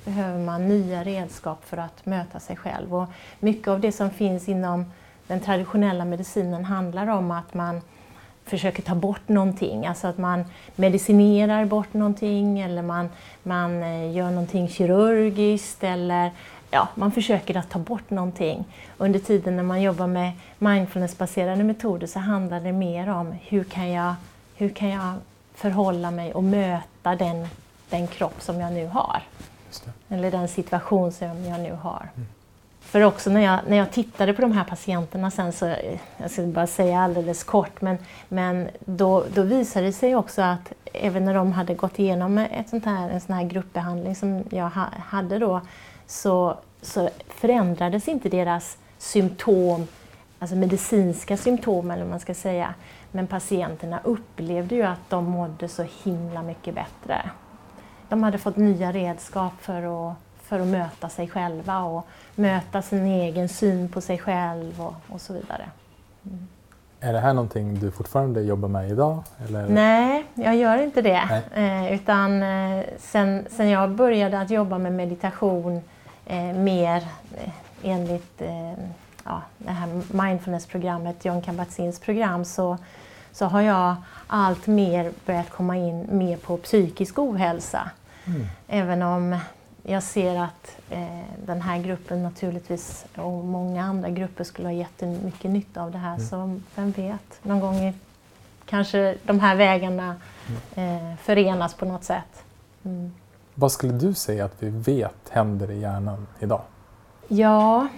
behöver 0.04 0.38
man 0.38 0.68
nya 0.68 1.04
redskap 1.04 1.64
för 1.64 1.76
att 1.76 2.06
möta 2.06 2.40
sig 2.40 2.56
själv. 2.56 2.94
Och 2.94 3.09
mycket 3.40 3.68
av 3.68 3.80
det 3.80 3.92
som 3.92 4.11
finns 4.11 4.48
inom 4.48 4.92
den 5.26 5.40
traditionella 5.40 6.04
medicinen 6.04 6.64
handlar 6.64 7.06
om 7.06 7.30
att 7.30 7.54
man 7.54 7.80
försöker 8.50 8.82
ta 8.82 8.94
bort 8.94 9.28
någonting, 9.28 9.86
alltså 9.86 10.06
att 10.06 10.18
man 10.18 10.44
medicinerar 10.76 11.64
bort 11.64 11.94
någonting 11.94 12.60
eller 12.60 12.82
man, 12.82 13.08
man 13.42 13.82
eh, 13.82 14.12
gör 14.16 14.30
någonting 14.30 14.68
kirurgiskt 14.68 15.84
eller 15.84 16.30
ja, 16.70 16.88
man 16.94 17.12
försöker 17.12 17.56
att 17.56 17.70
ta 17.70 17.78
bort 17.78 18.10
någonting. 18.10 18.64
Under 18.98 19.18
tiden 19.18 19.56
när 19.56 19.62
man 19.62 19.82
jobbar 19.82 20.06
med 20.06 20.32
mindfulnessbaserade 20.58 21.64
metoder 21.64 22.06
så 22.06 22.18
handlar 22.18 22.60
det 22.60 22.72
mer 22.72 23.08
om 23.08 23.32
hur 23.32 23.64
kan 23.64 23.90
jag, 23.90 24.14
hur 24.56 24.68
kan 24.68 24.88
jag 24.88 25.14
förhålla 25.54 26.10
mig 26.10 26.34
och 26.34 26.44
möta 26.44 27.16
den, 27.16 27.46
den 27.90 28.06
kropp 28.06 28.42
som 28.42 28.60
jag 28.60 28.72
nu 28.72 28.86
har. 28.86 29.22
Eller 30.08 30.30
den 30.30 30.48
situation 30.48 31.12
som 31.12 31.44
jag 31.44 31.60
nu 31.60 31.72
har. 31.72 32.08
För 32.90 33.00
också 33.00 33.31
när 33.31 33.40
jag, 33.40 33.61
när 33.68 33.76
jag 33.76 33.90
tittade 33.90 34.33
på 34.33 34.42
de 34.42 34.53
här 34.53 34.64
patienterna 34.64 35.31
sen 35.31 35.53
så, 35.53 35.74
jag 36.16 36.31
ska 36.31 36.42
bara 36.42 36.66
säga 36.66 37.00
alldeles 37.00 37.44
kort, 37.44 37.81
men, 37.81 37.98
men 38.29 38.68
då, 38.81 39.24
då 39.35 39.42
visade 39.42 39.87
det 39.87 39.92
sig 39.92 40.16
också 40.16 40.42
att 40.42 40.72
även 40.92 41.24
när 41.24 41.35
de 41.35 41.53
hade 41.53 41.74
gått 41.74 41.98
igenom 41.98 42.38
ett 42.38 42.68
sånt 42.68 42.85
här, 42.85 43.11
en 43.11 43.20
sån 43.20 43.35
här 43.35 43.44
gruppbehandling 43.44 44.16
som 44.16 44.44
jag 44.50 44.70
ha, 44.70 44.87
hade 45.07 45.38
då, 45.38 45.61
så, 46.07 46.59
så 46.83 47.09
förändrades 47.29 48.09
inte 48.09 48.29
deras 48.29 48.79
symptom, 48.98 49.87
alltså 50.38 50.57
medicinska 50.57 51.37
symptom 51.37 51.90
eller 51.90 52.03
vad 52.03 52.11
man 52.11 52.20
ska 52.20 52.35
säga. 52.35 52.74
Men 53.11 53.26
patienterna 53.26 54.00
upplevde 54.05 54.74
ju 54.74 54.83
att 54.83 55.11
de 55.11 55.24
mådde 55.24 55.68
så 55.68 55.87
himla 56.05 56.42
mycket 56.42 56.74
bättre. 56.74 57.31
De 58.09 58.22
hade 58.22 58.38
fått 58.38 58.57
nya 58.57 58.92
redskap 58.92 59.53
för 59.61 60.11
att, 60.11 60.16
för 60.50 60.60
att 60.60 60.66
möta 60.66 61.08
sig 61.08 61.28
själva 61.28 61.78
och 61.78 62.06
möta 62.34 62.82
sin 62.82 63.06
egen 63.06 63.48
syn 63.48 63.88
på 63.88 64.00
sig 64.00 64.18
själv 64.18 64.80
och, 64.80 64.94
och 65.08 65.20
så 65.20 65.32
vidare. 65.32 65.64
Är 67.00 67.12
det 67.12 67.20
här 67.20 67.34
någonting 67.34 67.80
du 67.80 67.90
fortfarande 67.90 68.42
jobbar 68.42 68.68
med 68.68 68.90
idag? 68.90 69.22
Eller? 69.48 69.68
Nej, 69.68 70.24
jag 70.34 70.56
gör 70.56 70.82
inte 70.82 71.02
det. 71.02 71.42
Eh, 71.54 71.92
utan 71.92 72.42
eh, 72.42 72.84
sen, 72.98 73.46
sen 73.50 73.68
jag 73.68 73.90
började 73.90 74.40
att 74.40 74.50
jobba 74.50 74.78
med 74.78 74.92
meditation 74.92 75.80
eh, 76.26 76.42
mer 76.42 76.96
eh, 77.36 77.50
enligt 77.82 78.42
eh, 78.42 78.72
ja, 79.24 79.42
det 79.58 79.70
här 79.70 79.88
mindfulness-programmet, 80.26 81.24
John 81.24 81.42
Kabat-Zins 81.42 82.00
program, 82.00 82.44
så, 82.44 82.78
så 83.32 83.46
har 83.46 83.60
jag 83.60 83.94
allt 84.26 84.66
mer 84.66 85.12
börjat 85.26 85.50
komma 85.50 85.76
in 85.76 86.06
mer 86.10 86.36
på 86.36 86.56
psykisk 86.56 87.18
ohälsa. 87.18 87.90
Mm. 88.26 88.46
Även 88.68 89.02
om 89.02 89.38
jag 89.82 90.02
ser 90.02 90.36
att 90.36 90.76
eh, 90.90 91.24
den 91.46 91.62
här 91.62 91.78
gruppen 91.78 92.22
naturligtvis 92.22 93.04
och 93.16 93.44
många 93.44 93.84
andra 93.84 94.10
grupper 94.10 94.44
skulle 94.44 94.68
ha 94.68 94.72
jättemycket 94.72 95.50
nytta 95.50 95.82
av 95.82 95.90
det 95.90 95.98
här. 95.98 96.14
Mm. 96.14 96.26
Så 96.26 96.60
vem 96.74 96.90
vet, 96.90 97.40
någon 97.42 97.60
gång 97.60 97.94
kanske 98.66 99.16
de 99.22 99.40
här 99.40 99.56
vägarna 99.56 100.16
mm. 100.74 101.10
eh, 101.10 101.16
förenas 101.16 101.74
på 101.74 101.84
något 101.84 102.04
sätt. 102.04 102.44
Mm. 102.84 103.12
Vad 103.54 103.72
skulle 103.72 103.92
du 103.92 104.14
säga 104.14 104.44
att 104.44 104.54
vi 104.58 104.70
vet 104.70 105.28
händer 105.30 105.70
i 105.70 105.80
hjärnan 105.80 106.26
idag? 106.40 106.62
Ja, 107.28 107.88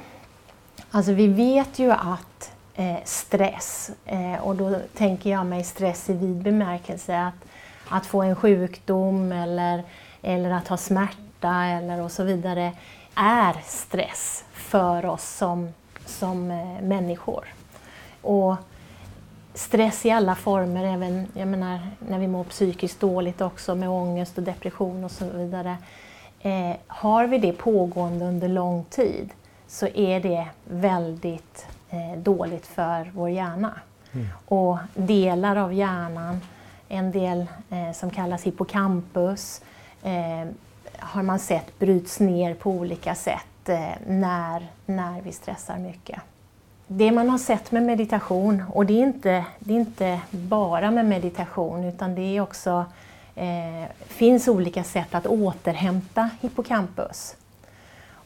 alltså 0.90 1.12
vi 1.12 1.26
vet 1.26 1.78
ju 1.78 1.90
att 1.92 2.52
eh, 2.74 2.96
stress, 3.04 3.90
eh, 4.04 4.42
och 4.42 4.56
då 4.56 4.76
tänker 4.96 5.30
jag 5.30 5.46
mig 5.46 5.64
stress 5.64 6.10
i 6.10 6.12
vid 6.12 6.36
bemärkelse, 6.36 7.18
att, 7.20 7.48
att 7.88 8.06
få 8.06 8.22
en 8.22 8.36
sjukdom 8.36 9.32
eller, 9.32 9.82
eller 10.22 10.50
att 10.50 10.68
ha 10.68 10.76
smärta 10.76 11.21
eller 11.48 12.00
och 12.00 12.12
så 12.12 12.24
vidare, 12.24 12.72
är 13.14 13.56
stress 13.64 14.44
för 14.52 15.06
oss 15.06 15.28
som, 15.36 15.68
som 16.06 16.50
eh, 16.50 16.82
människor. 16.82 17.44
Och 18.22 18.56
stress 19.54 20.06
i 20.06 20.10
alla 20.10 20.34
former, 20.34 20.84
även 20.84 21.26
jag 21.34 21.48
menar, 21.48 21.80
när 21.98 22.18
vi 22.18 22.28
mår 22.28 22.44
psykiskt 22.44 23.00
dåligt 23.00 23.40
också 23.40 23.74
med 23.74 23.88
ångest 23.88 24.38
och 24.38 24.44
depression 24.44 25.04
och 25.04 25.10
så 25.10 25.24
vidare. 25.24 25.76
Eh, 26.40 26.76
har 26.86 27.26
vi 27.26 27.38
det 27.38 27.52
pågående 27.52 28.24
under 28.24 28.48
lång 28.48 28.84
tid 28.84 29.30
så 29.68 29.86
är 29.86 30.20
det 30.20 30.46
väldigt 30.64 31.66
eh, 31.90 32.18
dåligt 32.18 32.66
för 32.66 33.10
vår 33.14 33.30
hjärna. 33.30 33.80
Mm. 34.12 34.26
Och 34.46 34.78
delar 34.94 35.56
av 35.56 35.72
hjärnan, 35.72 36.40
en 36.88 37.12
del 37.12 37.46
eh, 37.70 37.92
som 37.92 38.10
kallas 38.10 38.42
hippocampus, 38.42 39.62
eh, 40.02 40.48
har 41.02 41.22
man 41.22 41.38
sett 41.38 41.78
bryts 41.78 42.20
ner 42.20 42.54
på 42.54 42.70
olika 42.70 43.14
sätt 43.14 43.68
eh, 43.68 43.80
när, 44.06 44.66
när 44.86 45.20
vi 45.20 45.32
stressar 45.32 45.78
mycket 45.78 46.20
det 46.96 47.12
man 47.12 47.28
har 47.28 47.38
sett 47.38 47.72
med 47.72 47.82
meditation, 47.82 48.64
och 48.68 48.86
det 48.86 48.92
är 48.92 49.02
inte, 49.02 49.44
det 49.58 49.74
är 49.74 49.78
inte 49.78 50.20
bara 50.30 50.90
med 50.90 51.04
meditation 51.06 51.84
utan 51.84 52.14
det 52.14 52.36
är 52.36 52.40
också, 52.40 52.84
eh, 53.34 53.90
finns 54.06 54.48
olika 54.48 54.84
sätt 54.84 55.14
att 55.14 55.26
återhämta 55.26 56.30
hippocampus. 56.40 57.36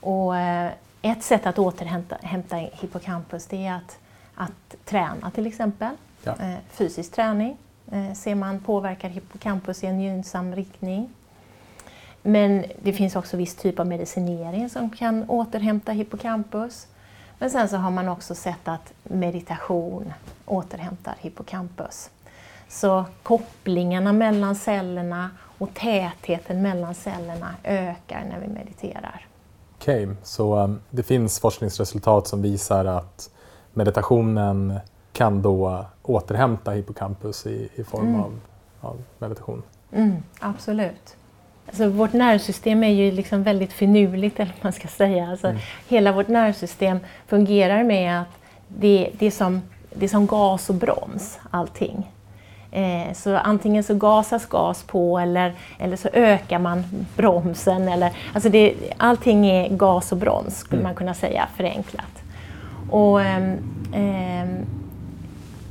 Och, 0.01 0.37
eh, 0.37 0.71
ett 1.03 1.23
sätt 1.23 1.47
att 1.47 1.59
återhämta 1.59 2.57
hippocampus 2.57 3.47
det 3.47 3.67
är 3.67 3.73
att, 3.73 3.99
att 4.35 4.77
träna 4.85 5.31
till 5.31 5.47
exempel. 5.47 5.91
Ja. 6.23 6.33
Eh, 6.41 6.57
fysisk 6.71 7.13
träning 7.13 7.57
eh, 7.93 8.13
ser 8.13 8.35
man 8.35 8.61
påverkar 8.61 9.09
hippocampus 9.09 9.85
i 9.85 9.87
en 9.87 10.01
gynnsam 10.01 10.55
riktning. 10.55 11.11
Men 12.27 12.65
det 12.83 12.93
finns 12.93 13.17
också 13.17 13.37
viss 13.37 13.55
typ 13.55 13.81
av 13.81 13.87
medicinering 13.87 14.69
som 14.69 14.91
kan 14.91 15.31
återhämta 15.31 15.93
hippocampus. 15.93 16.87
Men 17.39 17.51
sen 17.51 17.69
så 17.69 17.77
har 17.77 17.91
man 17.91 18.09
också 18.09 18.35
sett 18.35 18.69
att 18.69 18.93
meditation 19.03 20.13
återhämtar 20.47 21.15
hippocampus. 21.19 22.11
Så 22.69 23.05
kopplingarna 23.23 24.13
mellan 24.13 24.57
cellerna 24.57 25.31
och 25.59 25.75
tätheten 25.75 26.63
mellan 26.63 26.95
cellerna 26.95 27.55
ökar 27.65 28.25
när 28.31 28.41
vi 28.41 28.49
mediterar. 28.49 29.27
Okej, 29.77 30.05
okay, 30.05 30.17
så 30.23 30.59
um, 30.59 30.81
det 30.91 31.03
finns 31.03 31.41
forskningsresultat 31.41 32.27
som 32.27 32.43
visar 32.43 32.85
att 32.85 33.31
meditationen 33.73 34.79
kan 35.13 35.43
då 35.43 35.85
återhämta 36.03 36.71
hippocampus 36.71 37.47
i, 37.47 37.69
i 37.75 37.85
form 37.85 38.09
mm. 38.09 38.21
av, 38.21 38.41
av, 38.81 39.03
meditation? 39.19 39.63
Mm, 39.93 40.17
absolut. 40.41 41.16
Alltså, 41.67 41.89
vårt 41.89 42.13
nervsystem 42.13 42.85
är 42.85 42.91
ju 42.91 43.11
liksom 43.11 43.43
väldigt 43.43 43.73
finurligt, 43.73 44.41
eller 44.41 44.53
man 44.61 44.73
ska 44.73 44.89
säga. 44.89 45.29
Alltså, 45.31 45.47
mm. 45.47 45.61
Hela 45.89 46.13
vårt 46.13 46.29
nervsystem 46.29 46.99
fungerar 47.27 47.85
med 47.85 48.21
att 48.21 48.39
det, 48.69 49.11
det, 49.19 49.27
är 49.27 49.31
som, 49.31 49.63
det 49.95 50.05
är 50.05 50.09
som 50.09 50.27
gas 50.27 50.71
och 50.71 50.75
broms, 50.75 51.39
allting. 51.51 52.11
Eh, 52.71 53.13
så 53.15 53.37
antingen 53.37 53.85
så 53.85 53.95
gasas 53.95 54.47
gas 54.47 54.83
på 54.83 55.19
eller, 55.19 55.53
eller 55.79 55.97
så 55.97 56.09
ökar 56.13 56.59
man 56.59 56.85
bromsen. 57.17 57.89
Eller, 57.89 58.13
alltså 58.33 58.49
det, 58.49 58.75
allting 58.97 59.47
är 59.47 59.69
gas 59.69 60.13
och 60.13 60.19
broms, 60.19 60.59
skulle 60.59 60.81
mm. 60.81 60.89
man 60.89 60.95
kunna 60.95 61.15
säga 61.15 61.49
förenklat. 61.57 62.23
Och, 62.91 63.23
eh, 63.23 63.53
eh, 63.93 64.49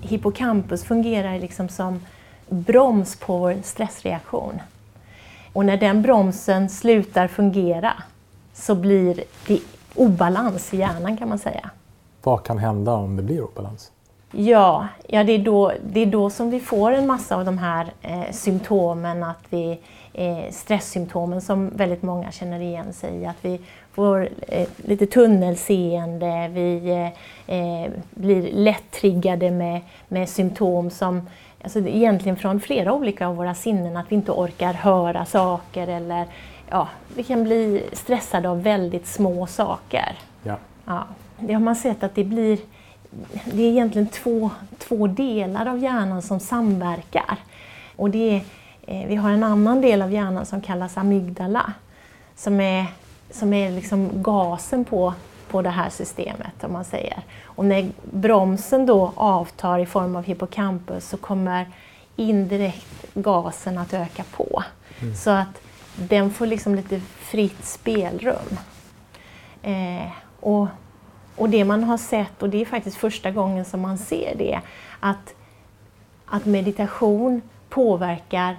hippocampus 0.01 0.83
fungerar 0.83 1.39
liksom 1.39 1.69
som 1.69 2.01
broms 2.49 3.15
på 3.15 3.37
vår 3.37 3.55
stressreaktion. 3.63 4.59
Och 5.55 5.65
när 5.65 5.77
den 5.77 6.01
bromsen 6.01 6.69
slutar 6.69 7.27
fungera 7.27 7.93
så 8.53 8.75
blir 8.75 9.23
det 9.47 9.59
obalans 9.95 10.73
i 10.73 10.77
hjärnan 10.77 11.17
kan 11.17 11.29
man 11.29 11.39
säga. 11.39 11.69
Vad 12.23 12.43
kan 12.43 12.57
hända 12.57 12.93
om 12.93 13.15
det 13.15 13.23
blir 13.23 13.41
obalans? 13.41 13.91
Ja, 14.31 14.87
ja 15.07 15.23
det, 15.23 15.31
är 15.31 15.39
då, 15.39 15.71
det 15.87 15.99
är 15.99 16.05
då 16.05 16.29
som 16.29 16.49
vi 16.49 16.59
får 16.59 16.91
en 16.91 17.07
massa 17.07 17.35
av 17.35 17.45
de 17.45 17.57
här 17.57 17.93
eh, 18.01 18.31
symptomen, 18.31 19.23
att 19.23 19.43
vi, 19.49 19.79
eh, 20.13 20.51
stresssymptomen 20.51 21.41
som 21.41 21.69
väldigt 21.69 22.01
många 22.01 22.31
känner 22.31 22.59
igen 22.59 22.93
sig 22.93 23.15
i. 23.15 23.25
Att 23.25 23.37
vi 23.41 23.61
får 23.91 24.29
eh, 24.47 24.67
lite 24.75 25.05
tunnelseende, 25.05 26.49
vi 26.53 26.89
eh, 27.47 27.55
eh, 27.57 27.91
blir 28.09 28.51
lätt 28.53 28.91
triggade 28.91 29.51
med, 29.51 29.81
med 30.07 30.29
symptom 30.29 30.89
som 30.89 31.21
alltså 31.65 31.79
egentligen 31.79 32.37
från 32.37 32.59
flera 32.59 32.93
olika 32.93 33.27
av 33.27 33.35
våra 33.35 33.55
sinnen, 33.55 33.97
att 33.97 34.11
vi 34.11 34.15
inte 34.15 34.31
orkar 34.31 34.73
höra 34.73 35.25
saker 35.25 35.87
eller 35.87 36.25
ja, 36.69 36.87
vi 37.15 37.23
kan 37.23 37.43
bli 37.43 37.83
stressade 37.93 38.49
av 38.49 38.63
väldigt 38.63 39.07
små 39.07 39.47
saker. 39.47 40.17
Ja. 40.43 40.57
Ja, 40.85 41.03
det 41.39 41.53
har 41.53 41.61
man 41.61 41.75
sett 41.75 42.03
att 42.03 42.15
det 42.15 42.23
blir 42.23 42.59
det 43.45 43.63
är 43.63 43.69
egentligen 43.69 44.07
två, 44.07 44.49
två 44.77 45.07
delar 45.07 45.65
av 45.65 45.79
hjärnan 45.79 46.21
som 46.21 46.39
samverkar. 46.39 47.37
Och 47.95 48.09
det 48.09 48.35
är, 48.35 48.41
eh, 48.87 49.07
vi 49.07 49.15
har 49.15 49.29
en 49.29 49.43
annan 49.43 49.81
del 49.81 50.01
av 50.01 50.11
hjärnan 50.11 50.45
som 50.45 50.61
kallas 50.61 50.97
amygdala, 50.97 51.73
som 52.35 52.59
är, 52.59 52.85
som 53.31 53.53
är 53.53 53.71
liksom 53.71 54.09
gasen 54.13 54.85
på 54.85 55.13
på 55.49 55.61
det 55.61 55.69
här 55.69 55.89
systemet 55.89 56.63
om 56.63 56.73
man 56.73 56.85
säger. 56.85 57.23
Och 57.43 57.65
när 57.65 57.89
bromsen 58.03 58.85
då 58.85 59.13
avtar 59.15 59.79
i 59.79 59.85
form 59.85 60.15
av 60.15 60.23
hippocampus 60.23 61.09
så 61.09 61.17
kommer 61.17 61.67
indirekt 62.15 63.05
gasen 63.13 63.77
att 63.77 63.93
öka 63.93 64.23
på. 64.31 64.63
Mm. 64.99 65.15
Så 65.15 65.29
att 65.29 65.61
den 65.95 66.31
får 66.31 66.45
liksom 66.45 66.75
lite 66.75 66.99
fritt 66.99 67.65
spelrum. 67.65 68.57
Eh, 69.61 70.11
och, 70.39 70.67
och 71.35 71.49
det 71.49 71.63
man 71.63 71.83
har 71.83 71.97
sett, 71.97 72.43
och 72.43 72.49
det 72.49 72.61
är 72.61 72.65
faktiskt 72.65 72.97
första 72.97 73.31
gången 73.31 73.65
som 73.65 73.81
man 73.81 73.97
ser 73.97 74.35
det, 74.37 74.61
att, 74.99 75.33
att 76.25 76.45
meditation 76.45 77.41
påverkar 77.69 78.57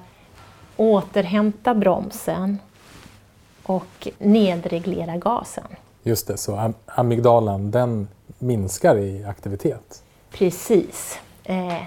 återhämta 0.76 1.74
bromsen 1.74 2.58
och 3.62 4.08
nedreglera 4.18 5.16
gasen. 5.16 5.66
Just 6.06 6.26
det, 6.26 6.36
så 6.36 6.72
amygdalan 6.86 7.70
den 7.70 8.08
minskar 8.38 8.96
i 8.96 9.24
aktivitet? 9.24 10.02
Precis. 10.30 11.18
Eh, 11.44 11.82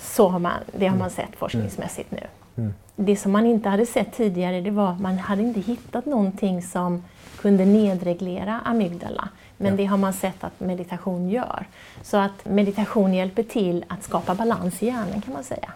så 0.00 0.28
har 0.28 0.38
man, 0.38 0.52
det 0.72 0.86
har 0.86 0.96
man 0.96 1.08
mm. 1.08 1.10
sett 1.10 1.36
forskningsmässigt 1.36 2.10
nu. 2.10 2.26
Mm. 2.56 2.74
Det 2.96 3.16
som 3.16 3.32
man 3.32 3.46
inte 3.46 3.68
hade 3.68 3.86
sett 3.86 4.12
tidigare 4.12 4.60
det 4.60 4.70
var 4.70 4.90
att 4.90 5.00
man 5.00 5.18
hade 5.18 5.42
inte 5.42 5.60
hittat 5.60 6.06
någonting 6.06 6.62
som 6.62 7.04
kunde 7.36 7.64
nedreglera 7.64 8.60
amygdala. 8.64 9.28
Men 9.56 9.70
ja. 9.70 9.76
det 9.76 9.84
har 9.84 9.96
man 9.96 10.12
sett 10.12 10.44
att 10.44 10.60
meditation 10.60 11.30
gör. 11.30 11.66
Så 12.02 12.16
att 12.16 12.44
meditation 12.44 13.14
hjälper 13.14 13.42
till 13.42 13.84
att 13.88 14.02
skapa 14.02 14.34
balans 14.34 14.82
i 14.82 14.86
hjärnan 14.86 15.20
kan 15.20 15.34
man 15.34 15.44
säga. 15.44 15.72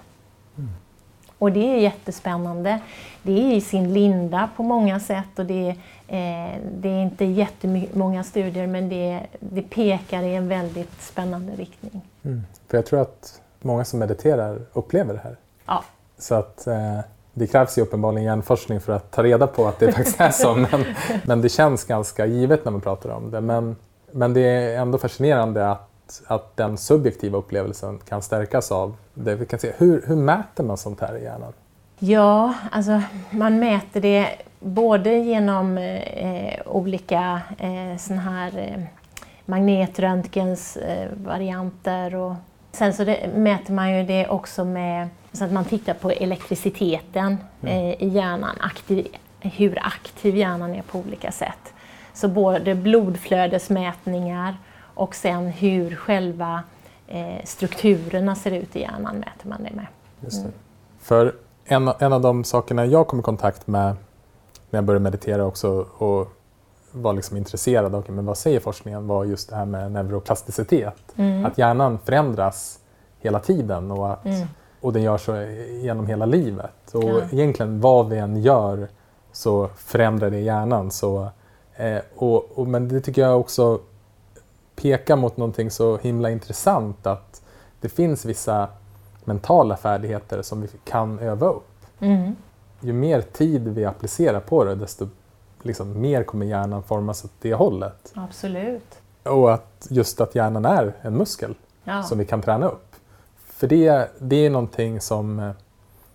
Och 1.38 1.53
det 1.53 1.75
är 1.75 1.79
jättespännande. 1.79 2.81
Det 3.22 3.33
är 3.33 3.55
i 3.55 3.61
sin 3.61 3.94
linda 3.94 4.49
på 4.57 4.62
många 4.62 5.01
sätt 5.01 5.38
och 5.38 5.46
det 5.46 5.68
är, 5.68 5.70
eh, 6.09 6.59
det 6.72 6.88
är 6.88 7.03
inte 7.03 7.25
jättemånga 7.25 8.25
studier 8.25 8.66
men 8.66 8.88
det, 8.88 9.20
det 9.40 9.62
pekar 9.62 10.22
i 10.22 10.35
en 10.35 10.49
väldigt 10.49 11.03
spännande 11.03 11.53
riktning. 11.53 12.01
Mm. 12.25 12.42
För 12.68 12.79
jag 12.79 12.87
tror 12.87 13.01
att 13.01 13.40
många 13.61 13.85
som 13.85 13.99
mediterar 13.99 14.61
upplever 14.72 15.14
det 15.14 15.20
här. 15.20 15.37
Ja. 15.66 15.85
Så 16.18 16.35
att 16.35 16.66
eh, 16.66 17.01
det 17.35 17.46
krävs 17.46 17.79
ju 17.79 17.83
uppenbarligen 17.83 18.25
hjärnforskning 18.25 18.81
för 18.81 18.92
att 18.92 19.11
ta 19.11 19.22
reda 19.22 19.46
på 19.46 19.66
att 19.66 19.79
det 19.79 19.92
faktiskt 19.92 20.20
är 20.20 20.31
så. 20.31 20.55
Men, 20.55 20.85
men 21.25 21.40
det 21.40 21.49
känns 21.49 21.85
ganska 21.85 22.27
givet 22.27 22.64
när 22.64 22.72
man 22.72 22.81
pratar 22.81 23.11
om 23.11 23.31
det. 23.31 23.40
Men, 23.40 23.77
men 24.11 24.35
det 24.35 24.40
är 24.40 24.79
ändå 24.79 24.99
fascinerande 24.99 25.70
att 25.70 25.90
att 26.27 26.57
den 26.57 26.79
subjektiva 26.79 27.38
upplevelsen 27.38 27.99
kan 27.99 28.23
stärkas 28.23 28.73
av 28.73 28.97
det 29.14 29.35
vi 29.35 29.47
kan 29.47 29.59
se. 29.59 29.73
Hur, 29.79 30.05
hur 30.07 30.16
mäter 30.16 30.64
man 30.64 30.77
sånt 30.77 31.01
här 31.01 31.16
i 31.16 31.23
hjärnan? 31.23 31.53
Ja, 31.99 32.55
alltså 32.71 33.03
man 33.31 33.59
mäter 33.59 34.01
det 34.01 34.29
både 34.61 35.16
genom 35.16 35.79
eh, 35.79 36.61
olika 36.66 37.40
eh, 37.59 37.99
såna 37.99 38.21
här 38.21 38.59
eh, 38.59 38.83
magnetröntgens 39.45 40.77
eh, 40.77 41.09
varianter. 41.25 42.14
Och 42.14 42.35
sen 42.73 42.95
så 42.95 43.05
det, 43.05 43.31
mäter 43.37 43.73
man 43.73 43.99
ju 43.99 44.05
det 44.05 44.29
också 44.29 44.64
med 44.64 45.09
så 45.33 45.45
att 45.45 45.53
man 45.53 45.64
tittar 45.64 45.95
på 45.95 46.11
elektriciteten 46.11 47.38
mm. 47.62 47.75
eh, 47.77 48.03
i 48.03 48.09
hjärnan, 48.09 48.57
aktiv, 48.61 49.07
hur 49.40 49.79
aktiv 49.83 50.37
hjärnan 50.37 50.75
är 50.75 50.83
på 50.83 50.99
olika 50.99 51.33
sätt. 51.33 51.73
Så 52.14 52.29
både 52.29 52.75
blodflödesmätningar 52.75 54.57
och 54.96 55.14
sen 55.14 55.46
hur 55.46 55.96
själva 55.96 56.62
eh, 57.06 57.44
strukturerna 57.44 58.35
ser 58.35 58.50
ut 58.50 58.76
i 58.76 58.80
hjärnan 58.80 59.16
mäter 59.16 59.48
man 59.48 59.62
det 59.62 59.70
med. 59.74 59.87
Just 60.20 60.37
det. 60.37 60.48
Mm. 60.48 60.59
För 60.98 61.35
en, 61.64 61.90
en 61.98 62.12
av 62.12 62.20
de 62.20 62.44
sakerna 62.44 62.87
jag 62.87 63.06
kom 63.06 63.20
i 63.20 63.22
kontakt 63.22 63.66
med 63.66 63.96
när 64.70 64.78
jag 64.78 64.85
började 64.85 65.02
meditera 65.02 65.44
också 65.44 65.87
och 65.98 66.32
var 66.92 67.12
liksom 67.12 67.37
intresserad 67.37 67.94
av 67.94 68.04
men 68.11 68.26
vad 68.26 68.38
säger 68.38 68.61
forskningen 68.61 69.06
var 69.06 69.24
just 69.24 69.50
det 69.50 69.56
här 69.56 69.64
med 69.64 69.92
neuroplasticitet. 69.92 71.14
Mm. 71.16 71.46
Att 71.46 71.59
hjärnan 71.59 71.98
förändras 71.98 72.78
hela 73.20 73.40
tiden 73.40 73.90
och, 73.90 74.12
att, 74.12 74.24
mm. 74.24 74.48
och 74.80 74.92
den 74.92 75.02
gör 75.02 75.18
så 75.18 75.37
genom 75.82 76.06
hela 76.06 76.26
livet. 76.26 76.94
Och 76.94 77.04
ja. 77.04 77.20
egentligen 77.32 77.80
vad 77.80 78.09
vi 78.09 78.18
än 78.18 78.42
gör 78.42 78.88
så 79.32 79.68
förändrar 79.76 80.30
det 80.30 80.40
hjärnan. 80.40 80.90
Så, 80.90 81.28
eh, 81.76 81.98
och, 82.16 82.59
och, 82.59 82.66
men 82.66 82.88
det 82.88 83.00
tycker 83.00 83.22
jag 83.22 83.40
också 83.40 83.80
pekar 84.76 85.16
mot 85.16 85.36
någonting 85.36 85.70
så 85.70 85.96
himla 85.96 86.30
intressant 86.30 87.06
att 87.06 87.42
det 87.80 87.88
finns 87.88 88.24
vissa 88.24 88.68
mentala 89.24 89.76
färdigheter 89.76 90.42
som 90.42 90.62
vi 90.62 90.68
kan 90.84 91.18
öva 91.18 91.46
upp. 91.46 91.86
Mm. 92.00 92.36
Ju 92.80 92.92
mer 92.92 93.20
tid 93.20 93.68
vi 93.68 93.84
applicerar 93.84 94.40
på 94.40 94.64
det 94.64 94.74
desto 94.74 95.08
liksom, 95.62 96.00
mer 96.00 96.24
kommer 96.24 96.46
hjärnan 96.46 96.82
formas 96.82 97.24
åt 97.24 97.32
det 97.40 97.54
hållet. 97.54 98.12
Absolut. 98.14 98.98
Och 99.22 99.54
att 99.54 99.86
just 99.90 100.20
att 100.20 100.34
hjärnan 100.34 100.64
är 100.64 100.92
en 101.00 101.16
muskel 101.16 101.54
ja. 101.84 102.02
som 102.02 102.18
vi 102.18 102.24
kan 102.24 102.42
träna 102.42 102.66
upp. 102.66 102.96
För 103.36 103.66
det, 103.66 104.10
det 104.18 104.46
är 104.46 104.50
någonting 104.50 105.00
som 105.00 105.38
eh, 105.40 105.50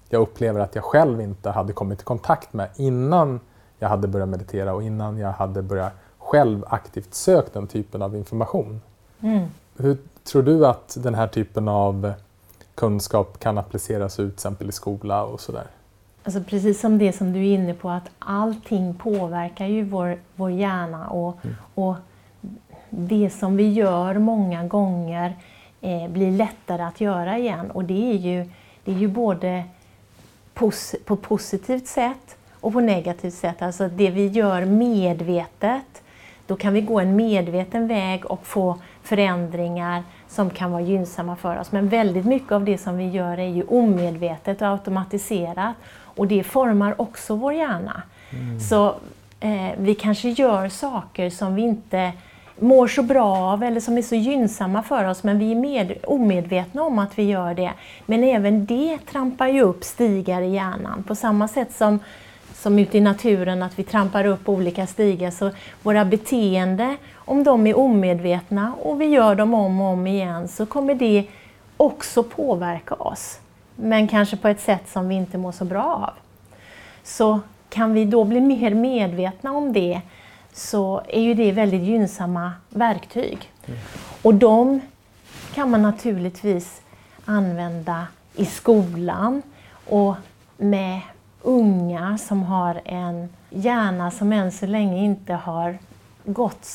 jag 0.10 0.21
upplever 0.21 0.60
att 0.60 0.76
jag 0.76 0.84
själv 0.84 1.21
inte 1.21 1.50
hade 1.50 1.74
kommit 1.74 2.02
i 2.02 2.04
kontakt 2.04 2.54
med 2.54 2.69
innan 2.76 3.39
jag 3.80 3.89
hade 3.89 4.08
börjat 4.08 4.30
meditera 4.30 4.74
och 4.74 4.84
innan 4.84 5.17
jag 5.17 5.32
hade 5.32 5.62
börjat 5.62 5.93
själv 6.32 6.65
aktivt 6.67 7.13
sökt 7.13 7.54
den 7.54 7.67
typen 7.67 8.02
av 8.02 8.15
information. 8.15 8.82
Mm. 9.22 9.48
Hur 9.78 9.98
tror 10.24 10.44
du 10.44 10.65
att 10.65 10.98
den 11.00 11.15
här 11.15 11.28
typen 11.28 11.67
av 11.67 12.13
kunskap 12.76 13.39
kan 13.39 13.58
appliceras 13.58 14.20
ut 14.20 14.26
till 14.26 14.34
exempel 14.34 14.70
i 14.70 14.72
skola 14.72 15.24
och 15.24 15.41
sådär? 15.41 15.63
Alltså 16.24 16.44
precis 16.44 16.80
som 16.80 16.98
det 16.98 17.13
som 17.13 17.34
du 17.34 17.39
är 17.39 17.54
inne 17.54 17.74
på, 17.74 17.89
att 17.89 18.10
allting 18.20 18.94
påverkar 18.94 19.65
ju 19.65 19.84
vår, 19.84 20.20
vår 20.36 20.52
hjärna 20.52 21.08
och, 21.08 21.38
mm. 21.44 21.56
och 21.76 21.96
det 22.89 23.30
som 23.30 23.58
vi 23.58 23.74
gör 23.74 24.17
många 24.17 24.63
gånger 24.63 25.38
eh, 25.82 26.08
blir 26.08 26.32
lättare 26.32 26.82
att 26.82 27.02
göra 27.02 27.38
igen. 27.38 27.72
Och 27.72 27.86
det 27.86 28.12
är 28.13 28.17
ju, 28.17 28.50
det 28.84 28.91
är 28.91 28.98
ju 28.98 29.08
både 29.08 29.63
pos 30.54 30.96
på 31.06 31.15
positivt 31.15 31.88
sätt 31.88 32.36
och 32.52 32.74
på 32.74 32.80
negativt 32.80 33.34
sätt. 33.34 33.62
Alltså 33.62 33.88
det 33.88 34.10
vi 34.10 34.28
gör 34.28 34.65
medvetet, 34.65 36.01
då 36.52 36.58
kan 36.58 36.74
vi 36.74 36.82
gå 36.82 37.00
en 37.00 37.16
medveten 37.16 37.88
väg 37.88 38.26
och 38.26 38.46
få 38.46 38.78
förändringar 39.04 40.04
som 40.28 40.50
kan 40.50 40.72
vara 40.72 40.82
gynnsamma 40.82 41.36
för 41.36 41.60
oss. 41.60 41.72
Men 41.72 41.90
väldigt 41.90 42.26
mycket 42.26 42.52
av 42.52 42.66
det 42.66 42.78
som 42.78 42.98
vi 42.98 43.10
gör 43.10 43.38
är 43.38 43.48
ju 43.48 43.64
omedvetet 43.64 44.62
och 44.62 44.68
automatiserat 44.68 45.76
och 46.04 46.28
det 46.28 46.44
formar 46.44 47.02
också 47.02 47.36
vår 47.36 47.54
hjärna. 47.54 48.02
Mm. 48.30 48.60
Så 48.60 48.96
eh, 49.40 49.72
vi 49.78 49.96
kanske 49.96 50.30
gör 50.30 50.70
saker 50.70 51.30
som 51.30 51.56
vi 51.56 51.62
inte 51.62 52.12
mår 52.60 52.88
så 52.88 53.04
bra 53.04 53.38
av 53.38 53.64
eller 53.64 53.80
som 53.80 53.98
är 53.98 54.02
så 54.02 54.16
gynnsamma 54.16 54.84
för 54.84 55.10
oss 55.10 55.24
men 55.24 55.40
vi 55.40 55.52
är 55.52 55.56
med, 55.56 55.94
omedvetna 56.04 56.84
om 56.84 57.00
att 57.00 57.20
vi 57.20 57.24
gör 57.24 57.54
det. 57.54 57.72
Men 58.06 58.24
även 58.24 58.66
det 58.66 58.98
trampar 59.12 59.48
ju 59.48 59.62
upp 59.62 59.84
stigar 59.84 60.42
i 60.42 60.54
hjärnan 60.54 61.04
på 61.08 61.16
samma 61.16 61.48
sätt 61.48 61.76
som 61.76 62.00
som 62.62 62.80
ute 62.80 62.97
i 62.97 63.02
naturen, 63.02 63.63
att 63.63 63.80
vi 63.80 63.84
trampar 63.84 64.26
upp 64.26 64.50
olika 64.50 64.88
stigar. 64.88 65.32
Så 65.32 65.52
våra 65.84 66.06
beteende, 66.06 66.95
om 67.15 67.43
de 67.43 67.67
är 67.67 67.78
omedvetna 67.78 68.74
och 68.82 69.02
vi 69.02 69.06
gör 69.06 69.36
dem 69.36 69.54
om 69.54 69.82
och 69.82 69.88
om 69.88 70.08
igen, 70.08 70.47
så 70.47 70.65
kommer 70.65 70.95
det 70.95 71.26
också 71.78 72.24
påverka 72.24 72.95
oss 72.95 73.39
men 73.76 74.08
kanske 74.08 74.38
på 74.38 74.47
ett 74.47 74.62
sätt 74.62 74.89
som 74.89 75.08
vi 75.08 75.15
inte 75.15 75.38
mår 75.38 75.52
så 75.52 75.65
bra 75.65 75.84
av. 75.84 76.13
Så 77.04 77.39
kan 77.69 77.93
vi 77.93 78.06
då 78.06 78.24
bli 78.24 78.41
mer 78.41 78.74
medvetna 78.74 79.52
om 79.52 79.74
det 79.74 80.02
så 80.54 81.02
är 81.08 81.21
ju 81.21 81.34
det 81.34 81.52
väldigt 81.52 81.84
gynnsamma 81.84 82.54
verktyg. 82.69 83.52
Mm. 83.65 83.80
Och 84.21 84.36
de 84.36 84.82
kan 85.54 85.69
man 85.69 85.82
naturligtvis 85.82 86.82
använda 87.26 88.08
i 88.36 88.45
skolan 88.45 89.41
och 89.89 90.15
med 90.58 91.02
unga 91.42 92.18
som 92.18 92.44
har 92.44 92.82
en 92.86 93.30
hjärna 93.50 94.12
som 94.12 94.34
än 94.34 94.52
så 94.52 94.66
länge 94.66 94.98
inte 94.98 95.34
har 95.34 95.78
gått 96.26 96.68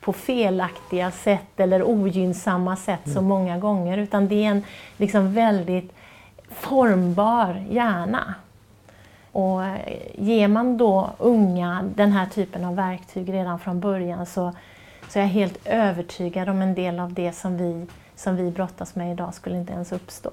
på 0.00 0.12
felaktiga 0.12 1.10
sätt 1.10 1.60
eller 1.60 1.82
ogynnsamma 1.82 2.76
sätt 2.76 3.00
så 3.04 3.10
mm. 3.10 3.24
många 3.24 3.58
gånger 3.58 3.98
utan 3.98 4.28
det 4.28 4.44
är 4.44 4.50
en 4.50 4.62
liksom 4.96 5.34
väldigt 5.34 5.92
formbar 6.50 7.64
hjärna. 7.70 8.34
Och 9.32 9.60
ger 10.14 10.48
man 10.48 10.76
då 10.76 11.10
unga 11.18 11.90
den 11.94 12.12
här 12.12 12.26
typen 12.26 12.64
av 12.64 12.76
verktyg 12.76 13.32
redan 13.32 13.58
från 13.58 13.80
början 13.80 14.26
så, 14.26 14.52
så 15.08 15.18
är 15.18 15.22
jag 15.22 15.28
helt 15.28 15.58
övertygad 15.64 16.48
om 16.48 16.62
en 16.62 16.74
del 16.74 17.00
av 17.00 17.12
det 17.12 17.32
som 17.32 17.56
vi, 17.56 17.86
som 18.16 18.36
vi 18.36 18.50
brottas 18.50 18.94
med 18.94 19.12
idag 19.12 19.34
skulle 19.34 19.56
inte 19.56 19.72
ens 19.72 19.92
uppstå. 19.92 20.30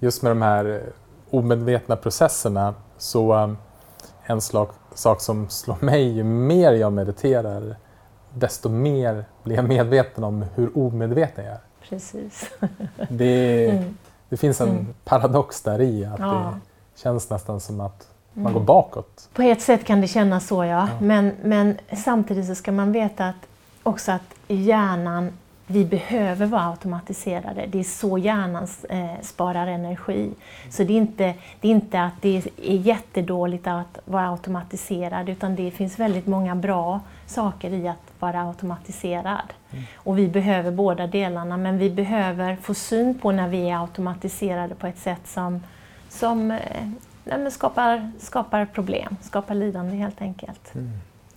Just 0.00 0.22
med 0.22 0.30
de 0.30 0.42
här 0.42 0.82
omedvetna 1.34 1.96
processerna 1.96 2.74
så 2.98 3.34
um, 3.34 3.58
en 4.24 4.40
slag, 4.40 4.68
sak 4.94 5.20
som 5.20 5.48
slår 5.48 5.76
mig 5.80 6.08
ju 6.08 6.24
mer 6.24 6.72
jag 6.72 6.92
mediterar 6.92 7.76
desto 8.34 8.68
mer 8.68 9.24
blir 9.42 9.56
jag 9.56 9.68
medveten 9.68 10.24
om 10.24 10.44
hur 10.54 10.78
omedveten 10.78 11.44
jag 11.44 11.54
är. 11.54 11.60
Precis. 11.88 12.50
Det, 13.08 13.70
mm. 13.70 13.96
Det 14.28 14.36
finns 14.36 14.60
en 14.60 14.68
mm. 14.68 14.86
paradox 15.04 15.62
där 15.62 15.80
i 15.80 16.04
att 16.04 16.20
ja. 16.20 16.54
det 16.94 17.00
känns 17.00 17.30
nästan 17.30 17.60
som 17.60 17.80
att 17.80 18.08
man 18.32 18.46
mm. 18.46 18.54
går 18.54 18.60
bakåt. 18.60 19.28
På 19.32 19.42
ett 19.42 19.62
sätt 19.62 19.84
kan 19.84 20.00
det 20.00 20.08
kännas 20.08 20.46
så 20.46 20.64
ja, 20.64 20.68
ja. 20.68 20.88
Men, 21.00 21.32
men 21.42 21.78
samtidigt 22.04 22.46
så 22.46 22.54
ska 22.54 22.72
man 22.72 22.92
veta 22.92 23.28
att 23.28 23.46
också 23.82 24.12
att 24.12 24.22
hjärnan, 24.48 25.32
vi 25.72 25.84
behöver 25.84 26.46
vara 26.46 26.70
automatiserade. 26.70 27.66
Det 27.66 27.80
är 27.80 27.84
så 27.84 28.18
hjärnan 28.18 28.66
eh, 28.88 29.20
sparar 29.22 29.66
energi. 29.66 30.30
Så 30.70 30.84
det 30.84 30.92
är, 30.92 30.96
inte, 30.96 31.34
det 31.60 31.68
är 31.68 31.72
inte 31.72 32.02
att 32.02 32.12
det 32.20 32.36
är 32.56 32.74
jättedåligt 32.74 33.66
att 33.66 33.98
vara 34.04 34.30
automatiserad 34.30 35.28
utan 35.28 35.56
det 35.56 35.70
finns 35.70 35.98
väldigt 35.98 36.26
många 36.26 36.54
bra 36.54 37.00
saker 37.26 37.70
i 37.70 37.88
att 37.88 38.12
vara 38.18 38.48
automatiserad. 38.48 39.52
Mm. 39.70 39.84
Och 39.96 40.18
vi 40.18 40.28
behöver 40.28 40.70
båda 40.70 41.06
delarna 41.06 41.56
men 41.56 41.78
vi 41.78 41.90
behöver 41.90 42.56
få 42.56 42.74
syn 42.74 43.18
på 43.18 43.32
när 43.32 43.48
vi 43.48 43.70
är 43.70 43.82
automatiserade 43.82 44.74
på 44.74 44.86
ett 44.86 44.98
sätt 44.98 45.26
som, 45.26 45.60
som 46.08 46.50
eh, 46.50 47.48
skapar, 47.50 48.12
skapar 48.18 48.66
problem, 48.66 49.16
skapar 49.22 49.54
lidande 49.54 49.96
helt 49.96 50.22
enkelt. 50.22 50.74
Mm. 50.74 50.90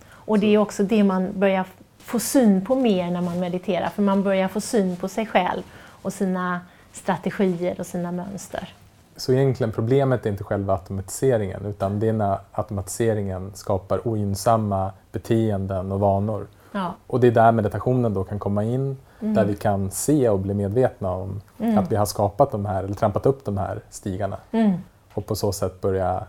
Och 0.08 0.38
det 0.38 0.54
är 0.54 0.58
också 0.58 0.82
det 0.82 1.04
man 1.04 1.32
börjar 1.40 1.64
få 2.06 2.18
syn 2.18 2.64
på 2.64 2.74
mer 2.74 3.10
när 3.10 3.22
man 3.22 3.40
mediterar 3.40 3.88
för 3.88 4.02
man 4.02 4.22
börjar 4.22 4.48
få 4.48 4.60
syn 4.60 4.96
på 4.96 5.08
sig 5.08 5.26
själv 5.26 5.62
och 6.02 6.12
sina 6.12 6.60
strategier 6.92 7.80
och 7.80 7.86
sina 7.86 8.12
mönster. 8.12 8.74
Så 9.16 9.32
egentligen 9.32 9.72
problemet 9.72 10.26
är 10.26 10.30
inte 10.30 10.44
själva 10.44 10.72
automatiseringen 10.72 11.66
utan 11.66 12.00
det 12.00 12.08
är 12.08 12.12
när 12.12 12.38
automatiseringen 12.52 13.52
skapar 13.54 14.08
ogynnsamma 14.08 14.90
beteenden 15.12 15.92
och 15.92 16.00
vanor. 16.00 16.46
Ja. 16.72 16.94
Och 17.06 17.20
det 17.20 17.26
är 17.26 17.30
där 17.30 17.52
meditationen 17.52 18.14
då 18.14 18.24
kan 18.24 18.38
komma 18.38 18.64
in, 18.64 18.96
mm. 19.20 19.34
där 19.34 19.44
vi 19.44 19.56
kan 19.56 19.90
se 19.90 20.28
och 20.28 20.38
bli 20.38 20.54
medvetna 20.54 21.10
om 21.10 21.40
mm. 21.58 21.78
att 21.78 21.92
vi 21.92 21.96
har 21.96 22.06
skapat 22.06 22.50
de 22.50 22.66
här, 22.66 22.84
eller 22.84 22.94
trampat 22.94 23.26
upp 23.26 23.44
de 23.44 23.58
här 23.58 23.80
stigarna. 23.90 24.36
Mm. 24.50 24.72
Och 25.14 25.26
på 25.26 25.36
så 25.36 25.52
sätt 25.52 25.80
börja 25.80 26.24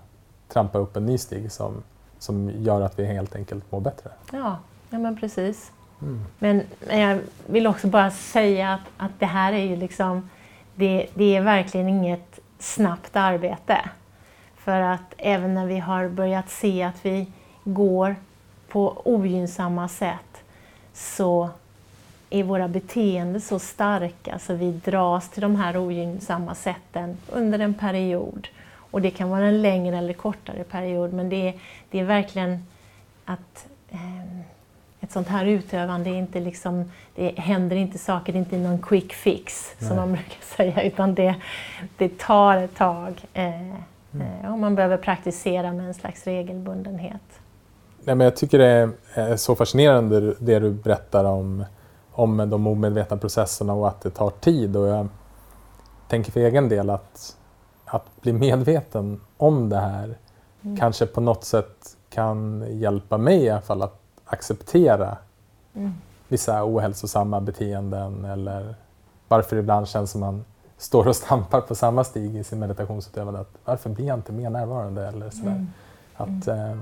trampa 0.48 0.78
upp 0.78 0.98
en 0.98 1.06
ny 1.06 1.18
stig 1.18 1.52
som, 1.52 1.84
som 2.20 2.52
gör 2.56 2.82
att 2.82 3.00
vi 3.00 3.06
helt 3.06 3.36
enkelt 3.36 3.72
mår 3.72 3.80
bättre. 3.80 4.10
Ja, 4.32 4.58
ja 4.90 5.00
men 5.00 5.18
precis. 5.18 5.72
Mm. 6.02 6.20
Men, 6.40 6.64
men 6.88 7.00
jag 7.00 7.20
vill 7.46 7.68
också 7.68 7.88
bara 7.88 8.12
säga 8.12 8.74
att, 8.74 8.82
att 8.98 9.20
det 9.20 9.26
här 9.26 9.54
är 9.54 9.64
ju 9.64 9.76
liksom, 9.76 10.30
det, 10.76 11.08
det 11.14 11.36
är 11.36 11.42
verkligen 11.42 11.90
inget 11.90 12.40
snabbt 12.60 13.16
arbete. 13.16 13.90
För 14.58 14.82
att 14.82 15.14
även 15.18 15.54
när 15.54 15.66
vi 15.66 15.80
har 15.80 16.10
börjat 16.10 16.50
se 16.50 16.84
att 16.84 17.06
vi 17.06 17.28
går 17.64 18.16
på 18.68 19.02
ogynnsamma 19.06 19.88
sätt 19.88 20.44
så 20.94 21.50
är 22.30 22.44
våra 22.44 22.68
beteenden 22.68 23.42
så 23.42 23.60
starka 23.60 24.40
så 24.40 24.54
vi 24.54 24.72
dras 24.72 25.30
till 25.30 25.42
de 25.42 25.56
här 25.56 25.78
ogynnsamma 25.78 26.56
sätten 26.56 27.18
under 27.30 27.60
en 27.60 27.74
period. 27.74 28.48
Och 28.92 29.02
det 29.02 29.12
kan 29.12 29.30
vara 29.30 29.46
en 29.46 29.62
längre 29.62 29.98
eller 29.98 30.14
kortare 30.14 30.64
period 30.64 31.14
men 31.14 31.30
det 31.30 31.48
är, 31.48 31.54
det 31.92 32.00
är 32.00 32.04
verkligen 32.04 32.66
att 33.26 33.68
eh, 33.90 34.40
ett 35.08 35.14
sånt 35.14 35.28
här 35.28 35.46
utövande 35.46 36.10
är 36.10 36.14
inte 36.14 36.40
liksom, 36.40 36.92
det 37.16 37.40
händer 37.40 37.76
inte 37.76 37.98
saker, 37.98 38.34
det 38.34 38.38
är 38.38 38.40
inte 38.40 38.58
någon 38.58 38.82
quick 38.82 39.14
fix 39.14 39.76
Nej. 39.80 39.88
som 39.88 39.98
man 39.98 40.12
brukar 40.12 40.42
säga, 40.56 40.84
utan 40.84 41.16
det, 41.16 41.36
det 41.98 42.18
tar 42.18 42.58
ett 42.58 42.76
tag. 42.76 43.26
Eh, 43.34 43.62
mm. 43.62 43.78
eh, 44.44 44.52
och 44.52 44.60
man 44.60 44.76
behöver 44.76 44.98
praktisera 44.98 45.74
med 45.74 45.88
en 45.88 45.94
slags 45.94 46.24
regelbundenhet. 46.24 47.22
Nej, 48.04 48.16
men 48.16 48.26
jag 48.26 48.36
tycker 48.36 48.58
det 48.60 48.90
är 49.14 49.38
så 49.38 49.56
fascinerande 49.56 50.34
det 50.40 50.60
du 50.60 50.72
berättar 50.72 51.26
om, 51.26 51.66
om 52.12 52.50
de 52.50 52.68
omedvetna 52.68 53.18
processerna 53.18 53.74
och 53.74 53.88
att 53.88 54.02
det 54.02 54.10
tar 54.10 54.30
tid. 54.30 54.76
Och 54.76 54.88
jag 54.88 55.08
tänker 56.08 56.32
för 56.32 56.40
egen 56.40 56.70
del 56.70 56.90
att, 56.90 57.36
att 57.86 58.22
bli 58.22 58.34
medveten 58.34 59.22
om 59.38 59.70
det 59.70 59.80
här 59.80 60.18
mm. 60.62 60.78
kanske 60.78 61.06
på 61.06 61.22
något 61.22 61.44
sätt 61.44 61.98
kan 62.10 62.66
hjälpa 62.70 63.18
mig 63.18 63.44
i 63.44 63.50
alla 63.50 63.62
fall 63.62 63.82
att 63.82 64.02
acceptera 64.28 65.18
mm. 65.74 65.94
vissa 66.28 66.66
ohälsosamma 66.66 67.42
beteenden 67.42 68.26
eller 68.26 68.76
varför 69.28 69.56
det 69.56 69.60
ibland 69.60 69.88
känns 69.88 70.12
som 70.12 70.22
man 70.22 70.46
står 70.78 71.08
och 71.08 71.16
stampar 71.16 71.62
på 71.62 71.76
samma 71.76 72.04
stig 72.04 72.36
i 72.36 72.44
sin 72.44 72.60
meditationsutövande. 72.60 73.40
Att 73.40 73.54
varför 73.66 73.90
blir 73.90 74.08
jag 74.08 74.18
inte 74.18 74.32
mer 74.32 74.50
närvarande? 74.50 75.08
Eller 75.08 75.30
sådär. 75.30 75.52
Mm. 75.52 75.68
Att, 76.16 76.48
mm. 76.48 76.80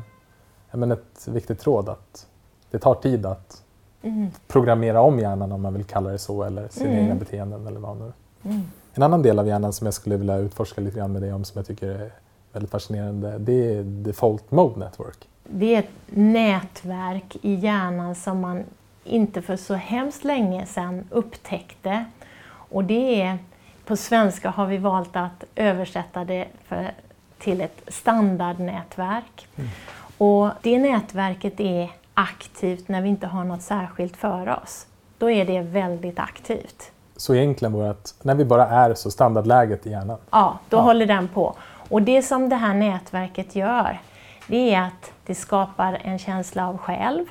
Eh, 0.71 0.77
men 0.77 0.91
ett 0.91 1.27
viktigt 1.27 1.65
råd 1.67 1.89
att 1.89 2.27
det 2.71 2.79
tar 2.79 2.95
tid 2.95 3.25
att 3.25 3.63
mm. 4.01 4.31
programmera 4.47 5.01
om 5.01 5.19
hjärnan 5.19 5.51
om 5.51 5.61
man 5.61 5.73
vill 5.73 5.83
kalla 5.83 6.09
det 6.09 6.17
så 6.17 6.43
eller 6.43 6.67
sina 6.67 6.89
mm. 6.89 7.03
egna 7.03 7.15
beteenden 7.15 7.67
eller 7.67 7.79
vanor. 7.79 8.13
Mm. 8.43 8.61
En 8.93 9.03
annan 9.03 9.21
del 9.21 9.39
av 9.39 9.47
hjärnan 9.47 9.73
som 9.73 9.85
jag 9.85 9.93
skulle 9.93 10.17
vilja 10.17 10.37
utforska 10.37 10.81
lite 10.81 10.97
grann 10.97 11.11
med 11.11 11.21
dig 11.21 11.33
om 11.33 11.43
som 11.43 11.59
jag 11.59 11.65
tycker 11.65 11.89
är 11.89 12.11
väldigt 12.55 12.71
fascinerande 12.71 13.37
det 13.37 13.75
är 13.75 13.83
Default 13.83 14.51
Mode 14.51 14.79
Network 14.79 15.27
det 15.49 15.75
är 15.75 15.79
ett 15.79 15.91
nätverk 16.05 17.37
i 17.41 17.53
hjärnan 17.53 18.15
som 18.15 18.41
man 18.41 18.63
inte 19.03 19.41
för 19.41 19.55
så 19.55 19.73
hemskt 19.73 20.23
länge 20.23 20.65
sedan 20.65 21.07
upptäckte. 21.09 22.05
Och 22.47 22.83
det 22.83 23.21
är, 23.21 23.37
på 23.85 23.97
svenska 23.97 24.49
har 24.49 24.65
vi 24.65 24.77
valt 24.77 25.15
att 25.15 25.43
översätta 25.55 26.25
det 26.25 26.47
för, 26.67 26.91
till 27.37 27.61
ett 27.61 27.81
standardnätverk. 27.87 29.47
Mm. 29.55 29.69
Och 30.17 30.49
det 30.61 30.79
nätverket 30.79 31.59
är 31.59 31.91
aktivt 32.13 32.87
när 32.87 33.01
vi 33.01 33.09
inte 33.09 33.27
har 33.27 33.43
något 33.43 33.61
särskilt 33.61 34.17
för 34.17 34.59
oss. 34.63 34.85
Då 35.17 35.29
är 35.29 35.45
det 35.45 35.61
väldigt 35.61 36.19
aktivt. 36.19 36.91
Så 37.17 37.35
egentligen 37.35 37.73
vore 37.73 37.89
att 37.89 38.15
när 38.21 38.35
vi 38.35 38.45
bara 38.45 38.67
är 38.67 38.93
så 38.93 39.11
standardläget 39.11 39.87
i 39.87 39.89
hjärnan? 39.89 40.17
Ja, 40.29 40.59
då 40.69 40.77
ja. 40.77 40.81
håller 40.81 41.05
den 41.05 41.27
på. 41.27 41.55
Och 41.89 42.01
det 42.01 42.21
som 42.21 42.49
det 42.49 42.55
här 42.55 42.73
nätverket 42.73 43.55
gör, 43.55 43.99
det 44.47 44.73
är 44.73 44.81
att 44.81 45.11
det 45.25 45.35
skapar 45.35 46.01
en 46.03 46.19
känsla 46.19 46.67
av 46.67 46.77
själv 46.77 47.25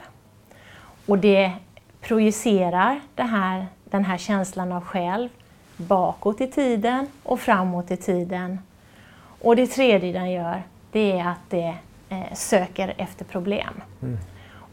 och 1.07 1.19
det 1.19 1.53
projicerar 2.01 3.01
det 3.15 3.23
här, 3.23 3.67
den 3.85 4.05
här 4.05 4.19
känslan 4.19 4.73
av 4.73 4.85
själv 4.85 5.29
bakåt 5.77 6.41
i 6.41 6.47
tiden 6.47 7.07
och 7.23 7.41
framåt 7.41 7.91
i 7.91 7.97
tiden. 7.97 8.59
Och 9.41 9.57
det 9.57 9.67
tredje 9.67 10.13
den 10.13 10.31
gör, 10.31 10.63
det 10.93 11.19
är 11.19 11.29
att 11.29 11.51
det 11.51 11.75
eh, 12.09 12.35
söker 12.35 12.95
efter 12.97 13.25
problem. 13.25 13.83
Mm. 14.03 14.19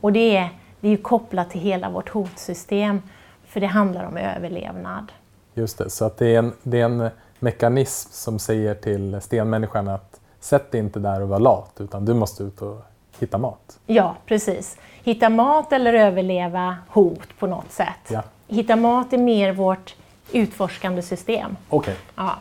Och 0.01 0.13
det 0.13 0.37
är, 0.37 0.49
det 0.79 0.89
är 0.89 0.97
kopplat 0.97 1.49
till 1.49 1.61
hela 1.61 1.89
vårt 1.89 2.09
hotsystem, 2.09 3.01
för 3.45 3.59
det 3.59 3.67
handlar 3.67 4.05
om 4.05 4.17
överlevnad. 4.17 5.11
Just 5.53 5.77
det, 5.77 5.89
så 5.89 6.05
att 6.05 6.17
det 6.17 6.35
är 6.35 6.39
en, 6.39 6.53
det 6.63 6.81
är 6.81 6.85
en 6.85 7.09
mekanism 7.41 8.10
som 8.12 8.39
säger 8.39 8.75
till 8.75 9.21
stenmänniskan 9.21 9.88
att 9.88 10.19
sätt 10.39 10.71
dig 10.71 10.82
inte 10.82 10.99
där 10.99 11.21
och 11.21 11.30
var 11.30 11.39
lat, 11.39 11.73
utan 11.80 12.06
du 12.06 12.13
måste 12.13 12.43
ut 12.43 12.62
och 12.62 12.82
hitta 13.19 13.38
mat. 13.38 13.80
Ja, 13.86 14.15
precis. 14.25 14.77
Hitta 15.04 15.30
mat 15.30 15.73
eller 15.73 15.93
överleva 15.93 16.77
hot 16.88 17.39
på 17.39 17.47
något 17.47 17.71
sätt. 17.71 18.08
Ja. 18.08 18.23
Hitta 18.47 18.75
mat 18.75 19.13
är 19.13 19.17
mer 19.17 19.54
vårt 19.54 19.95
utforskande 20.32 21.01
system. 21.01 21.58
Okay. 21.69 21.95
Ja, 22.15 22.36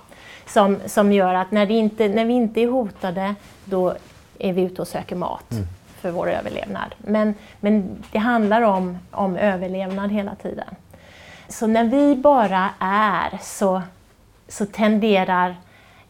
som, 0.46 0.78
som 0.86 1.12
gör 1.12 1.34
att 1.34 1.50
när, 1.50 1.70
inte, 1.70 2.08
när 2.08 2.24
vi 2.24 2.32
inte 2.32 2.60
är 2.60 2.68
hotade, 2.68 3.34
då 3.64 3.94
är 4.38 4.52
vi 4.52 4.62
ute 4.62 4.82
och 4.82 4.88
söker 4.88 5.16
mat 5.16 5.52
mm. 5.52 5.64
för 6.00 6.10
vår 6.10 6.30
överlevnad. 6.30 6.94
Men, 6.98 7.34
men 7.60 8.02
det 8.12 8.18
handlar 8.18 8.62
om, 8.62 8.98
om 9.10 9.36
överlevnad 9.36 10.10
hela 10.10 10.34
tiden. 10.34 10.74
Så 11.48 11.66
när 11.66 11.84
vi 11.84 12.16
bara 12.16 12.70
är 12.78 13.38
så, 13.42 13.82
så 14.50 14.66
tenderar 14.66 15.56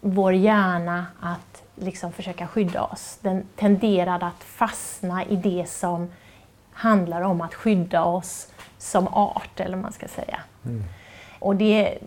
vår 0.01 0.35
hjärna 0.35 1.07
att 1.21 1.63
liksom 1.77 2.13
försöka 2.13 2.47
skydda 2.47 2.83
oss. 2.83 3.19
Den 3.21 3.43
tenderar 3.57 4.25
att 4.25 4.45
fastna 4.45 5.25
i 5.25 5.37
det 5.37 5.69
som 5.69 6.11
handlar 6.73 7.23
om 7.23 7.41
att 7.41 7.55
skydda 7.55 8.05
oss 8.05 8.49
som 8.79 9.09
art, 9.09 9.61
eller 9.61 9.77
vad 9.77 9.83
man 9.83 9.93
ska 9.93 10.09
säga. 10.09 10.41
Mm. 10.65 10.85
Och 11.39 11.57
det, 11.57 11.99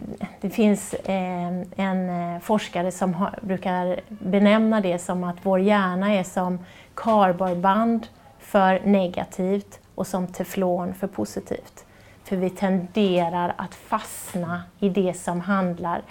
det 0.42 0.50
finns 0.50 0.94
eh, 0.94 1.64
en 1.76 2.10
eh, 2.10 2.40
forskare 2.42 2.92
som 2.92 3.14
har, 3.14 3.40
brukar 3.42 4.00
benämna 4.08 4.82
det 4.82 5.00
som 5.00 5.24
att 5.24 5.38
vår 5.44 5.60
hjärna 5.60 6.14
är 6.14 6.24
som 6.24 6.60
kardborreband 6.96 8.08
för 8.40 8.82
negativt 8.86 9.80
och 9.96 10.08
som 10.08 10.28
teflon 10.28 10.94
för 10.94 11.08
positivt. 11.08 11.86
För 12.34 12.38
vi 12.38 12.50
tenderar 12.50 13.54
att 13.58 13.76
fastna 13.76 14.64
i 14.80 14.90
det 14.90 15.14
som 15.14 15.42
handlar, 15.42 16.02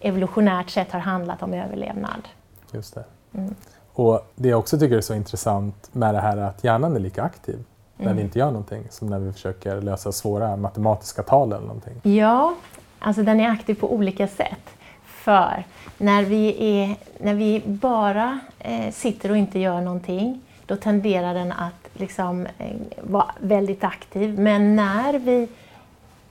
evolutionärt 0.00 0.70
sett 0.70 0.92
har 0.92 1.00
handlat 1.00 1.42
om 1.42 1.54
överlevnad. 1.54 2.28
Just 2.72 2.94
det. 2.94 3.04
Mm. 3.34 3.54
Och 3.92 4.32
det 4.34 4.48
jag 4.48 4.58
också 4.58 4.78
tycker 4.78 4.96
är 4.96 5.00
så 5.00 5.14
intressant 5.14 5.88
med 5.92 6.14
det 6.14 6.20
här 6.20 6.36
är 6.36 6.42
att 6.42 6.64
hjärnan 6.64 6.96
är 6.96 7.00
lika 7.00 7.22
aktiv 7.22 7.54
mm. 7.54 7.64
när 7.96 8.04
vi 8.06 8.10
mm. 8.10 8.24
inte 8.24 8.38
gör 8.38 8.46
någonting 8.46 8.84
som 8.90 9.08
när 9.08 9.18
vi 9.18 9.32
försöker 9.32 9.80
lösa 9.80 10.12
svåra 10.12 10.56
matematiska 10.56 11.22
tal 11.22 11.52
eller 11.52 11.66
någonting. 11.66 12.14
Ja, 12.16 12.54
alltså 12.98 13.22
den 13.22 13.40
är 13.40 13.50
aktiv 13.50 13.74
på 13.74 13.92
olika 13.92 14.28
sätt. 14.28 14.70
För 15.04 15.64
när 15.98 16.24
vi, 16.24 16.56
är, 16.74 16.96
när 17.18 17.34
vi 17.34 17.62
bara 17.66 18.40
eh, 18.58 18.92
sitter 18.92 19.30
och 19.30 19.36
inte 19.36 19.58
gör 19.58 19.80
någonting, 19.80 20.40
då 20.66 20.76
tenderar 20.76 21.34
den 21.34 21.52
att 21.52 21.88
liksom, 21.92 22.46
eh, 22.58 22.76
vara 23.00 23.34
väldigt 23.40 23.84
aktiv. 23.84 24.38
Men 24.38 24.76
när 24.76 25.18
vi 25.18 25.48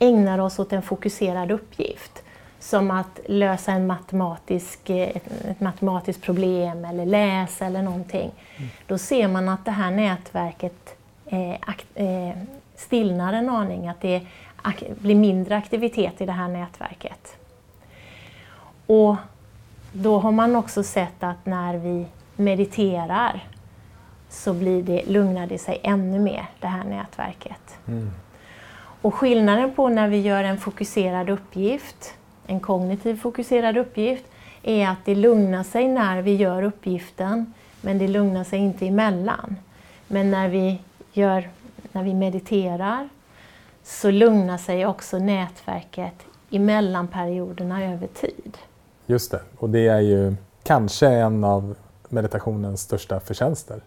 ägnar 0.01 0.39
oss 0.39 0.59
åt 0.59 0.73
en 0.73 0.81
fokuserad 0.81 1.51
uppgift, 1.51 2.23
som 2.59 2.91
att 2.91 3.19
lösa 3.25 3.71
en 3.71 3.87
matematisk, 3.87 4.89
ett 4.89 5.59
matematiskt 5.59 6.21
problem 6.21 6.85
eller 6.85 7.05
läsa 7.05 7.65
eller 7.65 7.81
någonting. 7.81 8.31
Mm. 8.57 8.69
Då 8.87 8.97
ser 8.97 9.27
man 9.27 9.49
att 9.49 9.65
det 9.65 9.71
här 9.71 9.91
nätverket 9.91 10.95
eh, 11.25 11.51
eh, 11.95 12.35
stillnar 12.75 13.33
en 13.33 13.49
aning, 13.49 13.87
att 13.87 14.01
det 14.01 14.21
blir 14.99 15.15
mindre 15.15 15.57
aktivitet 15.57 16.21
i 16.21 16.25
det 16.25 16.31
här 16.31 16.47
nätverket. 16.47 17.35
Och 18.85 19.15
då 19.91 20.19
har 20.19 20.31
man 20.31 20.55
också 20.55 20.83
sett 20.83 21.23
att 21.23 21.45
när 21.45 21.77
vi 21.77 22.05
mediterar 22.35 23.43
så 24.29 24.53
blir 24.53 24.83
det, 24.83 25.05
lugnar 25.05 25.47
det 25.47 25.57
sig 25.57 25.79
ännu 25.83 26.19
mer, 26.19 26.45
det 26.59 26.67
här 26.67 26.83
nätverket. 26.83 27.77
Mm. 27.87 28.11
Och 29.01 29.15
skillnaden 29.15 29.73
på 29.73 29.89
när 29.89 30.07
vi 30.07 30.21
gör 30.21 30.43
en 30.43 30.57
fokuserad 30.57 31.29
uppgift 31.29 32.15
en 32.51 32.59
kognitiv 32.59 33.15
fokuserad 33.15 33.77
uppgift 33.77 34.25
är 34.63 34.87
att 34.87 34.97
det 35.05 35.15
lugnar 35.15 35.63
sig 35.63 35.87
när 35.87 36.21
vi 36.21 36.35
gör 36.35 36.63
uppgiften, 36.63 37.53
men 37.81 37.97
det 37.97 38.07
lugnar 38.07 38.43
sig 38.43 38.59
inte 38.59 38.87
emellan. 38.87 39.55
Men 40.07 40.31
när 40.31 40.49
vi, 40.49 40.81
gör, 41.13 41.49
när 41.91 42.03
vi 42.03 42.13
mediterar 42.13 43.09
så 43.83 44.11
lugnar 44.11 44.57
sig 44.57 44.85
också 44.85 45.19
nätverket 45.19 46.13
emellan 46.51 47.07
perioderna 47.07 47.83
över 47.83 48.07
tid. 48.07 48.57
Just 49.05 49.31
det, 49.31 49.41
och 49.57 49.69
det 49.69 49.87
är 49.87 49.99
ju 49.99 50.35
kanske 50.63 51.07
en 51.07 51.43
av 51.43 51.75
meditationens 52.09 52.81
största 52.81 53.19
förtjänster. 53.19 53.81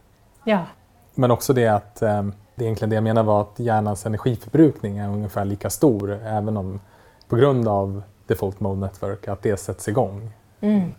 Ja. 0.44 0.66
Men 1.14 1.30
också 1.30 1.52
det 1.52 1.68
att, 1.68 2.02
eh, 2.02 2.22
det 2.54 2.64
egentligen 2.64 2.90
det 2.90 2.94
jag 2.94 3.04
menar 3.04 3.22
var 3.22 3.40
att 3.40 3.58
hjärnans 3.58 4.06
energiförbrukning 4.06 4.98
är 4.98 5.08
ungefär 5.08 5.44
lika 5.44 5.70
stor 5.70 6.12
även 6.12 6.56
om 6.56 6.80
på 7.28 7.36
grund 7.36 7.68
av 7.68 8.02
Default 8.26 8.60
Mode 8.60 8.80
Network, 8.80 9.28
att 9.28 9.42
det 9.42 9.56
sätts 9.56 9.88
igång. 9.88 10.30
Mm. 10.60 10.90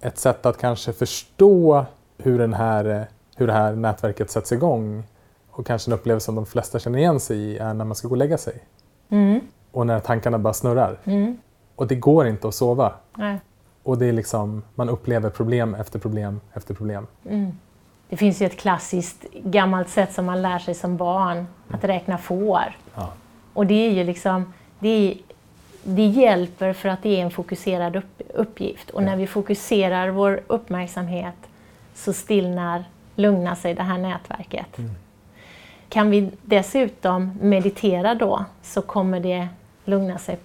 Ett 0.00 0.18
sätt 0.18 0.46
att 0.46 0.58
kanske 0.58 0.92
förstå 0.92 1.84
hur, 2.18 2.38
den 2.38 2.54
här, 2.54 3.06
hur 3.36 3.46
det 3.46 3.52
här 3.52 3.72
nätverket 3.72 4.30
sätts 4.30 4.52
igång 4.52 5.04
och 5.50 5.66
kanske 5.66 5.90
en 5.90 5.94
upplevelse 5.94 6.24
som 6.24 6.34
de 6.34 6.46
flesta 6.46 6.78
känner 6.78 6.98
igen 6.98 7.20
sig 7.20 7.38
i 7.38 7.58
är 7.58 7.74
när 7.74 7.84
man 7.84 7.94
ska 7.94 8.08
gå 8.08 8.12
och 8.12 8.18
lägga 8.18 8.38
sig. 8.38 8.64
Mm. 9.08 9.40
Och 9.72 9.86
när 9.86 10.00
tankarna 10.00 10.38
bara 10.38 10.54
snurrar. 10.54 10.98
Mm. 11.04 11.36
Och 11.76 11.86
det 11.86 11.94
går 11.94 12.26
inte 12.26 12.48
att 12.48 12.54
sova. 12.54 12.92
Nej. 13.14 13.40
Och 13.82 13.98
det 13.98 14.06
är 14.06 14.12
liksom, 14.12 14.62
man 14.74 14.88
upplever 14.88 15.30
problem 15.30 15.74
efter 15.74 15.98
problem 15.98 16.40
efter 16.52 16.74
problem. 16.74 17.06
Det 18.10 18.16
finns 18.16 18.42
ju 18.42 18.46
ett 18.46 18.60
klassiskt 18.60 19.24
gammalt 19.32 19.88
sätt 19.88 20.12
som 20.12 20.26
man 20.26 20.42
lär 20.42 20.58
sig 20.58 20.74
som 20.74 20.96
barn, 20.96 21.46
att 21.70 21.84
räkna 21.84 22.18
får. 22.18 22.76
Ja. 22.94 23.12
Och 23.52 23.66
det 23.66 23.86
är 23.86 23.90
ju 23.90 24.04
liksom, 24.04 24.52
det 24.78 24.88
är 24.88 25.14
det 25.82 26.06
hjälper 26.06 26.72
för 26.72 26.88
att 26.88 27.02
det 27.02 27.20
är 27.20 27.22
en 27.22 27.30
fokuserad 27.30 27.96
upp, 27.96 28.22
uppgift. 28.34 28.90
Och 28.90 29.02
när 29.02 29.16
vi 29.16 29.26
fokuserar 29.26 30.08
vår 30.08 30.40
uppmärksamhet 30.46 31.34
så 31.94 32.12
stillnar, 32.12 32.84
lugnar 33.14 33.54
sig 33.54 33.74
det 33.74 33.82
här 33.82 33.98
nätverket. 33.98 34.78
Mm. 34.78 34.90
kan 35.88 36.10
vi 36.10 36.30
dessutom 36.42 37.38
meditera 37.40 38.14
då 38.14 38.44
så 38.62 38.82
kommer 38.82 39.20
det 39.20 39.48
lugna 39.84 40.18
sig 40.18 40.38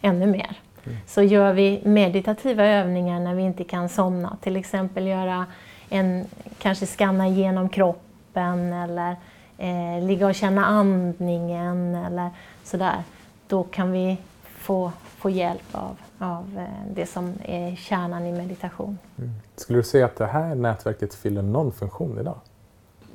ännu 0.00 0.26
mer. 0.26 0.56
Mm. 0.84 0.98
Så 1.06 1.22
gör 1.22 1.52
vi 1.52 1.80
meditativa 1.84 2.64
övningar 2.64 3.20
när 3.20 3.34
vi 3.34 3.42
inte 3.42 3.64
kan 3.64 3.88
somna, 3.88 4.36
till 4.40 4.56
exempel 4.56 5.06
göra 5.06 5.46
en, 5.94 6.26
kanske 6.58 6.86
skanna 6.86 7.28
igenom 7.28 7.68
kroppen 7.68 8.72
eller 8.72 9.16
eh, 9.58 10.02
ligga 10.02 10.26
och 10.26 10.34
känna 10.34 10.64
andningen 10.64 11.94
eller 11.94 12.30
sådär, 12.64 13.02
då 13.46 13.62
kan 13.62 13.92
vi 13.92 14.16
få, 14.44 14.92
få 15.16 15.30
hjälp 15.30 15.68
av, 15.72 15.96
av 16.18 16.58
eh, 16.58 16.94
det 16.94 17.06
som 17.06 17.34
är 17.44 17.76
kärnan 17.76 18.26
i 18.26 18.32
meditation. 18.32 18.98
Mm. 19.18 19.30
Skulle 19.56 19.78
du 19.78 19.82
säga 19.82 20.04
att 20.04 20.16
det 20.16 20.26
här 20.26 20.54
nätverket 20.54 21.14
fyller 21.14 21.42
någon 21.42 21.72
funktion 21.72 22.18
idag? 22.20 22.38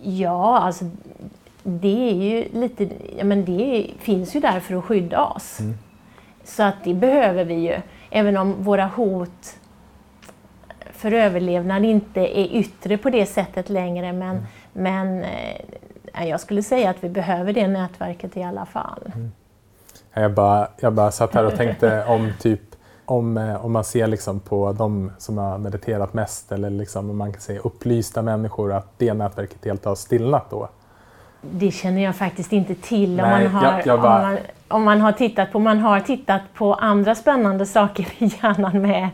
Ja, 0.01 0.59
alltså 0.59 0.89
det 1.63 2.09
är 2.09 2.13
ju 2.13 2.47
lite, 2.59 2.89
ja, 3.17 3.23
men 3.23 3.45
det 3.45 3.91
finns 3.99 4.35
ju 4.35 4.39
där 4.39 4.59
för 4.59 4.75
att 4.75 4.83
skydda 4.83 5.25
oss. 5.25 5.59
Mm. 5.59 5.77
Så 6.43 6.63
att 6.63 6.75
det 6.83 6.93
behöver 6.93 7.45
vi 7.45 7.53
ju. 7.53 7.81
Även 8.09 8.37
om 8.37 8.63
våra 8.63 8.85
hot 8.85 9.58
för 10.99 11.11
överlevnad 11.11 11.85
inte 11.85 12.39
är 12.39 12.45
yttre 12.45 12.97
på 12.97 13.09
det 13.09 13.25
sättet 13.25 13.69
längre. 13.69 14.13
Men, 14.13 14.29
mm. 14.29 14.43
men 14.73 15.23
eh, 16.13 16.27
jag 16.27 16.39
skulle 16.39 16.63
säga 16.63 16.89
att 16.89 17.03
vi 17.03 17.09
behöver 17.09 17.53
det 17.53 17.67
nätverket 17.67 18.37
i 18.37 18.43
alla 18.43 18.65
fall. 18.65 19.11
Mm. 19.15 19.31
Jag, 20.13 20.33
bara, 20.33 20.67
jag 20.79 20.93
bara 20.93 21.11
satt 21.11 21.33
här 21.33 21.45
och 21.45 21.55
tänkte 21.55 22.05
om 22.07 22.31
typ 22.39 22.61
om, 23.05 23.37
eh, 23.37 23.65
om 23.65 23.71
man 23.71 23.83
ser 23.83 24.07
liksom 24.07 24.39
på 24.39 24.71
de 24.73 25.11
som 25.17 25.37
har 25.37 25.57
mediterat 25.57 26.13
mest 26.13 26.51
eller 26.51 26.69
liksom, 26.69 27.09
om 27.09 27.17
man 27.17 27.31
kan 27.31 27.41
säga 27.41 27.59
upplysta 27.59 28.21
människor 28.21 28.73
att 28.73 28.87
det 28.97 29.13
nätverket 29.13 29.65
helt 29.65 29.85
har 29.85 29.95
stillnat 29.95 30.49
då? 30.49 30.69
Det 31.41 31.71
känner 31.71 32.03
jag 32.03 32.15
faktiskt 32.15 32.53
inte 32.53 32.75
till. 32.75 33.15
Nej, 33.15 33.25
om, 33.25 33.53
man 33.53 33.63
har, 33.63 33.77
jag, 33.77 33.87
jag 33.87 34.01
bara... 34.01 34.15
om, 34.15 34.21
man, 34.21 34.37
om 34.67 34.83
man 34.83 35.01
har 35.01 35.11
tittat 35.11 35.51
på, 35.51 35.59
man 35.59 35.79
har 35.79 35.99
tittat 35.99 36.41
på 36.53 36.73
andra 36.73 37.15
spännande 37.15 37.65
saker 37.65 38.07
i 38.17 38.25
hjärnan 38.25 38.81
med 38.81 39.09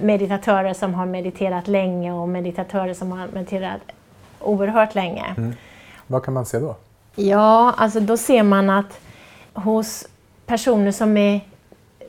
meditatörer 0.00 0.74
som 0.74 0.94
har 0.94 1.06
mediterat 1.06 1.68
länge 1.68 2.12
och 2.12 2.28
meditatörer 2.28 2.94
som 2.94 3.12
har 3.12 3.28
mediterat 3.32 3.80
oerhört 4.40 4.94
länge. 4.94 5.34
Mm. 5.36 5.54
Vad 6.06 6.24
kan 6.24 6.34
man 6.34 6.46
se 6.46 6.58
då? 6.58 6.76
Ja, 7.14 7.74
alltså 7.76 8.00
då 8.00 8.16
ser 8.16 8.42
man 8.42 8.70
att 8.70 9.00
hos 9.54 10.06
personer 10.46 10.92
som 10.92 11.16
är 11.16 11.40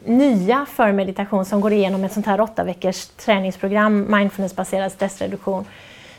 nya 0.06 0.66
för 0.70 0.92
meditation 0.92 1.46
som 1.46 1.62
går 1.62 1.74
igenom 1.74 2.04
ett 2.04 2.14
sånt 2.14 2.26
här 2.26 2.42
åtta 2.42 2.64
veckors 2.64 3.06
träningsprogram, 3.06 4.06
mindfulnessbaserad 4.10 4.92
stressreduktion, 4.92 5.66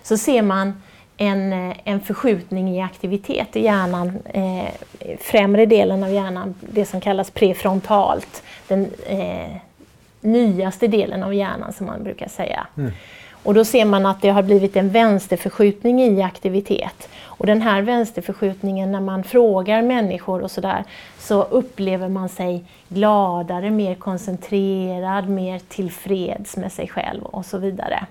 så 0.02 0.16
ser 0.16 0.42
man 0.42 0.82
en, 1.20 1.52
eh, 1.52 1.76
en 1.84 2.00
förskjutning 2.00 2.76
i 2.76 2.82
aktivitet 2.82 3.56
i 3.56 3.60
hjärnan, 3.60 4.18
eh, 4.24 4.70
främre 5.18 5.66
delen 5.66 6.04
av 6.04 6.12
hjärnan, 6.12 6.54
det 6.60 6.84
som 6.84 7.00
kallas 7.00 7.30
prefrontalt, 7.30 8.42
den 8.68 8.90
eh, 9.06 9.56
nyaste 10.20 10.86
delen 10.86 11.22
av 11.22 11.34
hjärnan 11.34 11.72
som 11.72 11.86
man 11.86 12.04
brukar 12.04 12.28
säga. 12.28 12.66
Mm. 12.76 12.92
Och 13.42 13.54
då 13.54 13.64
ser 13.64 13.84
man 13.84 14.06
att 14.06 14.22
det 14.22 14.28
har 14.28 14.42
blivit 14.42 14.76
en 14.76 14.90
vänsterförskjutning 14.90 16.00
i 16.00 16.22
aktivitet. 16.22 17.08
Och 17.22 17.46
den 17.46 17.62
här 17.62 17.82
vänsterförskjutningen, 17.82 18.92
när 18.92 19.00
man 19.00 19.24
frågar 19.24 19.82
människor 19.82 20.42
och 20.42 20.50
sådär, 20.50 20.84
så 21.18 21.42
upplever 21.42 22.08
man 22.08 22.28
sig 22.28 22.64
gladare, 22.88 23.70
mer 23.70 23.94
koncentrerad, 23.94 25.28
mer 25.28 25.58
tillfreds 25.68 26.56
med 26.56 26.72
sig 26.72 26.88
själv 26.88 27.22
och 27.22 27.46
så 27.46 27.58
vidare. 27.58 28.06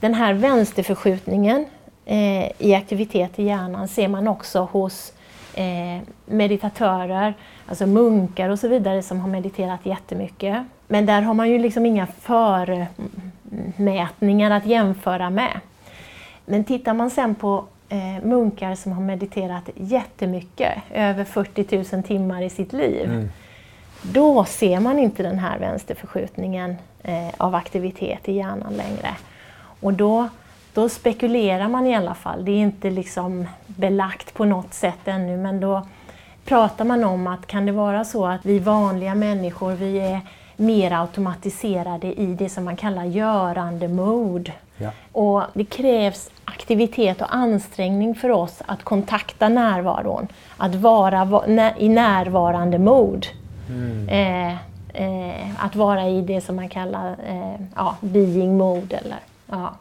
Den 0.00 0.14
här 0.14 0.32
vänsterförskjutningen 0.32 1.66
eh, 2.08 2.50
i 2.58 2.74
aktivitet 2.74 3.38
i 3.38 3.44
hjärnan 3.44 3.88
ser 3.88 4.08
man 4.08 4.28
också 4.28 4.68
hos 4.72 5.12
eh, 5.54 5.98
meditatörer, 6.26 7.34
alltså 7.66 7.86
munkar 7.86 8.48
och 8.48 8.58
så 8.58 8.68
vidare 8.68 9.02
som 9.02 9.20
har 9.20 9.28
mediterat 9.28 9.80
jättemycket. 9.86 10.66
Men 10.86 11.06
där 11.06 11.22
har 11.22 11.34
man 11.34 11.50
ju 11.50 11.58
liksom 11.58 11.86
inga 11.86 12.06
förmätningar 12.06 13.30
att 14.50 14.66
jämföra 14.66 15.30
med. 15.30 15.60
Men 16.44 16.64
tittar 16.64 16.94
man 16.94 17.10
sen 17.10 17.34
på 17.34 17.64
eh, 17.88 18.24
munkar 18.24 18.74
som 18.74 18.92
har 18.92 19.02
mediterat 19.02 19.70
jättemycket, 19.74 20.72
över 20.90 21.24
40 21.24 21.96
000 21.96 22.02
timmar 22.02 22.42
i 22.42 22.50
sitt 22.50 22.72
liv, 22.72 23.04
mm. 23.04 23.28
då 24.02 24.44
ser 24.44 24.80
man 24.80 24.98
inte 24.98 25.22
den 25.22 25.38
här 25.38 25.58
vänsterförskjutningen 25.58 26.76
eh, 27.02 27.28
av 27.36 27.54
aktivitet 27.54 28.28
i 28.28 28.32
hjärnan 28.32 28.72
längre. 28.72 29.16
Och 29.80 29.92
då, 29.92 30.28
då 30.74 30.88
spekulerar 30.88 31.68
man 31.68 31.86
i 31.86 31.94
alla 31.94 32.14
fall, 32.14 32.44
det 32.44 32.50
är 32.50 32.60
inte 32.60 32.90
liksom 32.90 33.46
belagt 33.66 34.34
på 34.34 34.44
något 34.44 34.74
sätt 34.74 35.08
ännu, 35.08 35.36
men 35.36 35.60
då 35.60 35.86
pratar 36.44 36.84
man 36.84 37.04
om 37.04 37.26
att 37.26 37.46
kan 37.46 37.66
det 37.66 37.72
vara 37.72 38.04
så 38.04 38.26
att 38.26 38.46
vi 38.46 38.58
vanliga 38.58 39.14
människor, 39.14 39.72
vi 39.72 39.98
är 39.98 40.20
mer 40.56 40.92
automatiserade 40.92 42.20
i 42.20 42.26
det 42.26 42.48
som 42.48 42.64
man 42.64 42.76
kallar 42.76 43.04
görande-mode. 43.04 44.52
Ja. 44.76 44.90
Och 45.12 45.42
det 45.54 45.64
krävs 45.64 46.30
aktivitet 46.44 47.20
och 47.20 47.34
ansträngning 47.34 48.14
för 48.14 48.30
oss 48.30 48.62
att 48.66 48.82
kontakta 48.82 49.48
närvaron, 49.48 50.28
att 50.56 50.74
vara 50.74 51.46
i 51.78 51.88
närvarande 51.88 52.78
mod. 52.78 53.26
Mm. 53.68 54.08
Eh, 54.08 54.52
eh, 55.02 55.64
att 55.64 55.76
vara 55.76 56.08
i 56.08 56.20
det 56.20 56.40
som 56.40 56.56
man 56.56 56.68
kallar 56.68 57.16
eh, 57.26 57.66
ja, 57.76 57.96
being 58.00 58.56
mode. 58.56 58.96
Eller, 58.96 59.18
ja. 59.46 59.74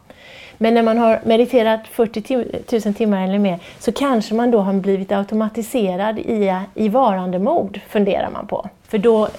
Men 0.57 0.73
när 0.73 0.83
man 0.83 0.97
har 0.97 1.21
mediterat 1.25 1.87
40 1.87 2.81
000 2.85 2.93
timmar 2.93 3.23
eller 3.23 3.39
mer 3.39 3.59
så 3.79 3.91
kanske 3.91 4.35
man 4.35 4.51
då 4.51 4.59
har 4.59 4.73
blivit 4.73 5.11
automatiserad 5.11 6.19
i, 6.19 6.61
i 6.73 6.89
varande 6.89 7.39
mod, 7.39 7.79
funderar 7.89 8.29
man 8.31 8.47
på. 8.47 8.69
För 8.83 8.97
då 8.97 9.29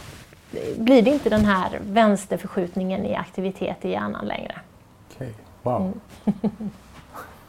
blir 0.77 1.03
det 1.03 1.11
inte 1.11 1.31
den 1.31 1.45
här 1.45 1.81
vänsterförskjutningen 1.83 3.07
i 3.07 3.15
aktivitet 3.15 3.85
i 3.85 3.91
hjärnan 3.91 4.27
längre. 4.27 4.61
Okej, 5.15 5.29
okay. 5.29 5.33
wow. 5.63 5.93
Mm. 6.25 6.51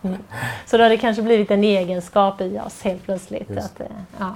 mm. 0.01 0.17
Så 0.65 0.77
då 0.77 0.83
har 0.83 0.89
det 0.89 0.97
kanske 0.97 1.21
blivit 1.21 1.51
en 1.51 1.63
egenskap 1.63 2.41
i 2.41 2.59
oss 2.59 2.81
helt 2.81 3.03
plötsligt. 3.03 3.57
Att, 3.57 3.79
eh, 3.79 3.87
ja. 4.19 4.35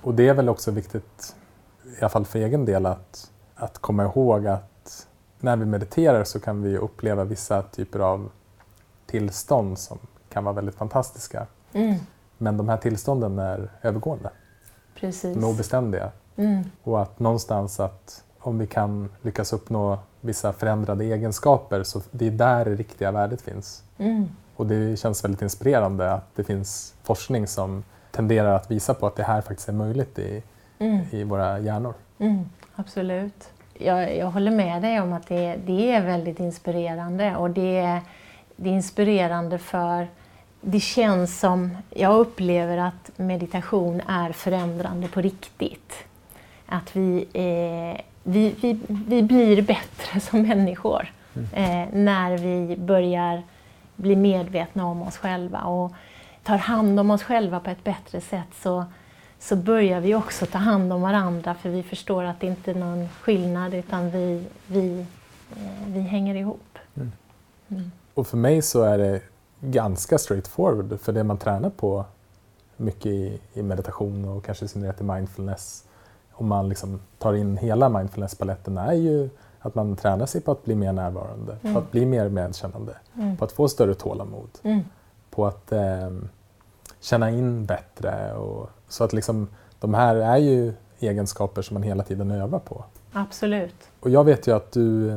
Och 0.00 0.14
det 0.14 0.28
är 0.28 0.34
väl 0.34 0.48
också 0.48 0.70
viktigt, 0.70 1.36
i 1.84 2.00
alla 2.00 2.08
fall 2.08 2.24
för 2.24 2.38
egen 2.38 2.64
del, 2.64 2.86
att, 2.86 3.30
att 3.54 3.78
komma 3.78 4.04
ihåg 4.04 4.46
att 4.46 5.06
när 5.40 5.56
vi 5.56 5.64
mediterar 5.64 6.24
så 6.24 6.40
kan 6.40 6.62
vi 6.62 6.76
uppleva 6.76 7.24
vissa 7.24 7.62
typer 7.62 7.98
av 7.98 8.30
tillstånd 9.08 9.78
som 9.78 9.98
kan 10.28 10.44
vara 10.44 10.54
väldigt 10.54 10.74
fantastiska. 10.74 11.46
Mm. 11.72 11.94
Men 12.38 12.56
de 12.56 12.68
här 12.68 12.76
tillstånden 12.76 13.38
är 13.38 13.70
övergående. 13.82 14.30
Precis. 14.94 15.34
De 15.34 15.44
är 15.44 15.48
obeständiga. 15.48 16.10
Mm. 16.36 16.64
Och 16.82 17.02
att 17.02 17.18
någonstans 17.18 17.80
att 17.80 18.24
om 18.38 18.58
vi 18.58 18.66
kan 18.66 19.08
lyckas 19.22 19.52
uppnå 19.52 19.98
vissa 20.20 20.52
förändrade 20.52 21.04
egenskaper 21.04 21.82
så 21.82 22.00
det 22.10 22.26
är 22.26 22.30
där 22.30 22.64
det 22.64 22.74
riktiga 22.74 23.10
värdet 23.12 23.42
finns. 23.42 23.82
Mm. 23.98 24.28
Och 24.56 24.66
det 24.66 24.98
känns 24.98 25.24
väldigt 25.24 25.42
inspirerande 25.42 26.12
att 26.12 26.36
det 26.36 26.44
finns 26.44 26.94
forskning 27.02 27.46
som 27.46 27.84
tenderar 28.10 28.54
att 28.54 28.70
visa 28.70 28.94
på 28.94 29.06
att 29.06 29.16
det 29.16 29.22
här 29.22 29.40
faktiskt 29.40 29.68
är 29.68 29.72
möjligt 29.72 30.18
i, 30.18 30.42
mm. 30.78 31.00
i 31.10 31.24
våra 31.24 31.58
hjärnor. 31.58 31.94
Mm, 32.18 32.44
absolut. 32.74 33.50
Jag, 33.74 34.16
jag, 34.16 34.30
håller 34.30 34.50
med 34.50 34.82
dig 34.82 35.00
om 35.00 35.12
att 35.12 35.26
det, 35.26 35.56
det 35.66 35.92
är 35.92 36.06
väldigt 36.06 36.40
inspirerande 36.40 37.36
och 37.36 37.50
det 37.50 37.78
är, 37.78 38.00
det 38.60 38.68
är 38.68 38.72
inspirerande 38.72 39.58
för 39.58 40.06
det 40.60 40.80
känns 40.80 41.40
som, 41.40 41.76
jag 41.90 42.18
upplever 42.18 42.78
att 42.78 43.10
meditation 43.16 44.00
är 44.08 44.32
förändrande 44.32 45.08
på 45.08 45.20
riktigt 45.20 45.94
att 46.66 46.96
vi, 46.96 47.26
eh, 47.32 48.04
vi, 48.22 48.54
vi, 48.60 48.80
vi 48.88 49.22
blir 49.22 49.62
bättre 49.62 50.20
som 50.30 50.42
människor 50.42 51.12
mm. 51.34 51.48
eh, 51.52 51.94
när 51.94 52.38
vi 52.38 52.76
börjar 52.76 53.42
bli 53.96 54.16
medvetna 54.16 54.86
om 54.86 55.02
oss 55.02 55.16
själva 55.16 55.60
och 55.60 55.92
tar 56.42 56.58
hand 56.58 57.00
om 57.00 57.10
oss 57.10 57.22
själva 57.22 57.60
på 57.60 57.70
ett 57.70 57.84
bättre 57.84 58.20
sätt 58.20 58.54
så, 58.60 58.84
så 59.38 59.56
börjar 59.56 60.00
vi 60.00 60.14
också 60.14 60.46
ta 60.46 60.58
hand 60.58 60.92
om 60.92 61.02
varandra 61.02 61.54
för 61.54 61.68
vi 61.68 61.82
förstår 61.82 62.24
att 62.24 62.40
det 62.40 62.46
inte 62.46 62.70
är 62.70 62.74
någon 62.74 63.08
skillnad 63.08 63.74
utan 63.74 64.10
vi, 64.10 64.44
vi, 64.66 65.06
eh, 65.56 65.86
vi 65.86 66.00
hänger 66.00 66.34
ihop. 66.34 66.78
Mm. 66.96 67.12
Och 68.18 68.26
för 68.26 68.36
mig 68.36 68.62
så 68.62 68.82
är 68.82 68.98
det 68.98 69.20
ganska 69.60 70.18
straightforward 70.18 71.00
för 71.00 71.12
det 71.12 71.24
man 71.24 71.38
tränar 71.38 71.70
på 71.70 72.04
mycket 72.76 73.06
i, 73.06 73.40
i 73.52 73.62
meditation 73.62 74.24
och 74.24 74.44
kanske 74.44 74.64
i 74.64 74.68
synnerhet 74.68 75.00
i 75.00 75.04
mindfulness 75.04 75.84
om 76.32 76.46
man 76.46 76.68
liksom 76.68 77.00
tar 77.18 77.34
in 77.34 77.56
hela 77.56 77.88
mindfulness-paletten 77.88 78.78
är 78.78 78.92
ju 78.92 79.30
att 79.58 79.74
man 79.74 79.96
tränar 79.96 80.26
sig 80.26 80.40
på 80.40 80.52
att 80.52 80.64
bli 80.64 80.74
mer 80.74 80.92
närvarande, 80.92 81.56
mm. 81.62 81.74
på 81.74 81.80
att 81.80 81.90
bli 81.90 82.06
mer 82.06 82.28
medkännande, 82.28 82.96
mm. 83.14 83.36
på 83.36 83.44
att 83.44 83.52
få 83.52 83.68
större 83.68 83.94
tålamod, 83.94 84.50
mm. 84.62 84.80
på 85.30 85.46
att 85.46 85.72
eh, 85.72 86.10
känna 87.00 87.30
in 87.30 87.66
bättre. 87.66 88.34
Och, 88.34 88.70
så 88.88 89.04
att 89.04 89.12
liksom, 89.12 89.48
de 89.80 89.94
här 89.94 90.16
är 90.16 90.36
ju 90.36 90.72
egenskaper 90.98 91.62
som 91.62 91.74
man 91.74 91.82
hela 91.82 92.02
tiden 92.02 92.30
övar 92.30 92.58
på. 92.58 92.84
Absolut. 93.12 93.88
Och 94.00 94.10
jag 94.10 94.24
vet 94.24 94.46
ju 94.46 94.56
att 94.56 94.72
du 94.72 95.10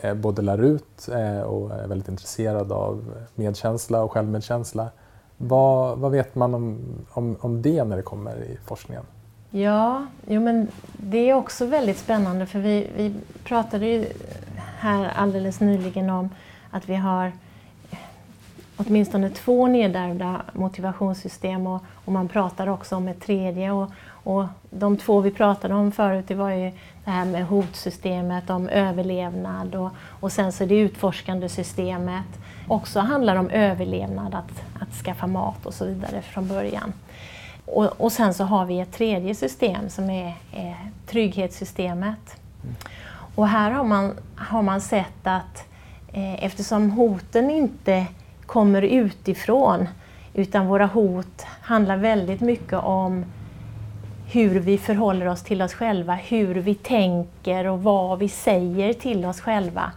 Eh, 0.00 0.14
både 0.14 0.42
lär 0.42 0.62
ut 0.62 1.08
eh, 1.08 1.40
och 1.40 1.70
är 1.70 1.86
väldigt 1.86 2.08
intresserad 2.08 2.72
av 2.72 3.14
medkänsla 3.34 4.02
och 4.02 4.12
självmedkänsla. 4.12 4.88
Vad, 5.36 5.98
vad 5.98 6.12
vet 6.12 6.34
man 6.34 6.54
om, 6.54 6.78
om, 7.10 7.36
om 7.40 7.62
det 7.62 7.84
när 7.84 7.96
det 7.96 8.02
kommer 8.02 8.36
i 8.36 8.58
forskningen? 8.64 9.04
Ja, 9.50 10.06
jo, 10.26 10.40
men 10.40 10.68
det 10.92 11.30
är 11.30 11.34
också 11.34 11.66
väldigt 11.66 11.98
spännande 11.98 12.46
för 12.46 12.58
vi, 12.58 12.90
vi 12.96 13.14
pratade 13.44 13.86
ju 13.86 14.06
här 14.78 15.12
alldeles 15.16 15.60
nyligen 15.60 16.10
om 16.10 16.30
att 16.70 16.88
vi 16.88 16.94
har 16.94 17.32
åtminstone 18.76 19.30
två 19.30 19.66
nedärvda 19.66 20.42
motivationssystem 20.52 21.66
och, 21.66 21.82
och, 22.04 22.12
man 22.12 22.28
pratar 22.28 22.66
också 22.66 22.96
om 22.96 23.08
ett 23.08 23.20
tredje. 23.20 23.70
Och, 23.70 23.90
och 24.26 24.44
de 24.70 24.96
två 24.96 25.20
vi 25.20 25.30
pratade 25.30 25.74
om 25.74 25.92
förut 25.92 26.24
det 26.28 26.34
var 26.34 26.50
ju 26.50 26.72
det 27.04 27.10
här 27.10 27.24
med 27.24 27.46
hotsystemet, 27.46 28.50
om 28.50 28.68
överlevnad 28.68 29.74
och, 29.74 29.90
och 30.20 30.32
sen 30.32 30.52
så 30.52 30.64
det 30.64 30.74
utforskande 30.74 31.48
systemet. 31.48 32.26
Också 32.68 33.00
handlar 33.00 33.36
om 33.36 33.50
överlevnad, 33.50 34.34
att, 34.34 34.82
att 34.82 34.94
skaffa 34.94 35.26
mat 35.26 35.66
och 35.66 35.74
så 35.74 35.84
vidare 35.84 36.22
från 36.22 36.48
början. 36.48 36.92
Och, 37.66 38.00
och 38.00 38.12
sen 38.12 38.34
så 38.34 38.44
har 38.44 38.64
vi 38.64 38.80
ett 38.80 38.92
tredje 38.92 39.34
system 39.34 39.88
som 39.88 40.10
är, 40.10 40.34
är 40.52 40.76
trygghetssystemet. 41.06 42.36
Och 43.34 43.48
här 43.48 43.70
har 43.70 43.84
man, 43.84 44.12
har 44.36 44.62
man 44.62 44.80
sett 44.80 45.26
att 45.26 45.64
eh, 46.12 46.44
eftersom 46.44 46.90
hoten 46.90 47.50
inte 47.50 48.06
kommer 48.46 48.82
utifrån 48.82 49.88
utan 50.34 50.66
våra 50.66 50.86
hot 50.86 51.46
handlar 51.60 51.96
väldigt 51.96 52.40
mycket 52.40 52.78
om 52.78 53.24
hur 54.26 54.60
vi 54.60 54.78
förhåller 54.78 55.26
oss 55.26 55.42
till 55.42 55.62
oss 55.62 55.74
själva, 55.74 56.14
hur 56.14 56.54
vi 56.54 56.74
tänker 56.74 57.66
och 57.66 57.82
vad 57.82 58.18
vi 58.18 58.28
säger 58.28 58.92
till 58.92 59.24
oss 59.24 59.40
själva, 59.40 59.92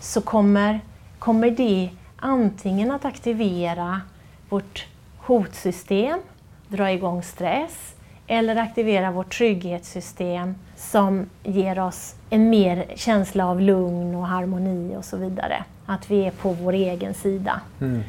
så 0.00 0.20
kommer, 0.20 0.80
kommer 1.18 1.50
det 1.50 1.90
antingen 2.16 2.90
att 2.90 3.04
aktivera 3.04 4.00
vårt 4.48 4.86
hotsystem, 5.18 6.20
dra 6.68 6.92
igång 6.92 7.22
stress, 7.22 7.94
eller 8.26 8.56
aktivera 8.56 9.10
vårt 9.10 9.38
trygghetssystem 9.38 10.54
som 10.76 11.26
ger 11.42 11.78
oss 11.78 12.14
en 12.30 12.50
mer 12.50 12.86
känsla 12.94 13.46
av 13.46 13.60
lugn 13.60 14.14
och 14.14 14.26
harmoni 14.26 14.96
och 14.96 15.04
så 15.04 15.16
vidare. 15.16 15.64
Att 15.86 16.10
vi 16.10 16.26
är 16.26 16.30
på 16.30 16.52
vår 16.52 16.72
egen 16.72 17.14
sida. 17.14 17.60
Mm. 17.80 18.02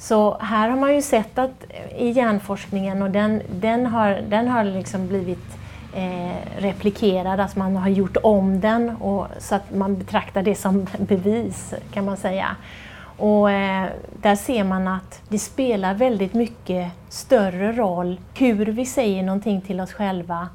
Så 0.00 0.36
här 0.40 0.68
har 0.68 0.76
man 0.76 0.94
ju 0.94 1.02
sett 1.02 1.38
att 1.38 1.64
eh, 1.68 2.02
i 2.02 2.10
hjärnforskningen, 2.10 3.02
och 3.02 3.10
den, 3.10 3.42
den 3.50 3.86
har, 3.86 4.22
den 4.28 4.48
har 4.48 4.64
liksom 4.64 5.06
blivit 5.08 5.58
eh, 5.94 6.58
replikerad, 6.58 7.40
alltså 7.40 7.58
man 7.58 7.76
har 7.76 7.88
gjort 7.88 8.16
om 8.22 8.60
den 8.60 8.96
och, 8.96 9.26
så 9.38 9.54
att 9.54 9.74
man 9.74 9.98
betraktar 9.98 10.42
det 10.42 10.54
som 10.54 10.86
bevis 10.98 11.74
kan 11.92 12.04
man 12.04 12.16
säga. 12.16 12.56
Och 13.16 13.50
eh, 13.50 13.88
där 14.22 14.36
ser 14.36 14.64
man 14.64 14.88
att 14.88 15.22
det 15.28 15.38
spelar 15.38 15.94
väldigt 15.94 16.34
mycket 16.34 16.92
större 17.08 17.72
roll 17.72 18.20
hur 18.38 18.66
vi 18.66 18.86
säger 18.86 19.22
någonting 19.22 19.60
till 19.60 19.80
oss 19.80 19.92
själva 19.92 20.48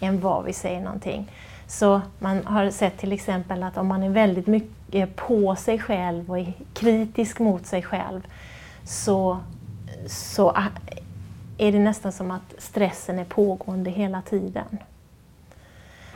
än 0.00 0.20
vad 0.20 0.44
vi 0.44 0.52
säger 0.52 0.80
någonting. 0.80 1.28
Så 1.66 2.00
man 2.18 2.46
har 2.46 2.70
sett 2.70 2.98
till 2.98 3.12
exempel 3.12 3.62
att 3.62 3.76
om 3.76 3.86
man 3.86 4.02
är 4.02 4.10
väldigt 4.10 4.46
mycket 4.46 5.16
på 5.16 5.56
sig 5.56 5.78
själv 5.78 6.30
och 6.30 6.38
är 6.38 6.52
kritisk 6.74 7.38
mot 7.38 7.66
sig 7.66 7.82
själv 7.82 8.20
så, 8.84 9.40
så 10.06 10.56
är 11.58 11.72
det 11.72 11.78
nästan 11.78 12.12
som 12.12 12.30
att 12.30 12.54
stressen 12.58 13.18
är 13.18 13.24
pågående 13.24 13.90
hela 13.90 14.22
tiden. 14.22 14.78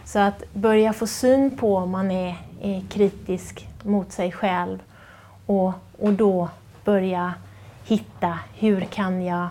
Så 0.04 0.18
att 0.18 0.52
börja 0.52 0.92
få 0.92 1.06
syn 1.06 1.56
på 1.56 1.76
om 1.76 1.90
man 1.90 2.10
är, 2.10 2.36
är 2.62 2.80
kritisk 2.88 3.68
mot 3.82 4.12
sig 4.12 4.32
själv 4.32 4.78
och, 5.46 5.72
och 5.98 6.12
då 6.12 6.48
börja 6.84 7.34
hitta 7.84 8.38
hur 8.54 8.80
kan, 8.80 9.22
jag, 9.22 9.48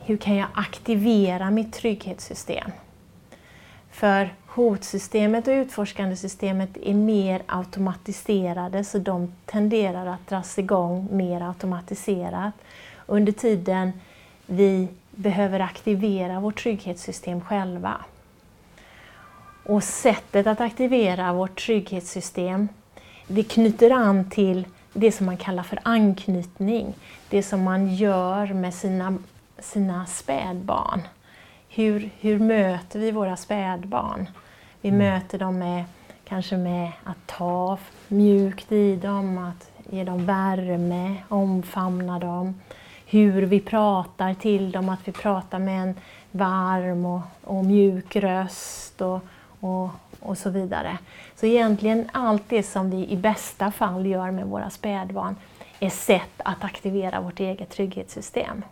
hur 0.00 0.16
kan 0.16 0.36
jag 0.36 0.48
aktivera 0.54 1.50
mitt 1.50 1.72
trygghetssystem? 1.72 2.70
För 3.90 4.34
hotsystemet 4.54 5.48
och 5.48 5.52
utforskande 5.52 6.16
systemet 6.16 6.76
är 6.82 6.94
mer 6.94 7.42
automatiserade 7.46 8.84
så 8.84 8.98
de 8.98 9.32
tenderar 9.46 10.06
att 10.06 10.28
dras 10.28 10.58
igång 10.58 11.08
mer 11.10 11.40
automatiserat. 11.48 12.54
Under 13.06 13.32
tiden 13.32 13.92
vi 14.46 14.88
behöver 15.10 15.60
aktivera 15.60 16.40
vårt 16.40 16.62
trygghetssystem 16.62 17.40
själva. 17.40 17.96
Och 19.64 19.84
sättet 19.84 20.46
att 20.46 20.60
aktivera 20.60 21.32
vårt 21.32 21.66
trygghetssystem 21.66 22.68
det 23.32 23.42
knyter 23.42 23.90
an 23.90 24.30
till 24.30 24.66
det 24.92 25.12
som 25.12 25.26
man 25.26 25.36
kallar 25.36 25.62
för 25.62 25.78
anknytning. 25.82 26.94
Det 27.28 27.42
som 27.42 27.62
man 27.62 27.94
gör 27.94 28.46
med 28.46 28.74
sina, 28.74 29.18
sina 29.58 30.06
spädbarn. 30.06 31.00
Hur, 31.72 32.10
hur 32.20 32.38
möter 32.38 32.98
vi 32.98 33.10
våra 33.10 33.36
spädbarn? 33.36 34.28
Vi 34.80 34.88
mm. 34.88 34.98
möter 34.98 35.38
dem 35.38 35.58
med, 35.58 35.84
kanske 36.24 36.56
med 36.56 36.92
att 37.04 37.26
ta 37.26 37.78
mjukt 38.08 38.72
i 38.72 38.96
dem, 38.96 39.38
att 39.38 39.70
ge 39.92 40.04
dem 40.04 40.26
värme, 40.26 41.16
omfamna 41.28 42.18
dem. 42.18 42.60
Hur 43.06 43.42
vi 43.42 43.60
pratar 43.60 44.34
till 44.34 44.72
dem, 44.72 44.88
att 44.88 45.08
vi 45.08 45.12
pratar 45.12 45.58
med 45.58 45.82
en 45.82 45.94
varm 46.30 47.06
och, 47.06 47.20
och 47.44 47.64
mjuk 47.64 48.16
röst 48.16 49.00
och, 49.00 49.20
och, 49.60 49.88
och 50.20 50.38
så 50.38 50.50
vidare. 50.50 50.98
Så 51.36 51.46
egentligen 51.46 52.10
allt 52.12 52.44
det 52.48 52.62
som 52.62 52.90
vi 52.90 53.08
i 53.08 53.16
bästa 53.16 53.70
fall 53.70 54.06
gör 54.06 54.30
med 54.30 54.46
våra 54.46 54.70
spädbarn 54.70 55.36
är 55.80 55.90
sätt 55.90 56.34
att 56.36 56.64
aktivera 56.64 57.20
vårt 57.20 57.40
eget 57.40 57.70
trygghetssystem. 57.70 58.62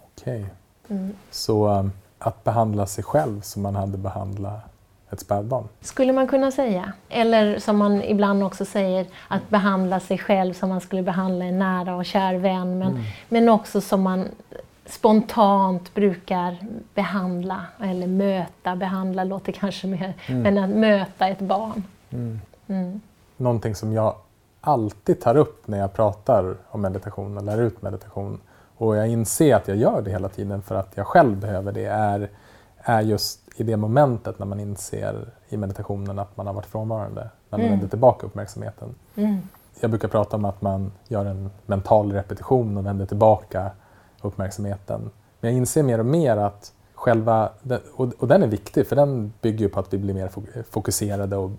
Okej. 0.00 0.40
Okay. 0.40 0.96
Mm. 0.98 1.14
Så 1.30 1.68
um, 1.68 1.92
att 2.18 2.44
behandla 2.44 2.86
sig 2.86 3.04
själv 3.04 3.40
som 3.40 3.62
man 3.62 3.76
hade 3.76 3.98
behandlat 3.98 4.60
ett 5.10 5.20
spädbarn? 5.20 5.68
Skulle 5.80 6.12
man 6.12 6.26
kunna 6.26 6.50
säga. 6.50 6.92
Eller 7.08 7.58
som 7.58 7.76
man 7.76 8.02
ibland 8.02 8.44
också 8.44 8.64
säger, 8.64 9.06
att 9.28 9.48
behandla 9.48 10.00
sig 10.00 10.18
själv 10.18 10.52
som 10.52 10.68
man 10.68 10.80
skulle 10.80 11.02
behandla 11.02 11.44
en 11.44 11.58
nära 11.58 11.96
och 11.96 12.04
kär 12.04 12.34
vän. 12.34 12.78
Men, 12.78 12.88
mm. 12.88 13.02
men 13.28 13.48
också 13.48 13.80
som 13.80 14.02
man 14.02 14.28
spontant 14.86 15.94
brukar 15.94 16.56
behandla, 16.94 17.66
eller 17.80 18.06
möta, 18.06 18.76
behandla 18.76 19.24
låter 19.24 19.52
kanske 19.52 19.86
mer, 19.86 20.14
mm. 20.26 20.42
men 20.42 20.58
att 20.58 20.76
möta 20.76 21.28
ett 21.28 21.40
barn. 21.40 21.84
Mm. 22.10 22.40
Mm. 22.66 23.00
Någonting 23.36 23.74
som 23.74 23.92
jag 23.92 24.14
alltid 24.60 25.20
tar 25.20 25.36
upp 25.36 25.68
när 25.68 25.78
jag 25.78 25.92
pratar 25.92 26.56
om 26.68 26.80
meditation 26.80 27.36
och 27.36 27.44
lär 27.44 27.60
ut 27.60 27.82
meditation 27.82 28.40
och 28.76 28.96
jag 28.96 29.08
inser 29.08 29.54
att 29.54 29.68
jag 29.68 29.76
gör 29.76 30.02
det 30.02 30.10
hela 30.10 30.28
tiden 30.28 30.62
för 30.62 30.74
att 30.74 30.92
jag 30.94 31.06
själv 31.06 31.36
behöver 31.36 31.72
det 31.72 31.84
är, 31.84 32.30
är 32.76 33.00
just 33.00 33.40
i 33.56 33.62
det 33.62 33.76
momentet 33.76 34.38
när 34.38 34.46
man 34.46 34.60
inser 34.60 35.28
i 35.48 35.56
meditationen 35.56 36.18
att 36.18 36.36
man 36.36 36.46
har 36.46 36.54
varit 36.54 36.66
frånvarande, 36.66 37.20
när 37.20 37.58
man 37.58 37.60
mm. 37.60 37.72
vänder 37.72 37.88
tillbaka 37.88 38.26
uppmärksamheten. 38.26 38.94
Mm. 39.14 39.38
Jag 39.80 39.90
brukar 39.90 40.08
prata 40.08 40.36
om 40.36 40.44
att 40.44 40.62
man 40.62 40.92
gör 41.08 41.24
en 41.24 41.50
mental 41.66 42.12
repetition 42.12 42.76
och 42.76 42.86
vänder 42.86 43.06
tillbaka 43.06 43.70
uppmärksamheten. 44.22 45.10
Men 45.40 45.50
jag 45.50 45.56
inser 45.56 45.82
mer 45.82 45.98
och 45.98 46.06
mer 46.06 46.36
att 46.36 46.72
själva, 46.94 47.50
och 47.96 48.28
den 48.28 48.42
är 48.42 48.46
viktig 48.46 48.86
för 48.86 48.96
den 48.96 49.32
bygger 49.40 49.68
på 49.68 49.80
att 49.80 49.92
vi 49.92 49.98
blir 49.98 50.14
mer 50.14 50.30
fokuserade 50.70 51.36
och 51.36 51.50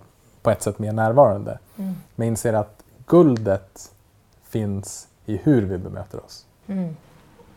på 0.42 0.52
ett 0.52 0.62
sätt 0.62 0.80
mer 0.80 0.92
närvarande. 0.92 1.60
Mm. 1.78 1.96
Men 2.16 2.28
jag 2.28 2.32
inser 2.32 2.54
att 2.54 2.84
guldet 3.06 3.92
finns 4.44 5.08
i 5.26 5.38
hur 5.38 5.62
vi 5.62 5.78
bemöter 5.78 6.26
oss. 6.26 6.46
Mm. 6.68 6.96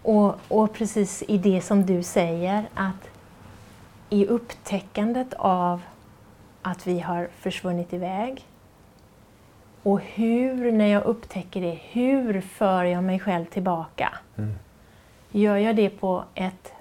Och, 0.02 0.34
och 0.48 0.72
precis 0.72 1.22
i 1.28 1.38
det 1.38 1.60
som 1.60 1.86
du 1.86 2.02
säger, 2.02 2.68
att 2.74 3.08
i 4.10 4.26
upptäckandet 4.26 5.34
av 5.34 5.82
att 6.62 6.86
vi 6.86 7.00
har 7.00 7.28
försvunnit 7.40 7.92
iväg 7.92 8.46
och 9.82 10.00
hur, 10.00 10.72
när 10.72 10.86
jag 10.86 11.04
upptäcker 11.04 11.60
det, 11.60 11.78
hur 11.90 12.40
för 12.40 12.84
jag 12.84 13.04
mig 13.04 13.18
själv 13.18 13.44
tillbaka? 13.44 14.12
Mm. 14.38 14.54
Gör 15.30 15.56
jag 15.56 15.76
det 15.76 15.90
på 15.90 16.24
ett, 16.34 16.72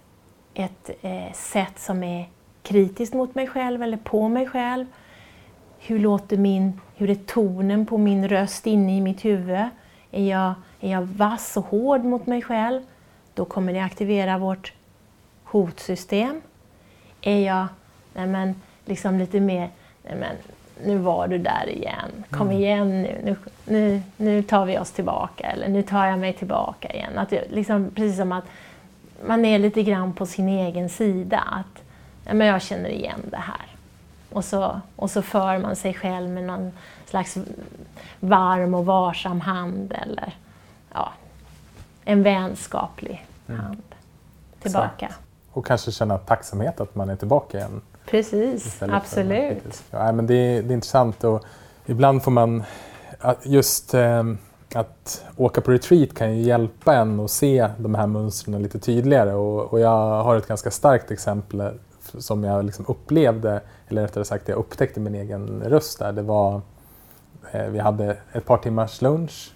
ett 0.54 0.90
eh, 1.02 1.34
sätt 1.34 1.80
som 1.80 2.04
är 2.04 2.30
kritiskt 2.64 3.14
mot 3.14 3.36
mig 3.36 3.48
själv 3.48 3.84
eller 3.84 3.98
på 3.98 4.28
mig 4.28 4.48
själv? 4.48 4.86
Hur, 5.80 6.00
låter 6.00 6.38
min, 6.38 6.82
hur 6.96 7.10
är 7.10 7.16
tonen 7.16 7.86
på 7.86 7.98
min 7.98 8.28
röst 8.28 8.68
inne 8.68 8.98
i 8.98 9.02
mitt 9.02 9.26
huvud? 9.26 9.66
Är 10.12 10.30
jag, 10.30 10.54
är 10.80 10.92
jag 10.92 11.02
vass 11.02 11.58
och 11.58 11.66
hård 11.66 12.04
mot 12.04 12.28
mig 12.28 12.42
själv? 12.42 12.82
Då 13.40 13.46
kommer 13.46 13.74
det 13.74 13.80
aktivera 13.80 14.38
vårt 14.38 14.74
hotsystem. 15.44 16.42
Är 17.22 17.40
jag 17.40 17.68
nej 18.14 18.28
men, 18.28 18.56
liksom 18.86 19.18
lite 19.20 19.40
mer, 19.40 19.70
nej 20.04 20.16
men, 20.16 20.36
nu 20.86 20.98
var 20.98 21.28
du 21.28 21.38
där 21.38 21.70
igen, 21.70 22.24
kom 22.30 22.48
mm. 22.48 22.58
igen 22.58 23.02
nu. 23.02 23.20
nu, 23.24 23.36
nu, 23.66 24.02
nu 24.18 24.44
tar 24.44 24.66
vi 24.66 24.78
oss 24.78 24.92
tillbaka 24.92 25.52
eller 25.52 25.68
nu 25.68 25.82
tar 25.82 26.06
jag 26.06 26.20
mig 26.20 26.34
tillbaka 26.34 26.94
igen. 26.94 27.18
Att 27.18 27.30
det, 27.30 27.52
liksom, 27.52 27.92
precis 27.96 28.18
som 28.18 28.32
att 28.32 28.46
man 29.26 29.46
är 29.46 29.60
lite 29.60 29.84
grann 29.84 30.14
på 30.14 30.26
sin 30.26 30.50
egen 30.50 30.90
sida. 30.90 31.40
Att 31.40 31.84
ja, 32.26 32.34
men 32.34 32.48
jag 32.48 32.62
känner 32.62 32.90
igen 32.90 33.22
det 33.32 33.38
här. 33.38 33.68
Och 34.30 34.46
så, 34.46 34.82
och 34.96 35.12
så 35.12 35.22
för 35.22 35.58
man 35.58 35.76
sig 35.76 35.94
själv 35.94 36.30
med 36.30 36.44
någon 36.44 36.72
slags 37.06 37.38
varm 38.20 38.74
och 38.74 38.86
varsam 38.86 39.42
hand 39.42 39.94
eller 40.02 40.34
en 42.10 42.24
vänskaplig 42.24 43.26
hand 43.48 43.82
tillbaka. 44.62 45.06
Exakt. 45.06 45.22
Och 45.52 45.66
kanske 45.66 45.92
känna 45.92 46.18
tacksamhet 46.18 46.82
att 46.82 46.96
man 46.96 47.10
är 47.10 47.16
tillbaka 47.16 47.58
igen. 47.58 47.82
Precis, 48.06 48.82
absolut. 48.82 49.84
Ja, 49.92 50.12
men 50.12 50.28
det, 50.28 50.34
är, 50.34 50.64
det 50.64 50.74
är 50.74 50.76
intressant 50.76 51.24
och 51.24 51.44
ibland 51.86 52.24
får 52.24 52.32
man 52.32 52.64
just 53.44 53.94
eh, 53.94 54.24
att 54.76 55.26
åka 55.36 55.62
på 55.62 55.72
retreat 55.72 56.14
kan 56.14 56.36
ju 56.36 56.42
hjälpa 56.42 56.96
en 56.96 57.20
att 57.20 57.32
se 57.32 57.70
de 57.78 57.96
här 57.96 58.08
mönstren 58.08 58.64
lite 58.64 58.80
tydligare 58.80 59.34
och, 59.34 59.74
och 59.74 59.80
jag 59.80 60.24
har 60.24 60.36
ett 60.36 60.48
ganska 60.48 60.72
starkt 60.72 61.12
exempel 61.12 61.80
som 62.18 62.44
jag 62.44 62.66
liksom 62.66 62.86
upplevde, 62.88 63.62
eller 63.88 64.02
rättare 64.02 64.26
sagt 64.26 64.48
jag 64.48 64.58
upptäckte 64.58 65.00
min 65.00 65.16
egen 65.16 65.64
röst 65.66 66.00
där. 66.00 66.12
Det 66.12 66.22
var, 66.22 66.62
eh, 67.52 67.66
vi 67.66 67.80
hade 67.80 68.18
ett 68.32 68.46
par 68.46 68.58
timmars 68.58 69.02
lunch 69.02 69.52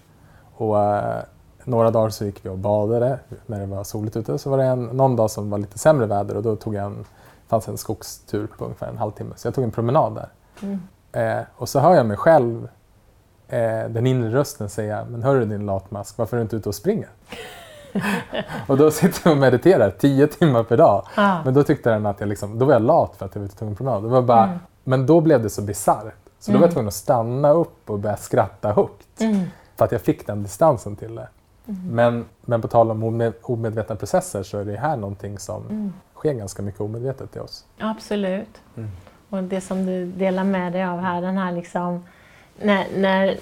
och 0.56 0.82
eh, 0.82 1.22
några 1.66 1.90
dagar 1.90 2.10
så 2.10 2.24
gick 2.24 2.44
vi 2.44 2.48
och 2.48 2.58
badade 2.58 3.18
när 3.46 3.60
det 3.60 3.66
var 3.66 3.84
soligt 3.84 4.16
ute. 4.16 4.38
Så 4.38 4.50
var 4.50 4.58
det 4.58 4.64
en, 4.64 4.84
någon 4.84 5.16
dag 5.16 5.30
som 5.30 5.50
var 5.50 5.58
lite 5.58 5.78
sämre 5.78 6.06
väder 6.06 6.36
och 6.36 6.42
då 6.42 6.56
tog 6.56 6.74
jag 6.74 6.84
en, 6.84 7.04
fanns 7.48 7.68
en 7.68 7.78
skogstur 7.78 8.46
på 8.58 8.64
ungefär 8.64 8.86
en 8.86 8.98
halvtimme. 8.98 9.34
Så 9.36 9.46
jag 9.46 9.54
tog 9.54 9.64
en 9.64 9.70
promenad 9.70 10.14
där. 10.14 10.28
Mm. 10.62 10.80
Eh, 11.12 11.44
och 11.56 11.68
så 11.68 11.80
hör 11.80 11.94
jag 11.94 12.06
mig 12.06 12.16
själv, 12.16 12.68
eh, 13.48 13.88
den 13.88 14.06
inre 14.06 14.34
rösten 14.34 14.68
säga, 14.68 15.06
men 15.10 15.22
hörru 15.22 15.44
din 15.44 15.66
latmask, 15.66 16.18
varför 16.18 16.36
är 16.36 16.38
du 16.38 16.42
inte 16.42 16.56
ute 16.56 16.68
och 16.68 16.74
springer? 16.74 17.08
och 18.66 18.76
då 18.76 18.90
sitter 18.90 19.20
jag 19.24 19.32
och 19.32 19.38
mediterar 19.38 19.90
tio 19.90 20.26
timmar 20.26 20.62
per 20.62 20.76
dag. 20.76 21.06
Ja. 21.16 21.42
Men 21.44 21.54
då 21.54 21.62
tyckte 21.62 21.90
den 21.90 22.06
att 22.06 22.20
jag 22.20 22.28
liksom, 22.28 22.58
då 22.58 22.64
var 22.64 22.72
jag 22.72 22.82
lat 22.82 23.16
för 23.16 23.26
att 23.26 23.34
jag 23.34 23.40
var 23.40 23.46
ute 23.46 23.54
och 23.54 23.58
tog 23.58 23.68
en 23.68 23.76
promenad. 23.76 24.02
Det 24.02 24.08
var 24.08 24.22
bara, 24.22 24.44
Mm. 24.44 24.58
Men 24.84 25.06
då 25.06 25.20
blev 25.20 25.42
det 25.42 25.50
så 25.50 25.62
bisarrt. 25.62 26.14
Så 26.38 26.52
då 26.52 26.58
var 26.58 26.66
jag 26.66 26.72
tvungen 26.72 26.88
att 26.88 26.94
stanna 26.94 27.50
upp 27.50 27.90
och 27.90 27.98
börja 27.98 28.16
skratta 28.16 28.72
högt. 28.72 29.20
Mm. 29.20 29.44
För 29.76 29.84
att 29.84 29.92
jag 29.92 30.00
fick 30.00 30.26
den 30.26 30.42
distansen 30.42 30.96
till 30.96 31.14
det. 31.14 31.28
Men, 31.90 32.24
men 32.40 32.62
på 32.62 32.68
tal 32.68 32.90
om 32.90 33.02
omed, 33.02 33.32
omedvetna 33.42 33.96
processer 33.96 34.42
så 34.42 34.58
är 34.58 34.64
det 34.64 34.76
här 34.76 34.96
någonting 34.96 35.38
som 35.38 35.62
Mm. 35.66 35.92
sker 36.14 36.32
ganska 36.32 36.62
mycket 36.62 36.80
omedvetet 36.80 37.36
i 37.36 37.38
oss. 37.38 37.64
Absolut. 37.78 38.60
Mm. 38.76 38.90
Och 39.30 39.42
det 39.42 39.60
som 39.60 39.86
du 39.86 40.06
delar 40.06 40.44
med 40.44 40.72
dig 40.72 40.84
av 40.84 41.00
här, 41.00 41.20
den 41.22 41.36
här 41.38 41.52
liksom 41.52 42.04
när, 42.62 42.86
när, 42.96 43.36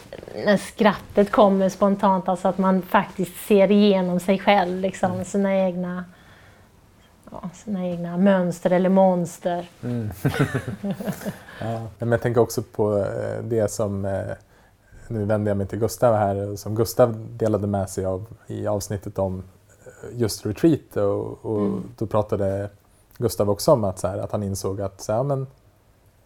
när 0.44 0.56
skrattet 0.56 1.30
kommer 1.32 1.68
spontant, 1.68 2.28
alltså 2.28 2.48
att 2.48 2.58
man 2.58 2.82
faktiskt 2.82 3.46
ser 3.46 3.70
igenom 3.70 4.20
sig 4.20 4.38
själv, 4.38 4.80
liksom, 4.80 5.12
Mm. 5.12 5.24
sina, 5.24 5.54
egna, 5.56 6.04
ja, 7.30 7.40
sina 7.54 7.86
egna 7.86 8.16
mönster 8.16 8.70
eller 8.70 8.88
monster. 8.88 9.68
Ja. 11.60 11.80
Men 11.98 12.10
jag 12.12 12.22
tänker 12.22 12.40
också 12.40 12.62
på 12.62 12.98
eh, 12.98 13.42
det 13.44 13.70
som, 13.70 14.04
eh, 14.04 14.20
nu 15.12 15.24
vänder 15.24 15.50
jag 15.50 15.56
mig 15.56 15.66
till 15.66 15.78
Gustav 15.78 16.14
här, 16.14 16.56
som 16.56 16.74
Gustav 16.74 17.26
delade 17.36 17.66
med 17.66 17.90
sig 17.90 18.04
av 18.04 18.26
i 18.46 18.66
avsnittet 18.66 19.18
om 19.18 19.42
eh, 19.84 20.18
just 20.20 20.46
retreat 20.46 20.96
och, 20.96 21.46
och 21.46 21.80
då 21.98 22.06
pratade 22.06 22.70
Gustav 23.18 23.50
också 23.50 23.72
om 23.72 23.84
att, 23.84 23.98
så 23.98 24.08
här, 24.08 24.18
att 24.18 24.32
han 24.32 24.42
insåg 24.42 24.80
att 24.80 25.00
så, 25.00 25.12
här, 25.12 25.22
men, 25.22 25.46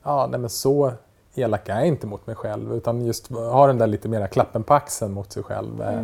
ja, 0.02 0.26
nej, 0.30 0.40
men 0.40 0.50
så 0.50 0.92
elak 1.34 1.68
är 1.68 1.74
jag 1.78 1.86
inte 1.86 2.06
mot 2.06 2.26
mig 2.26 2.36
själv 2.36 2.72
utan 2.74 3.04
just 3.06 3.28
ha 3.30 3.66
den 3.66 3.78
där 3.78 3.86
lite 3.86 4.08
mera 4.08 4.28
klappen 4.28 4.62
på 4.62 4.74
axeln 4.74 5.12
mot 5.12 5.32
sig 5.32 5.42
själv. 5.42 5.82
eh. 5.82 6.02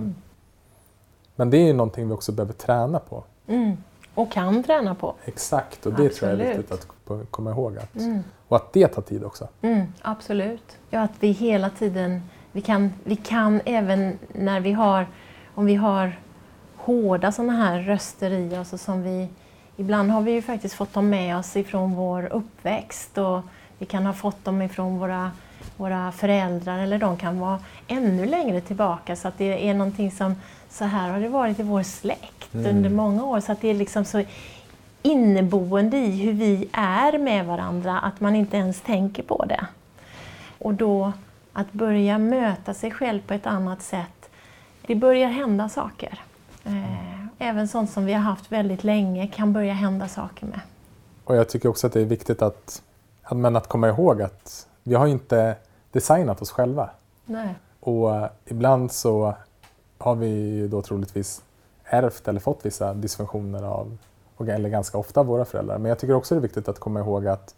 Men 1.36 1.50
det 1.50 1.56
är 1.56 1.66
ju 1.66 1.72
någonting 1.72 2.08
vi 2.08 2.14
också 2.14 2.32
behöver 2.32 2.52
träna 2.52 2.98
på. 2.98 3.24
Mm. 3.46 3.76
Och 4.14 4.32
kan 4.32 4.62
träna 4.64 4.94
på. 4.94 5.14
Exakt, 5.24 5.86
och 5.86 5.92
det 5.92 6.08
tror 6.08 6.30
jag 6.30 6.40
är 6.40 6.44
Absolut. 6.44 6.58
viktigt 6.70 6.72
att 6.72 6.88
ko- 7.06 7.26
komma 7.30 7.50
ihåg. 7.50 7.78
Att, 7.78 7.96
Mm. 7.96 8.22
Och 8.48 8.56
att 8.56 8.72
det 8.72 8.88
tar 8.88 9.02
tid 9.02 9.24
också. 9.24 9.48
Mm, 9.62 9.86
absolut. 10.02 10.76
Ja, 10.90 11.00
att 11.02 11.10
vi 11.20 11.28
hela 11.30 11.70
tiden, 11.70 12.22
vi 12.52 12.60
kan, 12.60 12.92
vi 13.04 13.16
kan 13.16 13.60
även 13.64 14.18
när 14.32 14.60
vi 14.60 14.72
har, 14.72 15.06
om 15.54 15.66
vi 15.66 15.74
har 15.74 16.18
hårda 16.76 17.32
sådana 17.32 17.52
här 17.52 17.80
röster 17.80 18.30
i 18.30 18.58
oss 18.58 18.72
och 18.72 18.80
som 18.80 19.02
vi, 19.02 19.28
ibland 19.76 20.10
har 20.10 20.22
vi 20.22 20.32
ju 20.32 20.42
faktiskt 20.42 20.74
fått 20.74 20.92
dem 20.94 21.08
med 21.08 21.36
oss 21.36 21.56
ifrån 21.56 21.94
vår 21.94 22.26
uppväxt 22.32 23.18
och 23.18 23.40
vi 23.78 23.86
kan 23.86 24.06
ha 24.06 24.12
fått 24.12 24.44
dem 24.44 24.62
ifrån 24.62 24.98
våra, 24.98 25.30
våra 25.76 26.12
föräldrar 26.12 26.78
eller 26.78 26.98
de 26.98 27.16
kan 27.16 27.40
vara 27.40 27.58
ännu 27.88 28.26
längre 28.26 28.60
tillbaka 28.60 29.16
så 29.16 29.28
att 29.28 29.38
det 29.38 29.68
är 29.68 29.74
någonting 29.74 30.10
som, 30.10 30.34
så 30.70 30.84
här 30.84 31.10
har 31.10 31.20
det 31.20 31.28
varit 31.28 31.60
i 31.60 31.62
vår 31.62 31.82
släkt 31.82 32.42
Mm. 32.54 32.76
under 32.76 32.90
många 32.90 33.24
år 33.24 33.40
så 33.40 33.52
att 33.52 33.60
det 33.60 33.68
är 33.68 33.74
liksom 33.74 34.04
så 34.04 34.24
inneboende 35.02 35.96
i 35.96 36.10
hur 36.10 36.32
vi 36.32 36.68
är 36.72 37.18
med 37.18 37.46
varandra 37.46 37.98
att 37.98 38.20
man 38.20 38.36
inte 38.36 38.56
ens 38.56 38.80
tänker 38.80 39.22
på 39.22 39.44
det. 39.44 39.66
Och 40.58 40.74
då 40.74 41.12
att 41.52 41.72
börja 41.72 42.18
möta 42.18 42.74
sig 42.74 42.90
själv 42.90 43.20
på 43.26 43.34
ett 43.34 43.46
annat 43.46 43.82
sätt, 43.82 44.30
det 44.86 44.94
börjar 44.94 45.28
hända 45.28 45.68
saker. 45.68 46.20
Eh, 46.64 47.12
Även 47.44 47.68
sånt 47.68 47.90
som 47.90 48.04
vi 48.04 48.12
har 48.12 48.20
haft 48.20 48.52
väldigt 48.52 48.84
länge 48.84 49.26
kan 49.26 49.52
börja 49.52 49.72
hända 49.72 50.08
saker 50.08 50.46
med. 50.46 50.60
Och 51.24 51.36
jag 51.36 51.48
tycker 51.48 51.68
också 51.68 51.86
att 51.86 51.92
det 51.92 52.00
är 52.00 52.04
viktigt 52.04 52.42
att, 52.42 52.82
att, 53.22 53.36
men 53.36 53.56
att 53.56 53.68
komma 53.68 53.88
ihåg 53.88 54.22
att 54.22 54.68
vi 54.82 54.94
har 54.94 55.06
inte 55.06 55.56
designat 55.90 56.42
oss 56.42 56.50
själva. 56.50 56.90
Nej. 57.24 57.54
Och 57.80 58.28
ibland 58.44 58.92
så 58.92 59.34
har 59.98 60.14
vi 60.14 60.68
då 60.68 60.82
troligtvis 60.82 61.42
ärvt 61.84 62.28
eller 62.28 62.40
fått 62.40 62.66
vissa 62.66 62.94
dysfunktioner 62.94 63.62
av, 63.62 63.98
eller 64.38 64.68
ganska 64.68 64.98
ofta 64.98 65.20
av 65.20 65.26
våra 65.26 65.44
föräldrar. 65.44 65.78
Men 65.78 65.88
jag 65.88 65.98
tycker 65.98 66.14
också 66.14 66.34
det 66.34 66.38
är 66.38 66.42
viktigt 66.42 66.68
att 66.68 66.78
komma 66.78 67.00
ihåg 67.00 67.26
att 67.26 67.54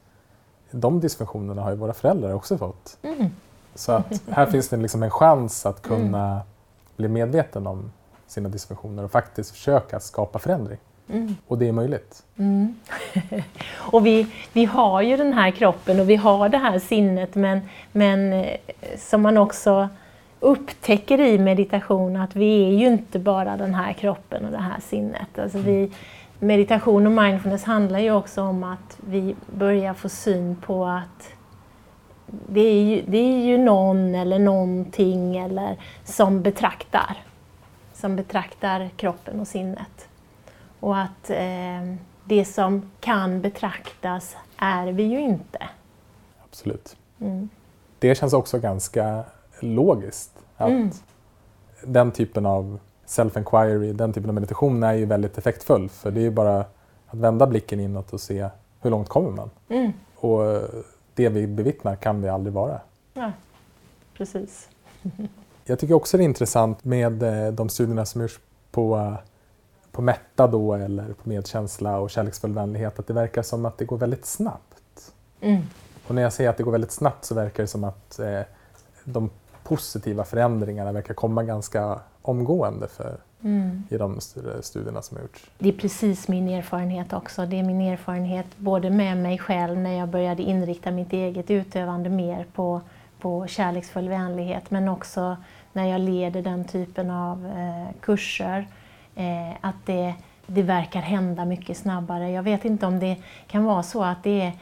de 0.70 1.00
dysfunktionerna 1.00 1.62
har 1.62 1.70
ju 1.70 1.76
våra 1.76 1.94
föräldrar 1.94 2.34
också 2.34 2.58
fått. 2.58 2.98
Mm. 3.02 3.30
Så 3.74 3.92
att 3.92 4.22
här 4.30 4.46
finns 4.46 4.68
det 4.68 4.76
liksom 4.76 5.02
en 5.02 5.10
chans 5.10 5.66
att 5.66 5.82
kunna 5.82 6.40
bli 6.96 7.08
medveten 7.08 7.66
om 7.66 7.92
sina 8.26 8.48
dysfunktioner 8.48 9.04
och 9.04 9.10
faktiskt 9.10 9.50
försöka 9.50 10.00
skapa 10.00 10.38
förändring. 10.38 10.78
Mm. 11.08 11.36
Och 11.46 11.58
det 11.58 11.68
är 11.68 11.72
möjligt. 11.72 12.22
Mm. 12.36 12.74
och 13.76 14.06
vi, 14.06 14.26
vi 14.52 14.64
har 14.64 15.02
ju 15.02 15.16
den 15.16 15.32
här 15.32 15.50
kroppen 15.50 16.00
och 16.00 16.10
vi 16.10 16.16
har 16.16 16.48
det 16.48 16.58
här 16.58 16.78
sinnet 16.78 17.34
men, 17.34 17.60
men 17.92 18.32
eh, 18.32 18.56
som 18.98 19.22
man 19.22 19.38
också 19.38 19.88
upptäcker 20.40 21.20
i 21.20 21.38
meditation 21.38 22.16
att 22.16 22.36
vi 22.36 22.64
är 22.64 22.78
ju 22.78 22.86
inte 22.86 23.18
bara 23.18 23.56
den 23.56 23.74
här 23.74 23.92
kroppen 23.92 24.44
och 24.44 24.50
det 24.50 24.58
här 24.58 24.80
sinnet. 24.80 25.38
Alltså 25.38 25.58
vi, 25.58 25.92
meditation 26.38 27.06
och 27.06 27.12
mindfulness 27.12 27.64
handlar 27.64 27.98
ju 27.98 28.12
också 28.12 28.42
om 28.42 28.64
att 28.64 28.98
vi 29.06 29.36
börjar 29.46 29.94
få 29.94 30.08
syn 30.08 30.56
på 30.56 30.86
att 30.86 31.33
det 32.26 32.60
är 32.60 32.82
ju, 32.82 33.02
det 33.06 33.18
är 33.18 33.44
ju 33.44 33.58
någon 33.58 34.14
eller 34.14 34.38
någonting 34.38 35.36
eller 35.36 35.76
som 36.04 36.42
betraktar. 36.42 37.24
Som 37.92 38.16
betraktar 38.16 38.90
kroppen 38.96 39.40
och 39.40 39.48
sinnet. 39.48 40.08
Och 40.80 40.98
att 40.98 41.30
eh, 41.30 41.94
det 42.24 42.44
som 42.44 42.90
kan 43.00 43.40
betraktas 43.40 44.36
är 44.56 44.86
vi 44.86 45.02
ju 45.02 45.20
inte. 45.20 45.68
Absolut. 46.44 46.96
Mm. 47.20 47.48
Det 47.98 48.14
känns 48.14 48.32
också 48.32 48.58
ganska 48.58 49.24
logiskt. 49.60 50.32
Att 50.56 50.68
Mm. 50.68 50.90
Den 51.82 52.12
typen 52.12 52.46
av 52.46 52.78
self-enquiry, 53.06 53.92
den 53.92 54.12
typen 54.12 54.30
av 54.30 54.34
meditation 54.34 54.82
är 54.82 54.92
ju 54.92 55.06
väldigt 55.06 55.38
effektfull. 55.38 55.88
För 55.88 56.10
det 56.10 56.20
är 56.20 56.22
ju 56.22 56.30
bara 56.30 56.58
att 57.06 57.18
vända 57.18 57.46
blicken 57.46 57.80
inåt 57.80 58.12
och 58.12 58.20
se 58.20 58.48
hur 58.80 58.90
långt 58.90 59.08
kommer 59.08 59.30
man. 59.30 59.50
Mm. 59.68 59.92
Och 60.16 60.40
det 61.14 61.28
vi 61.28 61.46
bevittnar 61.46 61.96
kan 61.96 62.22
vi 62.22 62.28
aldrig 62.28 62.52
vara. 62.52 62.80
Ja, 63.14 63.32
precis. 64.16 64.68
Jag 65.64 65.78
tycker 65.78 65.94
också 65.94 66.16
det 66.16 66.22
är 66.22 66.24
intressant 66.24 66.84
med 66.84 67.22
eh, 67.22 67.52
de 67.52 67.68
studierna 67.68 68.06
som 68.06 68.20
görs 68.20 68.38
på, 68.70 68.96
eh, 68.96 69.14
på 69.92 70.02
mätta 70.02 70.46
då 70.46 70.74
eller 70.74 71.12
på 71.12 71.28
medkänsla 71.28 71.98
och 71.98 72.10
kärleksfull 72.10 72.52
vänlighet. 72.52 72.98
Att 72.98 73.06
det 73.06 73.12
verkar 73.12 73.42
som 73.42 73.64
att 73.64 73.78
det 73.78 73.84
går 73.84 73.96
väldigt 73.96 74.26
snabbt. 74.26 75.12
Mm. 75.40 75.62
Och 76.08 76.14
när 76.14 76.22
jag 76.22 76.32
säger 76.32 76.50
att 76.50 76.56
det 76.56 76.62
går 76.62 76.72
väldigt 76.72 76.92
snabbt 76.92 77.24
så 77.24 77.34
verkar 77.34 77.62
det 77.62 77.66
som 77.66 77.84
att 77.84 78.18
eh, 78.18 78.40
de 79.04 79.30
positiva 79.62 80.24
förändringarna 80.24 80.92
verkar 80.92 81.14
komma 81.14 81.42
ganska 81.42 82.00
omgående 82.22 82.88
för, 82.88 83.16
Mm. 83.44 83.84
i 83.88 83.96
de 83.96 84.18
stu- 84.20 84.62
studierna 84.62 85.02
som 85.02 85.16
har 85.16 85.22
gjorts. 85.22 85.50
Det 85.58 85.68
är 85.68 85.72
precis 85.72 86.28
min 86.28 86.48
erfarenhet 86.48 87.12
också. 87.12 87.46
Det 87.46 87.58
är 87.58 87.62
min 87.62 87.80
erfarenhet 87.80 88.46
både 88.56 88.90
med 88.90 89.16
mig 89.16 89.38
själv 89.38 89.78
när 89.78 89.92
jag 89.98 90.08
började 90.08 90.42
inrikta 90.42 90.90
mitt 90.90 91.12
eget 91.12 91.50
utövande 91.50 92.10
mer 92.10 92.46
på, 92.52 92.80
på 93.20 93.46
kärleksfull 93.46 94.08
vänlighet 94.08 94.70
men 94.70 94.88
också 94.88 95.36
när 95.72 95.84
jag 95.88 96.00
leder 96.00 96.42
den 96.42 96.64
typen 96.64 97.10
av 97.10 97.46
eh, 97.46 97.94
kurser. 98.00 98.66
Eh, 99.14 99.50
att 99.60 99.86
det, 99.86 100.14
det 100.46 100.62
verkar 100.62 101.00
hända 101.00 101.44
mycket 101.44 101.76
snabbare. 101.76 102.30
Jag 102.30 102.42
vet 102.42 102.64
inte 102.64 102.86
om 102.86 102.98
det 103.00 103.16
kan 103.46 103.64
vara 103.64 103.82
så 103.82 104.04
att 104.04 104.22
det 104.22 104.40
är 104.40 104.52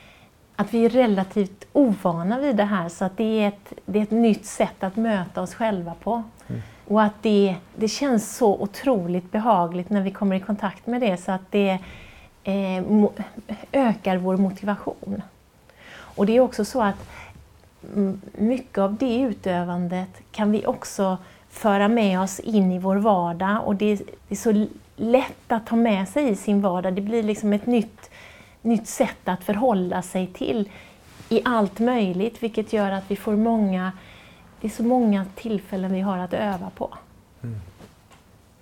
att 0.56 0.74
vi 0.74 0.84
är 0.84 0.88
relativt 0.90 1.64
ovana 1.72 2.38
vid 2.38 2.56
det 2.56 2.64
här 2.64 2.88
så 2.88 3.04
att 3.04 3.16
det 3.16 3.24
är 3.42 3.48
ett, 3.48 3.72
det 3.86 3.98
är 3.98 4.02
ett 4.02 4.10
nytt 4.10 4.46
sätt 4.46 4.82
att 4.82 4.96
möta 4.96 5.42
oss 5.42 5.54
själva 5.54 5.94
på. 6.02 6.22
Och 6.88 7.02
att 7.02 7.22
det, 7.22 7.56
det 7.76 7.88
känns 7.88 8.36
så 8.36 8.54
otroligt 8.54 9.32
behagligt 9.32 9.90
när 9.90 10.00
vi 10.00 10.10
kommer 10.10 10.36
i 10.36 10.40
kontakt 10.40 10.86
med 10.86 11.00
det 11.00 11.16
så 11.16 11.32
att 11.32 11.50
det 11.50 11.78
eh, 12.44 12.84
ökar 13.72 14.16
vår 14.16 14.36
motivation. 14.36 15.22
Och 15.92 16.26
det 16.26 16.36
är 16.36 16.40
också 16.40 16.64
så 16.64 16.82
att 16.82 17.08
mm, 17.94 18.20
mycket 18.38 18.78
av 18.78 18.96
det 18.96 19.20
utövandet 19.20 20.08
kan 20.32 20.52
vi 20.52 20.66
också 20.66 21.18
föra 21.50 21.88
med 21.88 22.20
oss 22.20 22.40
in 22.40 22.72
i 22.72 22.78
vår 22.78 22.96
vardag 22.96 23.62
och 23.64 23.76
det, 23.76 23.94
det 23.96 24.34
är 24.34 24.36
så 24.36 24.66
lätt 24.96 25.52
att 25.52 25.66
ta 25.66 25.76
med 25.76 26.08
sig 26.08 26.28
i 26.28 26.36
sin 26.36 26.60
vardag. 26.60 26.94
Det 26.94 27.00
blir 27.00 27.22
liksom 27.22 27.52
ett 27.52 27.66
nytt, 27.66 28.10
nytt 28.62 28.88
sätt 28.88 29.28
att 29.28 29.44
förhålla 29.44 30.02
sig 30.02 30.26
till 30.26 30.70
i 31.28 31.42
allt 31.44 31.78
möjligt, 31.78 32.42
vilket 32.42 32.72
gör 32.72 32.90
att 32.90 33.10
vi 33.10 33.16
får 33.16 33.36
många, 33.36 33.92
det 34.62 34.68
är 34.68 34.70
så 34.70 34.82
många 34.82 35.26
tillfällen 35.36 35.92
vi 35.92 36.00
har 36.00 36.18
att 36.18 36.32
öva 36.32 36.70
på. 36.76 36.90
Mm. 37.42 37.60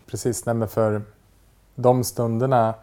Precis, 0.07 0.47
nej 0.47 0.69
för 0.69 1.03
de 1.75 2.05
stunderna, 2.05 2.75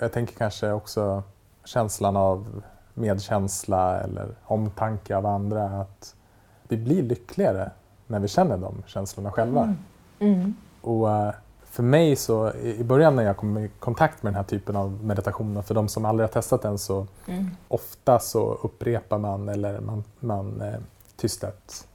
jag 0.00 0.12
tänker 0.12 0.34
kanske 0.34 0.72
också 0.72 1.22
känslan 1.64 2.16
av 2.16 2.62
medkänsla 2.94 4.00
eller 4.00 4.28
omtanke 4.44 5.16
av 5.16 5.26
andra, 5.26 5.64
att 5.64 6.14
vi 6.68 6.76
blir 6.76 7.02
lyckligare 7.02 7.70
när 8.06 8.20
vi 8.20 8.28
känner 8.28 8.58
de 8.58 8.82
känslorna 8.86 9.30
själva. 9.30 9.62
Mm. 9.62 10.34
Mm. 10.34 10.54
Och 10.80 11.10
eh, 11.10 11.34
för 11.64 11.82
mig 11.82 12.16
så, 12.16 12.52
i 12.52 12.84
början 12.84 13.16
när 13.16 13.22
jag 13.22 13.36
kom 13.36 13.58
i 13.58 13.70
kontakt 13.78 14.22
med 14.22 14.32
den 14.32 14.36
här 14.36 14.44
typen 14.44 14.76
av 14.76 15.04
meditation, 15.04 15.62
för 15.62 15.74
de 15.74 15.88
som 15.88 16.04
aldrig 16.04 16.28
har 16.28 16.32
testat 16.32 16.62
den 16.62 16.78
så 16.78 17.06
mm. 17.26 17.50
ofta 17.68 18.18
så 18.18 18.54
upprepar 18.62 19.18
man 19.18 19.48
eller 19.48 19.80
man, 19.80 20.04
man 20.20 20.60
eh, 20.60 20.80
tystat 21.16 21.86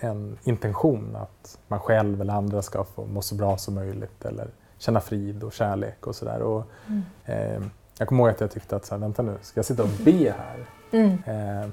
en 0.00 0.38
intention 0.44 1.16
att 1.16 1.58
man 1.68 1.80
själv 1.80 2.20
eller 2.20 2.32
andra 2.32 2.62
ska 2.62 2.84
få 2.84 3.06
må 3.06 3.22
så 3.22 3.34
bra 3.34 3.56
som 3.56 3.74
möjligt 3.74 4.24
eller 4.24 4.48
känna 4.78 5.00
frid 5.00 5.42
och 5.42 5.52
kärlek 5.52 6.06
och 6.06 6.16
sådär. 6.16 6.62
Mm. 6.86 7.02
Eh, 7.24 7.62
jag 7.98 8.08
kommer 8.08 8.22
ihåg 8.22 8.30
att 8.30 8.40
jag 8.40 8.50
tyckte 8.50 8.76
att, 8.76 8.84
så 8.84 8.94
här, 8.94 9.00
vänta 9.00 9.22
nu, 9.22 9.36
ska 9.42 9.58
jag 9.58 9.64
sitta 9.64 9.82
och 9.82 9.88
be 10.04 10.34
här? 10.38 10.66
Mm. 10.90 11.18
Eh, 11.26 11.68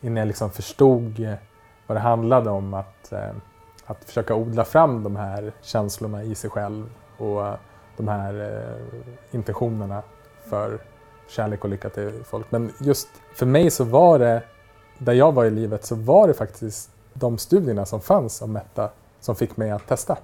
innan 0.00 0.16
jag 0.16 0.26
liksom 0.26 0.50
förstod 0.50 1.36
vad 1.86 1.96
det 1.96 2.00
handlade 2.00 2.50
om 2.50 2.74
att 2.74 3.12
eh, 3.12 3.32
att 3.86 4.04
försöka 4.04 4.34
odla 4.34 4.64
fram 4.64 5.02
de 5.02 5.16
här 5.16 5.52
känslorna 5.62 6.22
i 6.22 6.34
sig 6.34 6.50
själv 6.50 6.90
och 7.18 7.42
de 7.96 8.08
här 8.08 8.34
eh, 8.40 9.34
intentionerna 9.34 10.02
för 10.44 10.78
kärlek 11.28 11.64
och 11.64 11.70
lycka 11.70 11.88
till 11.88 12.24
folk. 12.24 12.50
Men 12.50 12.72
just 12.80 13.08
för 13.34 13.46
mig 13.46 13.70
så 13.70 13.84
var 13.84 14.18
det, 14.18 14.42
där 14.98 15.12
jag 15.12 15.32
var 15.32 15.44
i 15.44 15.50
livet, 15.50 15.84
så 15.84 15.94
var 15.94 16.28
det 16.28 16.34
faktiskt 16.34 16.90
de 17.14 17.38
studierna 17.38 17.86
som 17.86 18.00
fanns 18.00 18.42
om 18.42 18.52
Metta 18.52 18.90
som 19.20 19.36
fick 19.36 19.56
mig 19.56 19.70
att 19.70 19.86
testa. 19.86 20.18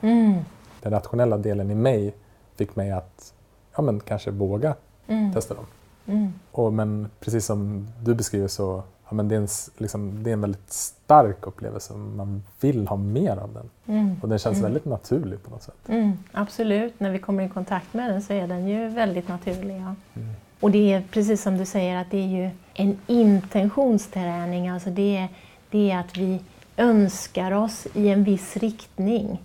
Mm. 0.00 0.34
Den 0.82 0.92
rationella 0.92 1.38
delen 1.38 1.70
i 1.70 1.74
mig 1.74 2.14
fick 2.56 2.76
mig 2.76 2.90
att 2.90 3.34
ja, 3.76 3.82
men 3.82 4.00
kanske 4.00 4.30
våga 4.30 4.74
mm. 5.06 5.32
testa 5.32 5.54
dem. 5.54 5.66
Mm. 6.06 6.32
Och, 6.50 6.72
men 6.72 7.10
precis 7.20 7.46
som 7.46 7.88
du 8.02 8.14
beskriver 8.14 8.48
så 8.48 8.82
ja, 9.08 9.14
men 9.14 9.28
det, 9.28 9.34
är 9.34 9.40
en, 9.40 9.48
liksom, 9.78 10.22
det 10.22 10.30
är 10.30 10.32
en 10.32 10.40
väldigt 10.40 10.72
stark 10.72 11.46
upplevelse. 11.46 11.94
Man 11.94 12.42
vill 12.60 12.88
ha 12.88 12.96
mer 12.96 13.36
av 13.36 13.52
den. 13.54 13.70
Mm. 13.96 14.16
Och 14.22 14.28
den 14.28 14.38
känns 14.38 14.58
mm. 14.58 14.62
väldigt 14.62 14.84
naturlig 14.84 15.42
på 15.42 15.50
något 15.50 15.62
sätt. 15.62 15.88
Mm, 15.88 16.12
absolut, 16.32 17.00
när 17.00 17.10
vi 17.10 17.18
kommer 17.18 17.44
i 17.44 17.48
kontakt 17.48 17.94
med 17.94 18.10
den 18.10 18.22
så 18.22 18.32
är 18.32 18.46
den 18.46 18.68
ju 18.68 18.88
väldigt 18.88 19.28
naturlig. 19.28 19.76
Ja. 19.76 19.94
Mm. 20.20 20.34
Och 20.60 20.70
det 20.70 20.92
är 20.92 21.02
precis 21.10 21.42
som 21.42 21.58
du 21.58 21.64
säger 21.64 21.96
att 21.96 22.10
det 22.10 22.16
är 22.16 22.28
ju 22.28 22.50
en 22.74 22.98
intentionsträning. 23.06 24.68
Alltså 24.68 24.90
det, 24.90 25.16
är, 25.16 25.28
det 25.74 25.90
är 25.90 25.98
att 25.98 26.16
vi 26.16 26.40
önskar 26.76 27.52
oss 27.52 27.86
i 27.94 28.08
en 28.08 28.24
viss 28.24 28.56
riktning. 28.56 29.38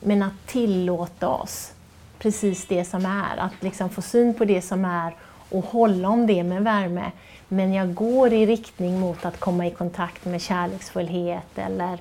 Men 0.00 0.22
att 0.22 0.46
tillåta 0.46 1.28
oss 1.28 1.72
precis 2.18 2.66
det 2.66 2.84
som 2.84 3.06
är. 3.06 3.36
Att 3.36 3.52
liksom 3.62 3.90
få 3.90 4.02
syn 4.02 4.34
på 4.34 4.44
det 4.44 4.62
som 4.62 4.84
är 4.84 5.14
och 5.50 5.64
hålla 5.64 6.08
om 6.08 6.26
det 6.26 6.42
med 6.42 6.64
värme. 6.64 7.12
Men 7.48 7.72
jag 7.72 7.94
går 7.94 8.32
i 8.32 8.46
riktning 8.46 9.00
mot 9.00 9.24
att 9.24 9.40
komma 9.40 9.66
i 9.66 9.70
kontakt 9.70 10.24
med 10.24 10.40
kärleksfullhet 10.40 11.58
eller, 11.58 11.98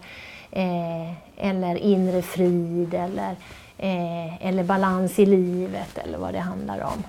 eh, 0.52 1.12
eller 1.38 1.76
inre 1.76 2.22
frid 2.22 2.94
eller, 2.94 3.36
eh, 3.78 4.48
eller 4.48 4.64
balans 4.64 5.20
i 5.20 5.26
livet 5.26 5.98
eller 5.98 6.18
vad 6.18 6.34
det 6.34 6.40
handlar 6.40 6.82
om. 6.82 7.04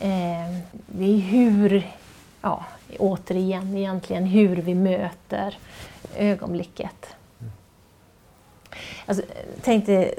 Eh, 0.00 0.58
det 0.86 1.04
är 1.04 1.18
hur, 1.18 1.90
ja, 2.40 2.64
återigen 2.98 3.76
egentligen 3.76 4.24
hur 4.24 4.56
vi 4.56 4.74
möter 4.74 5.58
ögonblicket. 6.16 7.16
Alltså, 9.06 9.24
tänkte 9.62 10.14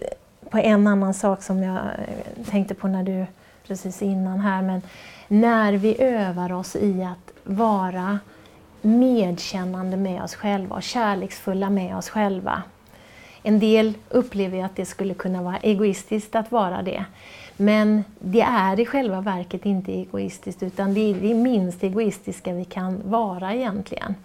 på 0.50 0.58
en 0.58 0.88
annan 0.88 1.14
sak 1.14 1.44
som 1.44 1.64
jag 1.64 1.78
eh, 1.78 2.46
tänkte 2.50 2.74
på 2.74 2.88
när 2.88 3.04
du 3.04 3.26
precis 3.68 4.02
innan 4.02 4.40
här. 4.40 4.62
Men 4.62 4.82
när 5.28 5.74
vi 5.74 6.02
övar 6.02 6.52
oss 6.52 6.76
i 6.76 7.04
att 7.04 7.32
vara 7.44 8.20
medkännande 8.82 9.98
med 9.98 10.24
oss 10.24 10.36
själva 10.36 10.76
och 10.76 10.84
kärleksfulla 10.84 11.70
med 11.70 11.98
oss 11.98 12.10
själva. 12.10 12.64
En 13.44 13.60
del 13.60 13.94
upplever 14.10 14.64
att 14.64 14.76
det 14.76 14.86
skulle 14.86 15.14
kunna 15.14 15.44
vara 15.44 15.58
egoistiskt 15.58 16.36
att 16.36 16.52
vara 16.52 16.82
det. 16.82 17.06
Men 17.58 18.04
det 18.20 18.42
är 18.42 18.80
i 18.80 18.86
själva 18.86 19.22
verket 19.22 19.66
inte 19.66 19.92
egoistiskt 19.92 20.64
utan 20.64 20.94
det 20.94 21.00
är 21.00 21.14
det 21.14 21.34
minst 21.34 21.84
egoistiska 21.84 22.54
vi 22.54 22.66
kan 22.66 23.02
vara 23.06 23.54
egentligen. 23.54 24.16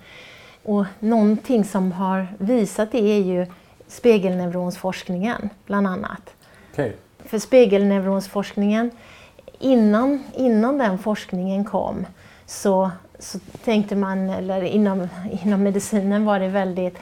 Och 0.63 0.85
någonting 0.99 1.65
som 1.65 1.93
har 1.93 2.27
visat 2.39 2.93
det 2.93 2.99
är 2.99 3.23
ju 3.23 3.47
spegelneuronsforskningen 3.89 5.51
bland 5.67 5.87
annat. 5.87 6.35
Okay. 6.73 6.93
För 7.19 7.39
spegelneuronsforskningen, 7.39 8.91
innan, 9.59 10.25
innan 10.37 10.79
den 10.79 10.99
forskningen 10.99 11.65
kom 11.65 12.07
så 12.47 12.91
så 13.21 13.39
tänkte 13.65 13.97
man, 13.97 14.31
eller 14.31 14.63
inom, 14.63 15.09
inom 15.45 15.63
medicinen 15.63 16.25
var 16.25 16.41
det 16.41 16.49
väldigt 16.49 16.99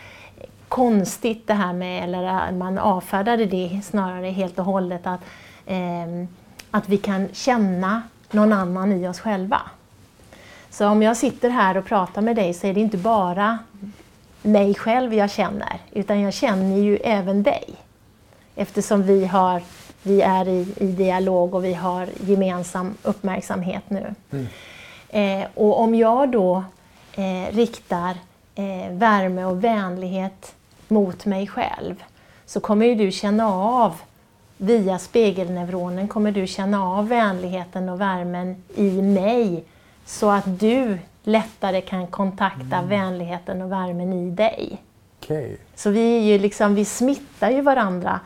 konstigt 0.68 1.46
det 1.46 1.54
här 1.54 1.72
med, 1.72 2.04
eller 2.04 2.52
man 2.52 2.78
avfärdade 2.78 3.46
det 3.46 3.80
snarare 3.84 4.26
helt 4.26 4.58
och 4.58 4.64
hållet, 4.64 5.06
att, 5.06 5.20
eh, 5.68 6.26
att 6.70 6.88
vi 6.88 6.96
kan 6.96 7.28
känna 7.32 8.02
någon 8.30 8.52
annan 8.52 8.92
i 8.92 9.08
oss 9.08 9.20
själva. 9.20 9.60
Så 10.70 10.86
om 10.86 11.02
jag 11.02 11.16
sitter 11.16 11.50
här 11.50 11.76
och 11.76 11.84
pratar 11.84 12.22
med 12.22 12.36
dig 12.36 12.54
så 12.54 12.66
är 12.66 12.74
det 12.74 12.80
inte 12.80 12.96
bara 12.96 13.58
mig 14.42 14.74
själv 14.74 15.14
jag 15.14 15.30
känner, 15.30 15.78
utan 15.92 16.20
jag 16.20 16.34
känner 16.34 16.76
ju 16.76 16.96
även 16.96 17.42
dig. 17.42 17.74
Eftersom 18.56 19.02
vi, 19.02 19.26
har, 19.26 19.62
vi 20.02 20.20
är 20.20 20.48
i, 20.48 20.74
i 20.76 20.86
dialog 20.86 21.54
och 21.54 21.64
vi 21.64 21.74
har 21.74 22.08
gemensam 22.20 22.94
uppmärksamhet 23.02 23.82
nu. 23.90 24.14
Mm. 24.30 24.46
Eh, 25.08 25.48
och 25.54 25.80
om 25.80 25.94
jag 25.94 26.30
då 26.30 26.64
eh, 27.12 27.54
riktar 27.54 28.16
eh, 28.54 28.92
värme 28.92 29.44
och 29.44 29.64
vänlighet 29.64 30.54
mot 30.88 31.24
mig 31.24 31.46
själv 31.46 32.02
så 32.46 32.60
kommer 32.60 32.86
ju 32.86 32.94
du 32.94 33.10
känna 33.12 33.54
av, 33.54 34.00
via 34.58 34.98
spegelneuronen, 34.98 36.08
kommer 36.08 36.32
du 36.32 36.46
känna 36.46 36.84
av 36.84 37.08
vänligheten 37.08 37.88
och 37.88 38.00
värmen 38.00 38.62
i 38.74 39.02
mig 39.02 39.64
så 40.04 40.30
att 40.30 40.60
du 40.60 40.98
lättare 41.22 41.80
kan 41.80 42.06
kontakta 42.06 42.76
mm. 42.76 42.88
vänligheten 42.88 43.62
och 43.62 43.72
värmen 43.72 44.12
i 44.12 44.30
dig. 44.30 44.82
Okay. 45.20 45.56
Så 45.74 45.90
vi, 45.90 46.16
är 46.16 46.20
ju 46.20 46.38
liksom, 46.38 46.74
vi 46.74 46.84
smittar 46.84 47.50
ju 47.50 47.60
varandra. 47.60 48.20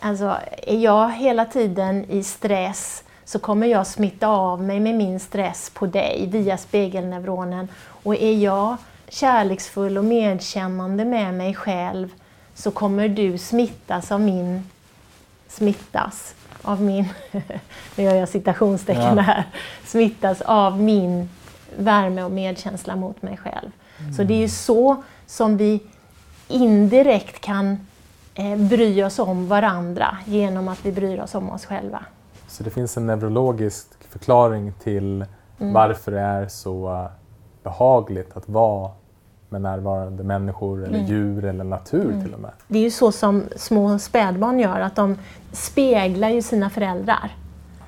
Alltså, 0.00 0.36
är 0.66 0.78
jag 0.78 1.12
hela 1.12 1.44
tiden 1.44 2.04
i 2.10 2.22
stress 2.22 3.04
så 3.24 3.38
kommer 3.38 3.66
jag 3.66 3.86
smitta 3.86 4.28
av 4.28 4.62
mig 4.62 4.80
med 4.80 4.94
min 4.94 5.20
stress 5.20 5.70
på 5.74 5.86
dig 5.86 6.28
via 6.30 6.56
spegelneuronen. 6.56 7.68
Och 8.02 8.16
är 8.16 8.36
jag 8.36 8.76
kärleksfull 9.08 9.98
och 9.98 10.04
medkännande 10.04 11.04
med 11.04 11.34
mig 11.34 11.54
själv 11.54 12.08
så 12.54 12.70
kommer 12.70 13.08
du 13.08 13.38
smittas 13.38 14.12
av 14.12 14.20
min 14.20 14.62
smittas 15.48 16.34
av 16.62 16.82
min, 16.82 17.08
nu 17.96 18.04
gör 18.04 18.14
jag 18.14 18.28
citationstecken 18.28 19.16
ja. 19.16 19.22
här, 19.22 19.44
smittas 19.84 20.40
av 20.40 20.80
min 20.80 21.28
värme 21.76 22.22
och 22.22 22.30
medkänsla 22.30 22.96
mot 22.96 23.22
mig 23.22 23.36
själv. 23.36 23.70
Mm. 24.00 24.12
Så 24.12 24.22
det 24.22 24.34
är 24.34 24.38
ju 24.38 24.48
så 24.48 25.02
som 25.26 25.56
vi 25.56 25.80
indirekt 26.48 27.40
kan 27.40 27.86
eh, 28.34 28.56
bry 28.56 29.02
oss 29.04 29.18
om 29.18 29.48
varandra 29.48 30.18
genom 30.24 30.68
att 30.68 30.86
vi 30.86 30.92
bryr 30.92 31.20
oss 31.20 31.34
om 31.34 31.50
oss 31.50 31.64
själva. 31.64 32.04
Så 32.48 32.62
det 32.62 32.70
finns 32.70 32.96
en 32.96 33.06
neurologisk 33.06 33.88
förklaring 34.08 34.72
till 34.82 35.24
mm. 35.58 35.72
varför 35.72 36.12
det 36.12 36.20
är 36.20 36.48
så 36.48 37.08
behagligt 37.62 38.36
att 38.36 38.48
vara 38.48 38.90
med 39.48 39.60
närvarande 39.60 40.24
människor 40.24 40.84
eller 40.84 40.98
mm. 40.98 41.10
djur 41.10 41.44
eller 41.44 41.64
natur 41.64 42.04
mm. 42.04 42.22
till 42.22 42.34
och 42.34 42.40
med. 42.40 42.50
Det 42.66 42.78
är 42.78 42.82
ju 42.82 42.90
så 42.90 43.12
som 43.12 43.44
små 43.56 43.98
spädbarn 43.98 44.60
gör, 44.60 44.80
att 44.80 44.96
de 44.96 45.16
speglar 45.52 46.28
ju 46.28 46.42
sina 46.42 46.70
föräldrar. 46.70 47.36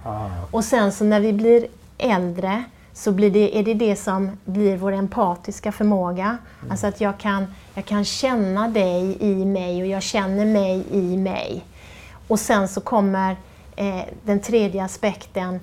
Ah. 0.05 0.27
Och 0.51 0.65
sen 0.65 0.93
så 0.93 1.05
när 1.05 1.21
vi 1.21 1.33
blir 1.33 1.67
äldre 1.99 2.65
så 2.93 3.13
blir 3.13 3.31
det, 3.31 3.59
är 3.59 3.63
det 3.63 3.75
det 3.75 3.97
som 3.97 4.31
blir 4.45 4.77
vår 4.77 4.93
empatiska 4.93 5.73
förmåga. 5.73 6.25
Mm. 6.25 6.71
Alltså 6.71 6.87
att 6.87 7.01
jag 7.01 7.19
kan, 7.19 7.47
jag 7.75 7.85
kan 7.85 8.05
känna 8.05 8.69
dig 8.69 9.17
i 9.21 9.45
mig 9.45 9.83
och 9.83 9.89
jag 9.89 10.03
känner 10.03 10.47
mig 10.47 10.85
i 10.91 11.17
mig. 11.17 11.65
Och 12.29 12.41
sen 12.41 12.69
så 12.69 12.81
kommer 12.81 13.37
eh, 13.77 14.01
den 14.25 14.41
tredje 14.41 14.85
aspekten 14.85 15.61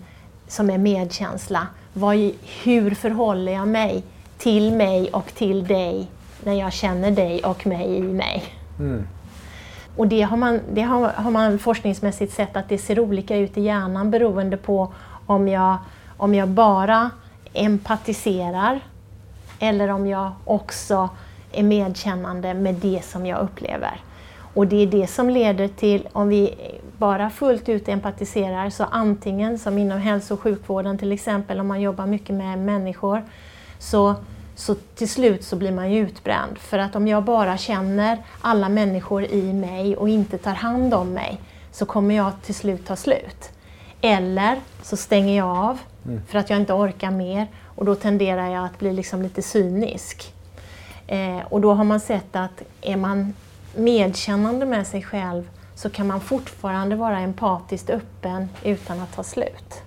som 0.47 0.69
är 0.69 0.77
medkänsla. 0.77 1.67
Vad, 1.93 2.15
hur 2.63 2.95
förhåller 2.95 3.51
jag 3.51 3.67
mig 3.67 4.03
till 4.37 4.73
mig 4.73 5.09
och 5.11 5.33
till 5.33 5.67
dig 5.67 6.07
när 6.43 6.53
jag 6.53 6.73
känner 6.73 7.11
dig 7.11 7.43
och 7.43 7.67
mig 7.67 7.95
i 7.95 8.01
mig? 8.01 8.43
Mm. 8.79 9.07
Och 9.95 10.07
det, 10.07 10.21
har 10.21 10.37
man, 10.37 10.59
det 10.73 10.81
har, 10.81 11.09
har 11.09 11.31
man 11.31 11.59
forskningsmässigt 11.59 12.33
sett 12.33 12.55
att 12.55 12.69
det 12.69 12.77
ser 12.77 12.99
olika 12.99 13.35
ut 13.35 13.57
i 13.57 13.61
hjärnan 13.61 14.11
beroende 14.11 14.57
på 14.57 14.93
om 15.25 15.47
jag, 15.47 15.77
om 16.17 16.35
jag 16.35 16.47
bara 16.47 17.11
empatiserar 17.53 18.79
eller 19.59 19.89
om 19.89 20.07
jag 20.07 20.31
också 20.45 21.09
är 21.51 21.63
medkännande 21.63 22.53
med 22.53 22.75
det 22.75 23.05
som 23.05 23.25
jag 23.25 23.39
upplever. 23.39 24.01
Och 24.53 24.67
det 24.67 24.75
är 24.75 24.87
det 24.87 25.07
som 25.07 25.29
leder 25.29 25.67
till, 25.67 26.07
om 26.13 26.27
vi 26.29 26.53
bara 26.97 27.29
fullt 27.29 27.69
ut 27.69 27.89
empatiserar, 27.89 28.69
så 28.69 28.83
antingen 28.83 29.59
som 29.59 29.77
inom 29.77 29.99
hälso 29.99 30.33
och 30.33 30.39
sjukvården 30.39 30.97
till 30.97 31.11
exempel, 31.11 31.59
om 31.59 31.67
man 31.67 31.81
jobbar 31.81 32.05
mycket 32.05 32.35
med 32.35 32.59
människor, 32.59 33.23
så, 33.79 34.15
så 34.55 34.75
till 34.75 35.09
slut 35.09 35.43
så 35.43 35.55
blir 35.55 35.71
man 35.71 35.91
ju 35.91 35.99
utbränd. 35.99 36.57
För 36.57 36.79
att 36.79 36.95
om 36.95 37.07
jag 37.07 37.23
bara 37.23 37.57
känner 37.57 38.23
alla 38.41 38.69
människor 38.69 39.23
i 39.23 39.53
mig 39.53 39.97
och 39.97 40.09
inte 40.09 40.37
tar 40.37 40.53
hand 40.53 40.93
om 40.93 41.13
mig, 41.13 41.41
så 41.71 41.85
kommer 41.85 42.15
jag 42.15 42.31
till 42.41 42.55
slut 42.55 42.85
ta 42.85 42.95
slut. 42.95 43.51
Eller 44.01 44.59
så 44.81 44.97
stänger 44.97 45.37
jag 45.37 45.47
av 45.47 45.79
mm. 46.05 46.21
för 46.27 46.39
att 46.39 46.49
jag 46.49 46.59
inte 46.59 46.73
orkar 46.73 47.11
mer 47.11 47.47
och 47.63 47.85
då 47.85 47.95
tenderar 47.95 48.47
jag 48.47 48.65
att 48.65 48.79
bli 48.79 48.93
liksom 48.93 49.21
lite 49.21 49.41
cynisk. 49.41 50.33
Eh, 51.07 51.39
och 51.49 51.61
då 51.61 51.73
har 51.73 51.83
man 51.83 51.99
sett 51.99 52.35
att 52.35 52.63
är 52.81 52.97
man 52.97 53.33
medkännande 53.75 54.65
med 54.65 54.87
sig 54.87 55.03
själv 55.03 55.49
så 55.75 55.89
kan 55.89 56.07
man 56.07 56.21
fortfarande 56.21 56.95
vara 56.95 57.19
empatiskt 57.19 57.89
öppen 57.89 58.49
utan 58.63 58.99
att 58.99 59.15
ta 59.15 59.23
slut. 59.23 59.81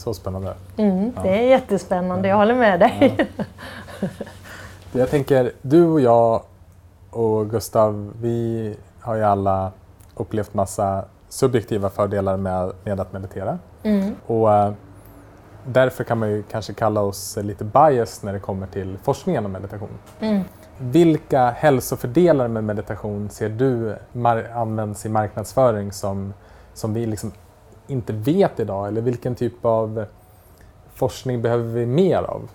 Så 0.00 0.14
spännande. 0.14 0.54
Mm, 0.76 1.12
ja. 1.16 1.22
Det 1.22 1.28
är 1.28 1.42
jättespännande, 1.42 2.28
jag 2.28 2.36
håller 2.36 2.54
med 2.54 2.80
dig. 2.80 3.16
Ja. 3.18 3.44
Jag 4.92 5.10
tänker, 5.10 5.52
du 5.62 5.86
och 5.86 6.00
jag 6.00 6.42
och 7.10 7.50
Gustav, 7.50 8.12
vi 8.20 8.76
har 9.00 9.14
ju 9.14 9.22
alla 9.22 9.72
upplevt 10.14 10.54
massa 10.54 11.04
subjektiva 11.28 11.90
fördelar 11.90 12.36
med, 12.36 12.72
med 12.84 13.00
att 13.00 13.12
meditera. 13.12 13.58
Mm. 13.82 14.14
Och, 14.26 14.48
uh, 14.48 14.72
därför 15.64 16.04
kan 16.04 16.18
man 16.18 16.30
ju 16.30 16.42
kanske 16.42 16.72
kalla 16.72 17.00
oss 17.00 17.38
lite 17.42 17.64
bias 17.64 18.22
när 18.22 18.32
det 18.32 18.40
kommer 18.40 18.66
till 18.66 18.98
forskningen 19.02 19.46
om 19.46 19.52
meditation. 19.52 19.98
Mm. 20.20 20.42
Vilka 20.78 21.50
hälsofördelar 21.50 22.48
med 22.48 22.64
meditation 22.64 23.30
ser 23.30 23.48
du 23.48 23.96
används 24.54 25.06
i 25.06 25.08
marknadsföring 25.08 25.92
som, 25.92 26.34
som 26.74 26.94
vi 26.94 27.06
liksom 27.06 27.32
inte 27.90 28.12
vet 28.12 28.60
idag? 28.60 28.88
Eller 28.88 29.00
vilken 29.00 29.34
typ 29.34 29.64
av 29.64 30.04
forskning 30.94 31.42
behöver 31.42 31.64
vi 31.64 31.86
mer 31.86 32.22
av? 32.22 32.48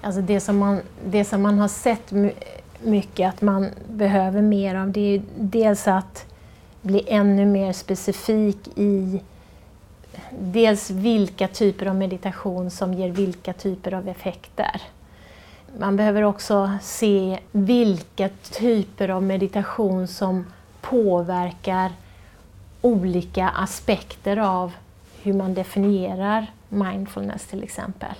Alltså 0.00 0.20
det, 0.20 0.40
som 0.40 0.58
man, 0.58 0.80
det 1.04 1.24
som 1.24 1.42
man 1.42 1.58
har 1.58 1.68
sett 1.68 2.12
mycket 2.82 3.28
att 3.28 3.42
man 3.42 3.68
behöver 3.88 4.42
mer 4.42 4.74
av 4.74 4.90
det 4.90 5.14
är 5.14 5.22
dels 5.36 5.88
att 5.88 6.26
bli 6.82 7.04
ännu 7.06 7.46
mer 7.46 7.72
specifik 7.72 8.68
i 8.78 9.20
dels 10.30 10.90
vilka 10.90 11.48
typer 11.48 11.86
av 11.86 11.94
meditation 11.94 12.70
som 12.70 12.94
ger 12.94 13.10
vilka 13.10 13.52
typer 13.52 13.94
av 13.94 14.08
effekter. 14.08 14.82
Man 15.78 15.96
behöver 15.96 16.22
också 16.22 16.70
se 16.82 17.38
vilka 17.52 18.28
typer 18.50 19.08
av 19.08 19.22
meditation 19.22 20.08
som 20.08 20.46
påverkar 20.80 21.92
olika 22.80 23.48
aspekter 23.48 24.36
av 24.36 24.72
hur 25.22 25.32
man 25.32 25.54
definierar 25.54 26.46
mindfulness 26.68 27.46
till 27.46 27.62
exempel. 27.62 28.14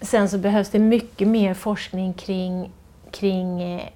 Sen 0.00 0.28
så 0.28 0.38
behövs 0.38 0.70
det 0.70 0.78
mycket 0.78 1.28
mer 1.28 1.54
forskning 1.54 2.12
kring, 2.12 2.70
kring 3.10 3.62
eh, 3.62 3.88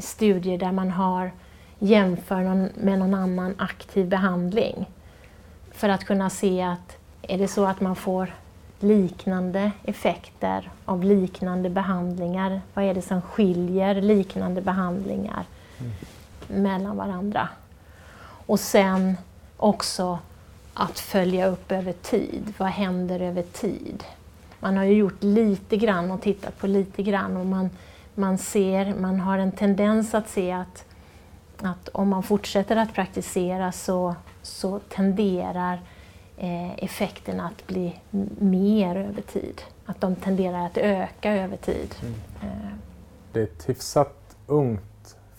studier 0.00 0.58
där 0.58 0.72
man 0.72 0.90
har 0.90 1.30
jämför 1.78 2.40
någon, 2.40 2.68
med 2.74 2.98
någon 2.98 3.14
annan 3.14 3.54
aktiv 3.58 4.08
behandling. 4.08 4.86
För 5.72 5.88
att 5.88 6.04
kunna 6.04 6.30
se 6.30 6.62
att 6.62 6.96
är 7.22 7.38
det 7.38 7.48
så 7.48 7.64
att 7.64 7.80
man 7.80 7.96
får 7.96 8.34
liknande 8.80 9.70
effekter 9.84 10.70
av 10.84 11.04
liknande 11.04 11.70
behandlingar. 11.70 12.60
Vad 12.74 12.84
är 12.84 12.94
det 12.94 13.02
som 13.02 13.22
skiljer 13.22 13.94
liknande 13.94 14.60
behandlingar 14.60 15.44
mm. 15.78 15.92
mellan 16.62 16.96
varandra? 16.96 17.48
Och 18.50 18.60
sen 18.60 19.16
också 19.56 20.18
att 20.74 20.98
följa 20.98 21.46
upp 21.46 21.72
över 21.72 21.92
tid. 21.92 22.54
Vad 22.58 22.68
händer 22.68 23.20
över 23.20 23.42
tid? 23.42 24.04
Man 24.60 24.76
har 24.76 24.84
ju 24.84 24.94
gjort 24.94 25.22
lite 25.22 25.76
grann 25.76 26.10
och 26.10 26.22
tittat 26.22 26.58
på 26.58 26.66
lite 26.66 27.02
grann 27.02 27.36
och 27.36 27.46
man, 27.46 27.70
man 28.14 28.38
ser, 28.38 28.94
man 28.94 29.20
har 29.20 29.38
en 29.38 29.52
tendens 29.52 30.14
att 30.14 30.28
se 30.28 30.52
att, 30.52 30.84
att 31.62 31.88
om 31.88 32.08
man 32.08 32.22
fortsätter 32.22 32.76
att 32.76 32.94
praktisera 32.94 33.72
så, 33.72 34.14
så 34.42 34.78
tenderar 34.78 35.80
eh, 36.36 36.84
effekterna 36.84 37.46
att 37.46 37.66
bli 37.66 38.00
mer 38.38 38.96
över 38.96 39.22
tid. 39.22 39.62
Att 39.86 40.00
de 40.00 40.16
tenderar 40.16 40.66
att 40.66 40.76
öka 40.76 41.32
över 41.32 41.56
tid. 41.56 41.94
Mm. 42.02 42.14
Eh. 42.42 42.72
Det 43.32 43.40
är 43.40 43.44
ett 43.44 43.68
hyfsat 43.68 44.36
ungt 44.46 44.89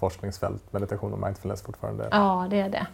forskningsfält, 0.02 0.74
meditation 0.74 1.14
och 1.14 1.20
mindfulness 1.20 1.62
fortfarande. 1.62 2.08
Ja, 2.12 2.48
det 2.50 2.60
är 2.60 2.70
det. 2.70 2.88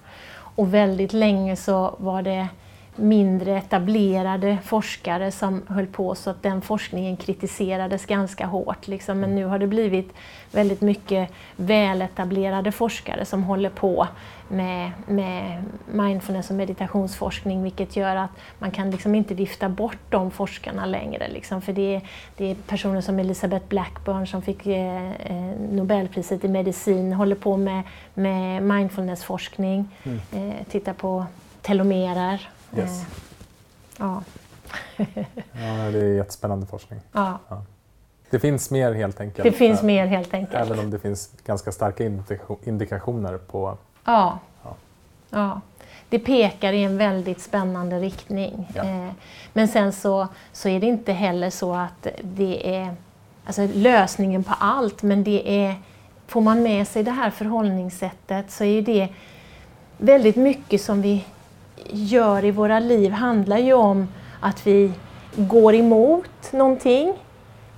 Och 0.56 0.74
väldigt 0.74 1.14
länge 1.14 1.56
så 1.56 1.96
var 1.98 2.22
det 2.22 2.48
mindre 2.96 3.58
etablerade 3.58 4.58
forskare 4.64 5.32
som 5.32 5.62
höll 5.68 5.88
på 5.88 6.16
så 6.16 6.30
att 6.30 6.44
den 6.44 6.62
forskningen 6.62 7.18
kritiserades 7.18 8.06
ganska 8.06 8.46
hårt. 8.46 8.88
Liksom. 8.88 9.20
Men 9.20 9.36
nu 9.36 9.46
har 9.46 9.60
det 9.60 9.68
blivit 9.68 10.14
väldigt 10.52 10.82
mycket 10.82 11.30
väletablerade 11.56 12.72
forskare 12.72 13.26
som 13.26 13.44
håller 13.44 13.70
på 13.70 14.08
med, 14.48 14.92
med 15.08 15.64
mindfulness 15.86 16.50
och 16.50 16.56
meditationsforskning 16.56 17.64
vilket 17.64 17.96
gör 17.96 18.16
att 18.16 18.30
man 18.60 18.72
kan 18.72 18.92
liksom 18.92 19.16
inte 19.16 19.34
vifta 19.34 19.70
bort 19.70 19.98
de 20.10 20.32
forskarna 20.32 20.86
längre. 20.86 21.28
Liksom. 21.28 21.62
För 21.62 21.74
det 21.74 21.96
är, 21.96 22.02
det 22.38 22.52
är 22.52 22.56
personer 22.56 23.02
som 23.02 23.20
Elizabeth 23.20 23.66
Blackburn 23.68 24.28
som 24.28 24.42
fick 24.42 24.68
eh, 24.68 25.12
eh 25.12 25.58
Nobelpriset 25.72 26.44
i 26.44 26.48
medicin, 26.48 27.14
håller 27.14 27.36
på 27.36 27.58
med, 27.58 27.84
med 28.14 28.64
mindfulnessforskning, 28.64 29.90
mm. 30.04 30.20
eh, 30.32 30.66
tittar 30.70 30.94
på 30.94 31.26
telomerer 31.62 32.50
Yes. 32.76 33.02
Eh, 33.02 33.08
ja. 34.00 34.24
ja, 35.52 35.92
det 35.92 36.00
är 36.00 36.16
jättespännande 36.16 36.66
forskning. 36.66 37.00
Ja. 37.12 37.40
ja. 37.50 37.66
Det 38.30 38.40
finns 38.40 38.72
mer 38.72 38.94
helt 38.94 39.20
enkelt. 39.20 39.44
Det 39.44 39.52
finns 39.52 39.84
mer 39.84 40.06
helt 40.06 40.34
enkelt. 40.34 40.56
Även 40.56 40.80
om 40.80 40.92
det 40.92 41.00
finns 41.00 41.32
ganska 41.46 41.72
starka 41.72 42.04
indikationer 42.64 43.38
på... 43.38 43.78
Ja. 44.08 44.40
ja. 44.64 44.76
ja. 45.30 45.62
Det 46.10 46.20
pekar 46.20 46.74
i 46.74 46.84
en 46.84 46.98
väldigt 46.98 47.42
spännande 47.42 48.00
riktning. 48.00 48.68
Ja. 48.76 48.84
Eh, 48.84 49.12
men 49.54 49.68
sen 49.68 49.94
så, 49.94 50.28
så 50.52 50.70
är 50.70 50.80
det 50.80 50.88
inte 50.88 51.14
heller 51.14 51.50
så 51.50 51.74
att 51.76 52.08
det 52.22 52.76
är 52.76 52.96
alltså 53.46 53.68
lösningen 53.74 54.44
på 54.44 54.54
allt, 54.60 55.04
men 55.04 55.24
det 55.24 55.66
är 55.66 55.76
Får 56.28 56.42
man 56.42 56.64
med 56.64 56.88
sig 56.88 57.04
det 57.04 57.12
här 57.12 57.30
förhållningssättet 57.30 58.52
så 58.52 58.64
är 58.64 58.82
det 58.82 59.08
väldigt 59.98 60.36
mycket 60.36 60.82
som 60.82 61.02
vi 61.02 61.26
gör 61.90 62.46
i 62.46 62.52
våra 62.52 62.80
liv 62.80 63.12
handlar 63.12 63.58
ju 63.58 63.74
om 63.74 64.08
att 64.40 64.68
vi 64.68 64.92
går 65.36 65.76
emot 65.76 66.52
någonting 66.52 67.14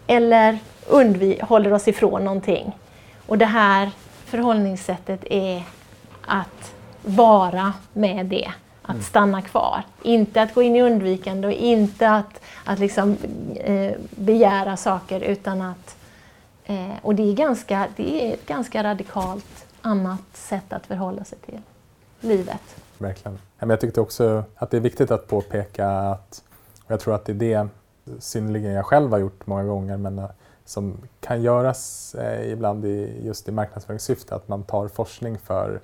eller 0.08 0.58
undvi- 0.88 1.44
håller 1.44 1.74
oss 1.74 1.88
ifrån 1.88 2.26
någonting. 2.26 2.72
Och 3.28 3.38
det 3.38 3.46
här 3.46 3.90
förhållningssättet 4.26 5.24
är 5.30 5.64
att 6.30 6.74
vara 7.02 7.74
med 7.94 8.26
det, 8.26 8.52
att 8.82 8.90
mm. 8.90 9.04
stanna 9.04 9.42
kvar. 9.42 9.84
Inte 10.02 10.42
att 10.42 10.54
gå 10.54 10.62
in 10.62 10.76
i 10.76 10.82
undvikande 10.82 11.48
och 11.48 11.54
inte 11.54 12.10
att, 12.10 12.42
att 12.66 12.80
liksom, 12.80 13.18
eh, 13.56 13.94
begära 14.10 14.78
saker 14.78 15.22
utan 15.22 15.62
att... 15.62 15.96
Eh, 16.66 16.92
och 17.02 17.16
det 17.16 17.24
är, 17.24 17.34
ganska, 17.34 17.88
det 17.96 18.30
är 18.30 18.34
ett 18.34 18.46
ganska 18.46 18.84
radikalt 18.84 19.66
annat 19.82 20.22
sätt 20.34 20.74
att 20.74 20.86
förhålla 20.86 21.24
sig 21.24 21.38
till 21.38 21.62
livet. 22.20 22.76
Verkligen. 22.98 23.40
Jag 23.60 23.80
tyckte 23.80 24.02
också 24.02 24.44
att 24.56 24.72
det 24.72 24.78
är 24.78 24.82
viktigt 24.82 25.12
att 25.12 25.28
påpeka 25.28 25.90
att, 25.90 26.44
och 26.86 26.92
jag 26.92 27.00
tror 27.00 27.16
att 27.16 27.26
det 27.26 27.32
är 27.32 27.36
det 27.36 27.70
synnerligen 28.20 28.72
jag 28.72 28.86
själv 28.86 29.12
har 29.12 29.18
gjort 29.18 29.48
många 29.48 29.64
gånger, 29.64 29.98
men 29.98 30.20
eh, 30.20 30.30
som 30.66 30.98
kan 31.20 31.42
göras 31.42 32.16
eh, 32.16 32.52
ibland 32.52 32.86
i, 32.86 33.22
just 33.26 33.48
i 33.48 33.52
marknadsföringssyfte, 33.52 34.36
att 34.36 34.48
man 34.48 34.64
tar 34.64 34.88
forskning 34.88 35.38
för 35.38 35.80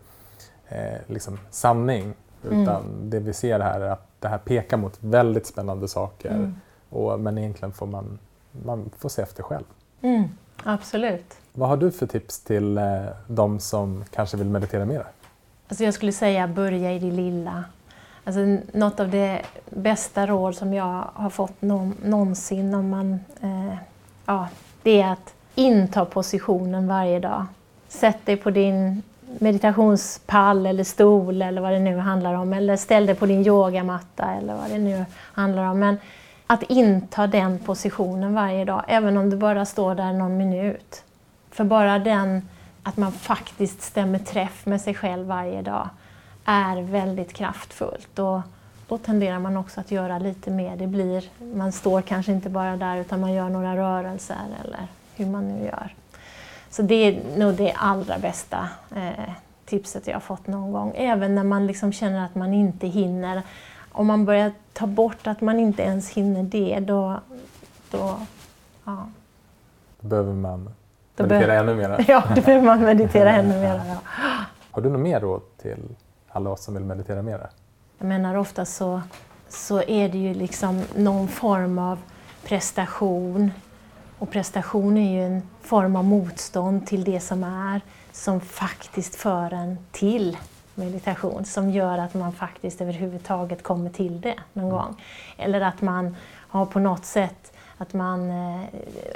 eh, 0.70 0.99
liksom 1.07 1.39
sanning. 1.51 2.13
Mm. 2.43 2.61
Utan 2.61 3.09
det 3.09 3.20
vi 3.20 3.34
ser 3.34 3.59
här 3.59 3.82
är 3.82 3.89
att 3.89 4.07
det 4.20 4.28
här 4.28 4.38
pekar 4.38 4.78
mot 4.78 4.97
väldigt 4.99 5.45
spännande 5.47 5.88
saker. 5.88 6.30
Mm. 6.30 6.55
Och, 6.89 7.20
men 7.20 7.38
egentligen 7.38 7.72
får 7.72 7.88
man, 7.88 8.20
man 8.66 8.89
får 8.97 9.09
se 9.09 9.22
efter 9.22 9.43
själv. 9.43 9.63
Mm, 10.01 10.24
absolut. 10.63 11.38
Vad 11.53 11.70
har 11.70 11.78
du 11.78 11.91
för 11.91 12.07
tips 12.07 12.39
till 12.39 12.78
eh, 12.78 12.84
de 13.28 13.59
som 13.59 14.03
kanske 14.11 14.38
vill 14.38 14.49
meditera 14.49 14.86
mer? 14.86 15.05
Alltså 15.68 15.84
jag 15.84 15.93
skulle 15.93 16.11
säga 16.11 16.47
börja 16.47 16.93
i 16.93 16.99
det 16.99 17.11
lilla. 17.11 17.63
Alltså 18.24 18.57
något 18.74 18.99
av 18.99 19.09
det 19.09 19.41
bästa 19.70 20.28
råd 20.28 20.55
som 20.55 20.74
jag 20.74 21.03
har 21.13 21.30
fått 21.30 21.61
någonsin 21.61 22.74
om 22.74 22.89
man, 22.89 23.20
eh, 23.41 23.76
ja, 24.26 24.47
det 24.84 25.01
är 25.01 25.11
att 25.11 25.34
inta 25.55 26.05
positionen 26.05 26.88
varje 26.88 27.20
dag. 27.20 27.45
Sätt 27.88 28.26
dig 28.26 28.38
på 28.38 28.49
din 28.49 29.01
meditationspall 29.39 30.65
eller 30.65 30.83
stol 30.83 31.41
eller 31.41 31.61
vad 31.61 31.71
det 31.71 31.79
nu 31.79 31.97
handlar 31.97 32.33
om. 32.33 32.53
Eller 32.53 32.75
ställ 32.75 33.05
dig 33.05 33.15
på 33.15 33.25
din 33.25 33.47
yogamatta 33.47 34.33
eller 34.33 34.55
vad 34.55 34.69
det 34.69 34.77
nu 34.77 35.05
handlar 35.33 35.63
om. 35.63 35.79
Men 35.79 35.97
att 36.47 36.63
inta 36.63 37.27
den 37.27 37.59
positionen 37.59 38.33
varje 38.33 38.65
dag, 38.65 38.83
även 38.88 39.17
om 39.17 39.29
du 39.29 39.38
bara 39.38 39.65
står 39.65 39.95
där 39.95 40.13
någon 40.13 40.38
minut. 40.38 41.03
För 41.51 41.63
bara 41.63 41.99
den, 41.99 42.49
att 42.83 42.97
man 42.97 43.11
faktiskt 43.11 43.81
stämmer 43.81 44.19
träff 44.19 44.65
med 44.65 44.81
sig 44.81 44.93
själv 44.93 45.27
varje 45.27 45.61
dag, 45.61 45.89
är 46.45 46.81
väldigt 46.81 47.33
kraftfullt. 47.33 48.19
Och 48.19 48.41
då 48.88 48.97
tenderar 48.97 49.39
man 49.39 49.57
också 49.57 49.79
att 49.79 49.91
göra 49.91 50.19
lite 50.19 50.51
mer. 50.51 50.75
Det 50.75 50.88
blir, 50.88 51.23
man 51.55 51.71
står 51.71 52.01
kanske 52.01 52.31
inte 52.31 52.49
bara 52.49 52.77
där 52.77 52.97
utan 52.97 53.19
man 53.19 53.33
gör 53.33 53.49
några 53.49 53.77
rörelser 53.77 54.38
eller 54.65 54.88
hur 55.15 55.25
man 55.25 55.47
nu 55.47 55.65
gör. 55.65 55.93
Så 56.76 56.82
det 56.82 56.95
är 56.95 57.38
nog 57.38 57.53
det 57.53 57.73
allra 57.73 58.19
bästa 58.19 58.69
eh, 58.95 59.30
tipset 59.65 60.07
jag 60.07 60.15
har 60.15 60.19
fått 60.19 60.47
någon 60.47 60.71
gång. 60.71 60.93
Även 60.95 61.36
när 61.36 61.43
man 61.43 61.67
liksom 61.67 61.93
känner 61.93 62.26
att 62.26 62.36
man 62.36 62.53
inte 62.53 62.88
hinner. 62.88 63.41
Om 63.91 64.07
man 64.07 64.26
börjar 64.26 64.51
ta 64.73 64.88
bort 64.88 65.28
att 65.28 65.41
man 65.41 65.59
inte 65.59 65.84
ens 65.84 66.11
hinner 66.11 66.43
det, 66.43 66.80
då... 66.80 67.19
då 67.91 68.19
ja. 68.86 69.07
Då 69.99 70.07
behöver 70.07 70.34
man 70.34 70.69
då 71.15 71.23
meditera 71.23 71.47
be 71.47 71.53
ännu 71.53 71.76
mer. 71.76 72.05
Ja, 72.07 72.23
då 72.36 72.41
behöver 72.41 72.65
man 72.65 72.82
meditera 72.82 73.32
ännu 73.32 73.59
mer. 73.61 73.82
Ja. 73.88 73.97
Har 74.71 74.82
du 74.82 74.89
något 74.89 75.01
mer 75.01 75.19
råd 75.19 75.41
till 75.57 75.95
alla 76.30 76.49
oss 76.49 76.63
som 76.63 76.73
vill 76.73 76.84
meditera 76.84 77.21
mer? 77.21 77.49
Jag 77.97 78.07
menar 78.07 78.36
ofta 78.36 78.65
så, 78.65 79.01
så 79.49 79.82
är 79.82 80.09
det 80.09 80.17
ju 80.17 80.34
liksom 80.34 80.82
någon 80.95 81.28
form 81.28 81.80
av 81.80 81.99
prestation. 82.43 83.51
Och 84.26 84.32
prestation 84.32 84.97
är 84.97 85.11
ju 85.11 85.26
en 85.26 85.41
form 85.61 85.95
av 85.95 86.03
motstånd 86.03 86.88
till 86.88 87.03
det 87.03 87.19
som 87.19 87.43
är, 87.43 87.82
som 88.11 88.41
faktiskt 88.41 89.15
för 89.15 89.53
en 89.53 89.78
till 89.91 90.38
meditation, 90.76 91.45
som 91.45 91.69
gör 91.69 91.97
att 91.97 92.13
man 92.13 92.32
faktiskt 92.32 92.82
överhuvudtaget 92.82 93.63
kommer 93.63 93.89
till 93.89 94.21
det 94.21 94.36
någon 94.53 94.65
mm. 94.65 94.76
gång. 94.76 95.03
Eller 95.38 95.61
att 95.61 95.82
man 95.82 96.15
har 96.28 96.65
på 96.65 96.80
något 96.80 97.05
sätt 97.05 97.53
att 97.78 97.93
man, 97.93 98.30
eh, 98.30 98.61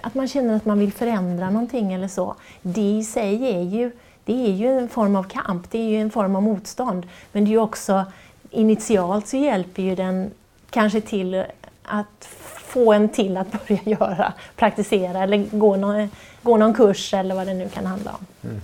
att 0.03 0.15
man 0.15 0.27
känner 0.27 0.55
att 0.55 0.65
man 0.65 0.79
vill 0.79 0.93
förändra 0.93 1.49
någonting 1.49 1.93
eller 1.93 2.07
så. 2.07 2.35
Det 2.61 2.81
i 2.81 3.03
sig 3.03 3.55
är 3.55 3.61
ju, 3.61 3.91
det 4.25 4.47
är 4.47 4.51
ju 4.51 4.79
en 4.79 4.89
form 4.89 5.15
av 5.15 5.23
kamp, 5.23 5.71
det 5.71 5.79
är 5.79 5.89
ju 5.89 6.01
en 6.01 6.11
form 6.11 6.35
av 6.35 6.43
motstånd. 6.43 7.07
Men 7.31 7.43
det 7.43 7.49
är 7.49 7.51
ju 7.51 7.59
också 7.59 8.05
initialt 8.49 9.27
så 9.27 9.37
hjälper 9.37 9.83
ju 9.83 9.95
den 9.95 10.31
kanske 10.69 11.01
till 11.01 11.43
att 11.83 12.25
få 12.69 12.93
en 12.93 13.09
till 13.09 13.37
att 13.37 13.51
börja 13.67 13.81
göra, 13.83 14.33
praktisera 14.55 15.23
eller 15.23 15.57
gå 15.57 15.75
någon, 15.75 16.09
gå 16.41 16.57
någon 16.57 16.73
kurs 16.73 17.13
eller 17.13 17.35
vad 17.35 17.47
det 17.47 17.53
nu 17.53 17.69
kan 17.69 17.85
handla 17.85 18.11
om. 18.11 18.49
Mm. 18.49 18.61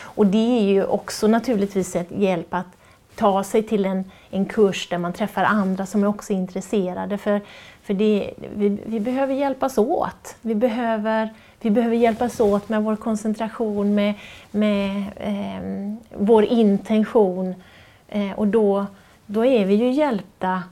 Och 0.00 0.26
det 0.26 0.58
är 0.58 0.62
ju 0.62 0.84
också 0.84 1.26
naturligtvis 1.26 1.96
ett 1.96 2.10
hjälp 2.10 2.54
att 2.54 2.66
ta 3.14 3.44
sig 3.44 3.62
till 3.62 3.84
en, 3.86 4.04
en 4.30 4.44
kurs 4.44 4.88
där 4.88 4.98
man 4.98 5.12
träffar 5.12 5.44
andra 5.44 5.86
som 5.86 6.02
är 6.02 6.06
också 6.06 6.32
intresserade. 6.32 7.18
För, 7.18 7.40
för 7.82 7.94
det, 7.94 8.34
vi, 8.54 8.78
vi 8.86 9.00
behöver 9.00 9.34
hjälpas 9.34 9.78
åt. 9.78 10.36
Vi 10.40 10.54
behöver, 10.54 11.34
vi 11.60 11.70
behöver 11.70 11.96
hjälpas 11.96 12.40
åt 12.40 12.68
med 12.68 12.82
vår 12.82 12.96
koncentration, 12.96 13.94
med, 13.94 14.14
med 14.50 15.04
eh, 15.16 15.94
vår 16.18 16.44
intention 16.44 17.54
Eh, 18.08 18.32
och 18.32 18.46
då, 18.46 18.86
då 19.26 19.44
är 19.44 19.64
vi 19.64 19.74
ju 19.74 19.90
hjälpta 19.90 20.62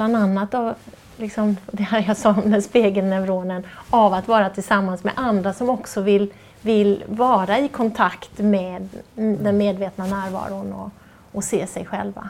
bland 0.00 0.16
annat 0.16 0.54
av 0.54 0.74
liksom, 1.16 1.56
det 1.66 1.82
här 1.82 2.04
jag 2.06 2.16
sa 2.16 2.30
om 2.30 2.50
den 2.50 2.62
spegelneuronen, 2.62 3.66
av 3.90 4.14
att 4.14 4.28
vara 4.28 4.50
tillsammans 4.50 5.04
med 5.04 5.12
andra 5.16 5.52
som 5.52 5.70
också 5.70 6.00
vill, 6.00 6.32
vill 6.60 7.04
vara 7.06 7.58
i 7.58 7.68
kontakt 7.68 8.38
med 8.38 8.88
den 9.14 9.56
medvetna 9.56 10.06
närvaron 10.06 10.72
och, 10.72 10.90
och 11.32 11.44
se 11.44 11.66
sig 11.66 11.86
själva. 11.86 12.28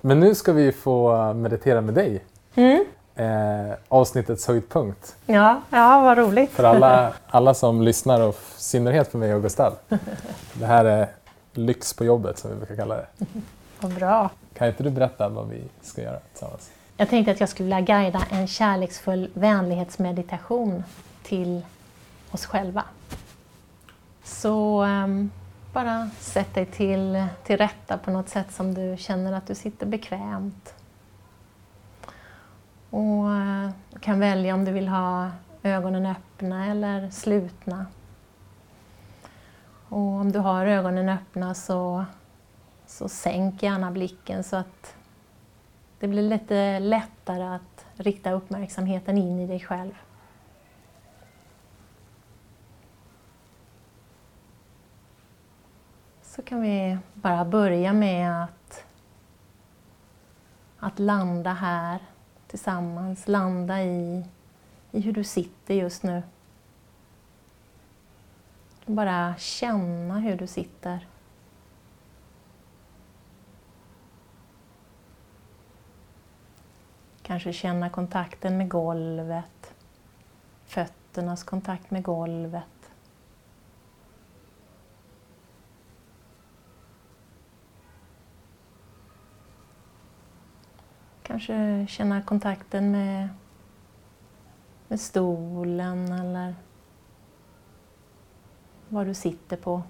Men 0.00 0.20
nu 0.20 0.34
ska 0.34 0.52
vi 0.52 0.72
få 0.72 1.32
meditera 1.34 1.80
med 1.80 1.94
dig. 1.94 2.24
Mm. 2.54 2.84
Eh, 3.14 3.76
avsnittets 3.88 4.46
höjdpunkt. 4.46 5.16
Ja, 5.26 5.60
ja, 5.70 6.00
vad 6.00 6.18
roligt. 6.18 6.50
För 6.50 6.64
alla, 6.64 7.12
alla 7.26 7.54
som 7.54 7.82
lyssnar 7.82 8.20
och 8.20 8.34
i 8.34 8.60
synnerhet 8.60 9.10
för 9.10 9.18
mig 9.18 9.34
och 9.34 9.42
Gustav. 9.42 9.74
Det 10.52 10.66
här 10.66 10.84
är 10.84 11.08
lyx 11.52 11.94
på 11.94 12.04
jobbet 12.04 12.38
som 12.38 12.50
vi 12.50 12.56
brukar 12.56 12.76
kalla 12.76 12.96
det. 12.96 13.06
Vad 13.80 13.94
bra. 13.94 14.30
Kan 14.54 14.68
inte 14.68 14.82
du 14.82 14.90
berätta 14.90 15.28
vad 15.28 15.48
vi 15.48 15.64
ska 15.80 16.02
göra 16.02 16.18
tillsammans? 16.18 16.70
Jag 16.96 17.08
tänkte 17.08 17.32
att 17.32 17.40
jag 17.40 17.48
skulle 17.48 17.64
vilja 17.64 17.80
guida 17.80 18.22
en 18.30 18.46
kärleksfull 18.46 19.30
vänlighetsmeditation 19.34 20.84
till 21.22 21.62
oss 22.30 22.46
själva. 22.46 22.84
Så 24.24 24.84
um, 24.84 25.30
bara 25.72 26.10
sätt 26.18 26.54
dig 26.54 26.66
till, 26.66 27.26
till 27.44 27.56
rätta 27.56 27.98
på 27.98 28.10
något 28.10 28.28
sätt 28.28 28.52
som 28.52 28.74
du 28.74 28.96
känner 28.98 29.32
att 29.32 29.46
du 29.46 29.54
sitter 29.54 29.86
bekvämt. 29.86 30.74
Och 32.90 33.24
uh, 33.24 33.70
kan 34.00 34.20
välja 34.20 34.54
om 34.54 34.64
du 34.64 34.72
vill 34.72 34.88
ha 34.88 35.30
ögonen 35.62 36.06
öppna 36.06 36.66
eller 36.66 37.10
slutna. 37.10 37.86
Och 39.88 39.98
om 39.98 40.32
du 40.32 40.38
har 40.38 40.66
ögonen 40.66 41.08
öppna 41.08 41.54
så, 41.54 42.04
så 42.94 43.08
sänk 43.08 43.62
gärna 43.62 43.90
blicken 43.90 44.44
så 44.44 44.56
att 44.56 44.96
det 45.98 46.08
blir 46.08 46.22
lite 46.22 46.78
lättare 46.78 47.44
att 47.44 47.86
rikta 47.94 48.32
uppmärksamheten 48.32 49.18
in 49.18 49.40
i 49.40 49.46
dig 49.46 49.60
själv. 49.60 49.92
Så 56.22 56.42
kan 56.42 56.60
vi 56.60 56.98
bara 57.14 57.44
börja 57.44 57.92
med 57.92 58.44
att, 58.44 58.84
att 60.78 60.98
landa 60.98 61.52
här 61.52 61.98
tillsammans, 62.46 63.28
landa 63.28 63.82
i, 63.82 64.24
i 64.90 65.00
hur 65.00 65.12
du 65.12 65.24
sitter 65.24 65.74
just 65.74 66.02
nu. 66.02 66.22
Bara 68.86 69.34
känna 69.38 70.18
hur 70.18 70.36
du 70.36 70.46
sitter. 70.46 71.06
Kanske 77.26 77.52
känna 77.52 77.90
kontakten 77.90 78.56
med 78.58 78.68
golvet, 78.68 79.74
fötternas 80.64 81.44
kontakt 81.44 81.90
med 81.90 82.02
golvet. 82.02 82.90
Kanske 91.22 91.86
känna 91.88 92.22
kontakten 92.22 92.90
med, 92.90 93.28
med 94.88 95.00
stolen 95.00 96.12
eller 96.12 96.54
vad 98.88 99.06
du 99.06 99.14
sitter 99.14 99.56
på. 99.56 99.82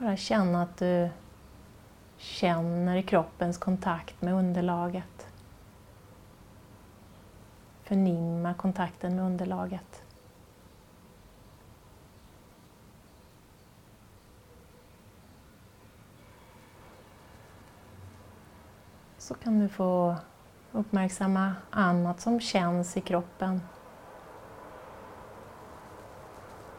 Bara 0.00 0.16
känna 0.16 0.62
att 0.62 0.76
du 0.76 1.10
känner 2.16 3.02
kroppens 3.02 3.58
kontakt 3.58 4.22
med 4.22 4.34
underlaget. 4.34 5.28
Förnimma 7.82 8.54
kontakten 8.54 9.16
med 9.16 9.24
underlaget. 9.24 10.02
Så 19.18 19.34
kan 19.34 19.58
du 19.58 19.68
få 19.68 20.16
Uppmärksamma 20.72 21.54
annat 21.70 22.20
som 22.20 22.40
känns 22.40 22.96
i 22.96 23.00
kroppen. 23.00 23.60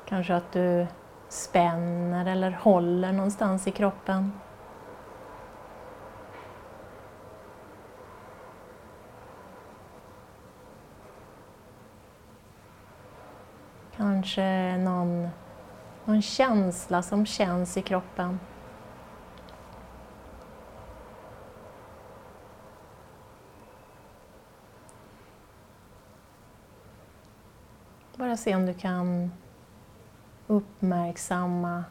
Kanske 0.05 0.35
att 0.35 0.51
du 0.51 0.87
spänner 1.31 2.25
eller 2.25 2.51
håller 2.51 3.11
någonstans 3.11 3.67
i 3.67 3.71
kroppen. 3.71 4.31
Kanske 13.95 14.77
någon, 14.77 15.29
någon 16.05 16.21
känsla 16.21 17.01
som 17.01 17.25
känns 17.25 17.77
i 17.77 17.81
kroppen. 17.81 18.39
Bara 28.15 28.37
se 28.37 28.55
om 28.55 28.65
du 28.65 28.73
kan 28.73 29.31
uppmärksamma 30.51 31.83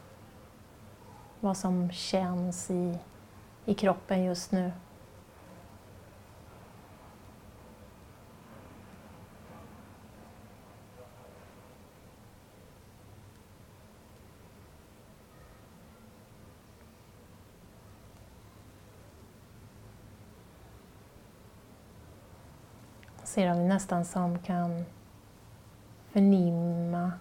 vad 1.40 1.56
som 1.56 1.90
känns 1.90 2.70
i, 2.70 2.98
i 3.64 3.74
kroppen 3.74 4.24
just 4.24 4.52
nu. 4.52 4.72
ser 23.24 23.50
om 23.50 23.58
vi 23.58 23.64
nästan 23.64 24.04
som 24.04 24.38
kan 24.38 24.84
förnimma 26.12 27.12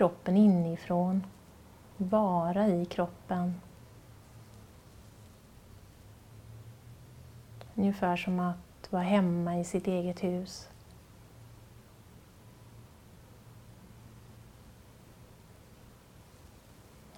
kroppen 0.00 0.36
inifrån, 0.36 1.26
vara 1.96 2.66
i 2.66 2.84
kroppen. 2.84 3.60
Ungefär 7.74 8.16
som 8.16 8.40
att 8.40 8.92
vara 8.92 9.02
hemma 9.02 9.58
i 9.58 9.64
sitt 9.64 9.86
eget 9.86 10.24
hus. 10.24 10.68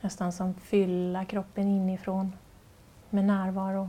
Nästan 0.01 0.33
som 0.33 0.55
fylla 0.55 1.25
kroppen 1.25 1.69
inifrån 1.69 2.33
med 3.11 3.25
närvaro. 3.25 3.89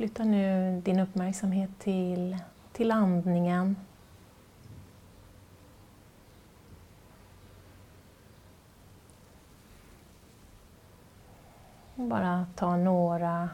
Flytta 0.00 0.24
nu 0.24 0.80
din 0.84 1.00
uppmärksamhet 1.00 1.70
till, 1.78 2.36
till 2.72 2.90
andningen. 2.90 3.76
Bara 11.94 12.46
ta 12.56 12.76
några 12.76 13.48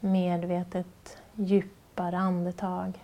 medvetet 0.00 1.22
djupare 1.34 2.18
andetag. 2.18 2.98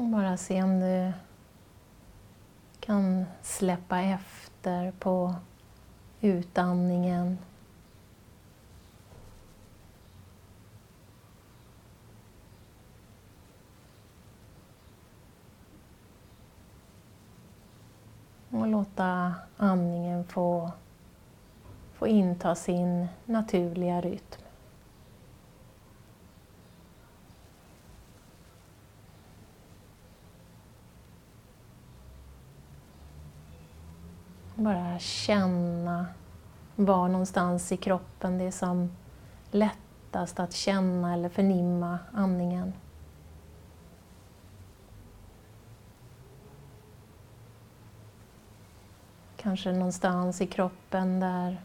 Och 0.00 0.06
bara 0.06 0.36
se 0.36 0.62
om 0.62 0.80
du 0.80 1.12
kan 2.80 3.24
släppa 3.42 4.00
efter 4.00 4.92
på 4.92 5.34
utandningen. 6.20 7.38
Och 18.50 18.66
låta 18.66 19.34
andningen 19.56 20.24
få, 20.24 20.70
få 21.92 22.06
inta 22.06 22.54
sin 22.54 23.08
naturliga 23.24 24.00
rytm. 24.00 24.39
Bara 34.60 34.98
känna 34.98 36.06
var 36.76 37.08
någonstans 37.08 37.72
i 37.72 37.76
kroppen 37.76 38.38
det 38.38 38.44
är 38.44 38.50
som 38.50 38.90
lättast 39.50 40.40
att 40.40 40.52
känna 40.52 41.14
eller 41.14 41.28
förnimma 41.28 41.98
andningen. 42.12 42.72
Kanske 49.36 49.72
någonstans 49.72 50.40
i 50.40 50.46
kroppen 50.46 51.20
där 51.20 51.60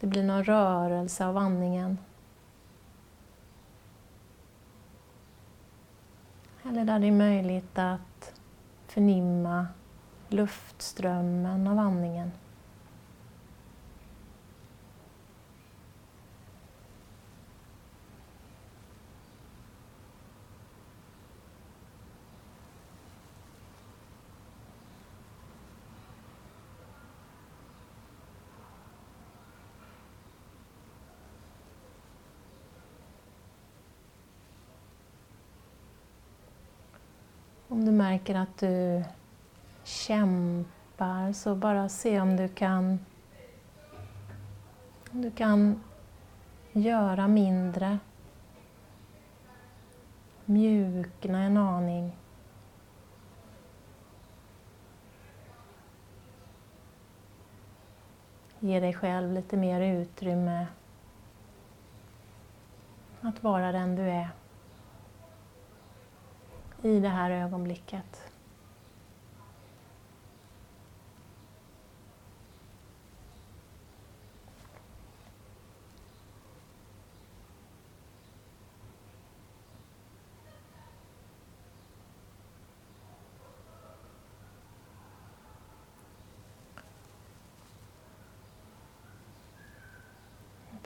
det 0.00 0.06
blir 0.06 0.22
någon 0.22 0.44
rörelse 0.44 1.26
av 1.26 1.36
andningen. 1.36 1.98
Eller 6.64 6.84
där 6.84 6.98
det 6.98 7.06
är 7.06 7.12
möjligt 7.12 7.78
att 7.78 8.40
förnimma 8.86 9.66
luftströmmen 10.34 11.66
av 11.66 11.78
andningen. 11.78 12.30
Om 37.68 37.84
du 37.84 37.92
märker 37.92 38.34
att 38.34 38.58
du 38.58 39.04
kämpar 39.84 41.32
så 41.32 41.54
bara 41.54 41.88
se 41.88 42.20
om 42.20 42.36
du 42.36 42.48
kan 42.48 42.98
om 45.12 45.22
du 45.22 45.30
kan 45.30 45.80
göra 46.72 47.28
mindre. 47.28 47.98
Mjukna 50.44 51.42
en 51.42 51.56
aning. 51.56 52.16
Ge 58.58 58.80
dig 58.80 58.94
själv 58.94 59.32
lite 59.32 59.56
mer 59.56 59.80
utrymme 59.80 60.66
att 63.20 63.42
vara 63.42 63.72
den 63.72 63.96
du 63.96 64.02
är 64.02 64.28
i 66.82 67.00
det 67.00 67.08
här 67.08 67.30
ögonblicket. 67.30 68.33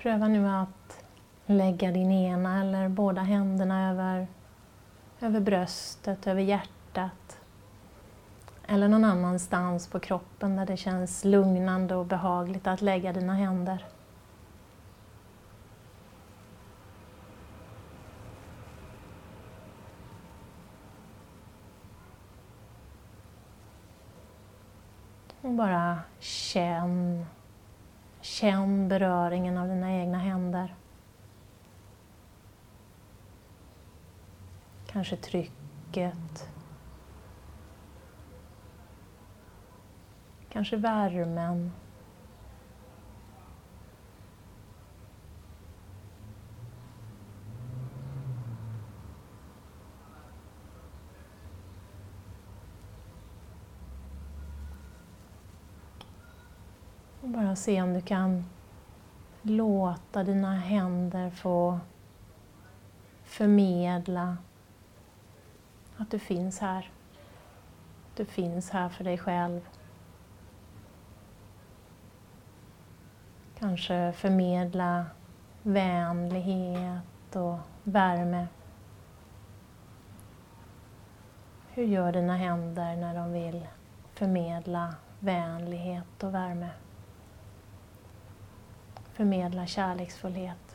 Pröva 0.09 0.29
nu 0.29 0.49
att 0.49 1.05
lägga 1.47 1.93
din 1.93 2.11
ena 2.11 2.61
eller 2.61 2.89
båda 2.89 3.23
händerna 3.23 3.91
över, 3.91 4.27
över 5.21 5.41
bröstet, 5.41 6.27
över 6.27 6.41
hjärtat. 6.41 7.41
Eller 8.67 8.89
någon 8.89 9.05
annanstans 9.05 9.89
på 9.89 10.01
kroppen 10.01 10.57
där 10.57 10.67
det 10.67 10.77
känns 10.77 11.25
lugnande 11.25 11.95
och 11.95 12.07
behagligt 12.07 12.67
att 12.67 12.83
lägga 12.83 13.13
dina 13.13 13.35
händer. 13.35 13.87
Och 25.41 25.51
bara 25.51 25.99
känn 26.19 27.27
Känn 28.29 28.89
beröringen 28.89 29.59
av 29.59 29.69
dina 29.69 29.93
egna 29.93 30.19
händer. 30.19 30.75
Kanske 34.87 35.17
trycket. 35.17 36.49
Kanske 40.49 40.77
värmen. 40.77 41.73
Bara 57.39 57.57
se 57.57 57.83
om 57.83 57.95
du 57.95 58.01
kan 58.01 58.45
låta 59.43 60.25
dina 60.25 60.55
händer 60.55 61.31
få 61.31 61.81
förmedla 63.25 64.37
att 65.97 66.11
du 66.11 66.19
finns 66.19 66.59
här. 66.59 66.91
Du 68.17 68.25
finns 68.25 68.71
här 68.71 68.89
för 68.89 69.05
dig 69.05 69.19
själv. 69.19 69.61
Kanske 73.59 74.13
förmedla 74.13 75.07
vänlighet 75.63 77.37
och 77.37 77.59
värme. 77.85 78.47
Hur 81.71 81.85
gör 81.85 82.13
dina 82.13 82.37
händer 82.37 82.97
när 82.97 83.15
de 83.15 83.33
vill 83.33 83.67
förmedla 84.15 84.95
vänlighet 85.21 86.23
och 86.23 86.35
värme? 86.35 86.69
Förmedla 89.19 89.67
kärleksfullhet. 89.67 90.68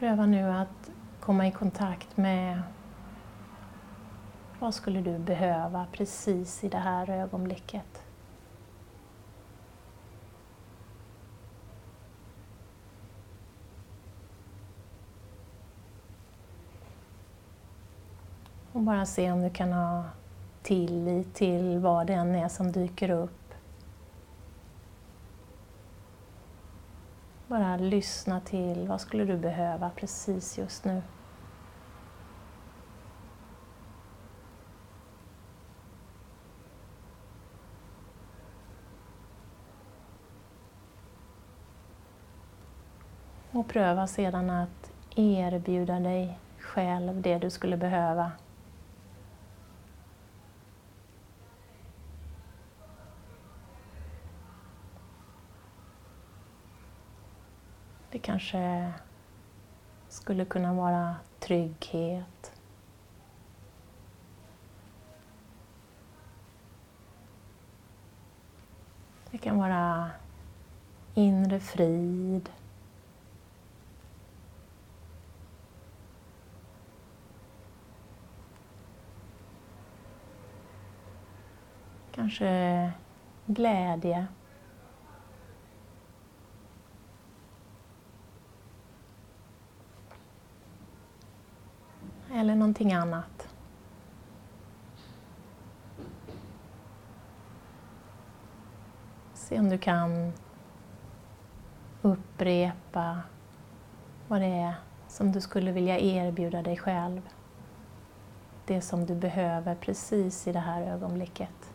Pröva 0.00 0.26
nu 0.26 0.50
att 0.50 0.90
komma 1.20 1.46
i 1.46 1.50
kontakt 1.50 2.16
med 2.16 2.62
vad 4.58 4.74
skulle 4.74 5.00
du 5.00 5.18
behöva 5.18 5.86
precis 5.92 6.64
i 6.64 6.68
det 6.68 6.78
här 6.78 7.10
ögonblicket? 7.10 8.02
Och 18.72 18.80
bara 18.80 19.06
se 19.06 19.32
om 19.32 19.42
du 19.42 19.50
kan 19.50 19.72
ha 19.72 20.04
tillit 20.62 21.34
till 21.34 21.78
vad 21.78 22.06
det 22.06 22.14
än 22.14 22.34
är 22.34 22.48
som 22.48 22.72
dyker 22.72 23.10
upp 23.10 23.39
Bara 27.50 27.76
lyssna 27.76 28.40
till 28.40 28.88
vad 28.88 29.00
skulle 29.00 29.24
du 29.24 29.36
behöva 29.36 29.90
precis 29.96 30.58
just 30.58 30.84
nu. 30.84 31.02
Och 43.52 43.68
pröva 43.68 44.06
sedan 44.06 44.50
att 44.50 44.92
erbjuda 45.16 46.00
dig 46.00 46.38
själv 46.58 47.22
det 47.22 47.38
du 47.38 47.50
skulle 47.50 47.76
behöva 47.76 48.32
Det 58.10 58.18
kanske 58.40 58.92
skulle 60.08 60.44
kunna 60.44 60.74
vara 60.74 61.16
trygghet. 61.38 62.52
Det 69.30 69.38
kan 69.38 69.58
vara 69.58 70.10
inre 71.14 71.60
frid. 71.60 72.50
Kanske 82.12 82.92
glädje. 83.46 84.26
Eller 92.40 92.54
någonting 92.54 92.92
annat. 92.92 93.48
Se 99.34 99.58
om 99.58 99.68
du 99.68 99.78
kan 99.78 100.32
upprepa 102.02 103.20
vad 104.28 104.40
det 104.40 104.46
är 104.46 104.74
som 105.08 105.32
du 105.32 105.40
skulle 105.40 105.72
vilja 105.72 105.98
erbjuda 105.98 106.62
dig 106.62 106.76
själv. 106.76 107.20
Det 108.66 108.80
som 108.80 109.06
du 109.06 109.14
behöver 109.14 109.74
precis 109.74 110.46
i 110.46 110.52
det 110.52 110.60
här 110.60 110.82
ögonblicket. 110.82 111.74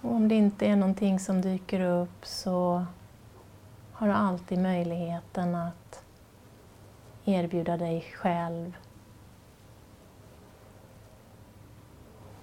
Och 0.00 0.12
om 0.12 0.28
det 0.28 0.34
inte 0.34 0.66
är 0.66 0.76
någonting 0.76 1.20
som 1.20 1.40
dyker 1.40 1.80
upp 1.80 2.26
så 2.26 2.86
har 3.92 4.06
du 4.06 4.12
alltid 4.12 4.58
möjligheten 4.58 5.54
att 5.54 6.04
erbjuda 7.24 7.76
dig 7.76 8.00
själv 8.00 8.76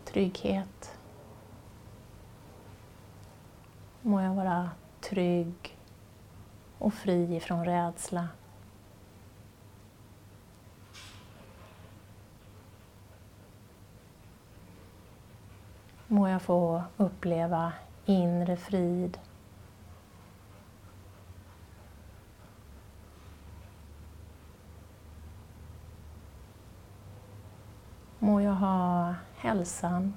trygghet. 0.06 0.98
Må 4.02 4.22
jag 4.22 4.36
vara 4.36 4.70
trygg 5.02 5.78
och 6.78 6.94
fri 6.94 7.36
ifrån 7.36 7.66
rädsla. 7.66 8.28
Må 16.08 16.28
jag 16.28 16.42
få 16.42 16.84
uppleva 16.98 17.74
inre 18.06 18.58
frid 18.58 19.18
må 28.20 28.42
jag 28.42 28.52
ha 28.52 29.16
hälsan. 29.36 30.14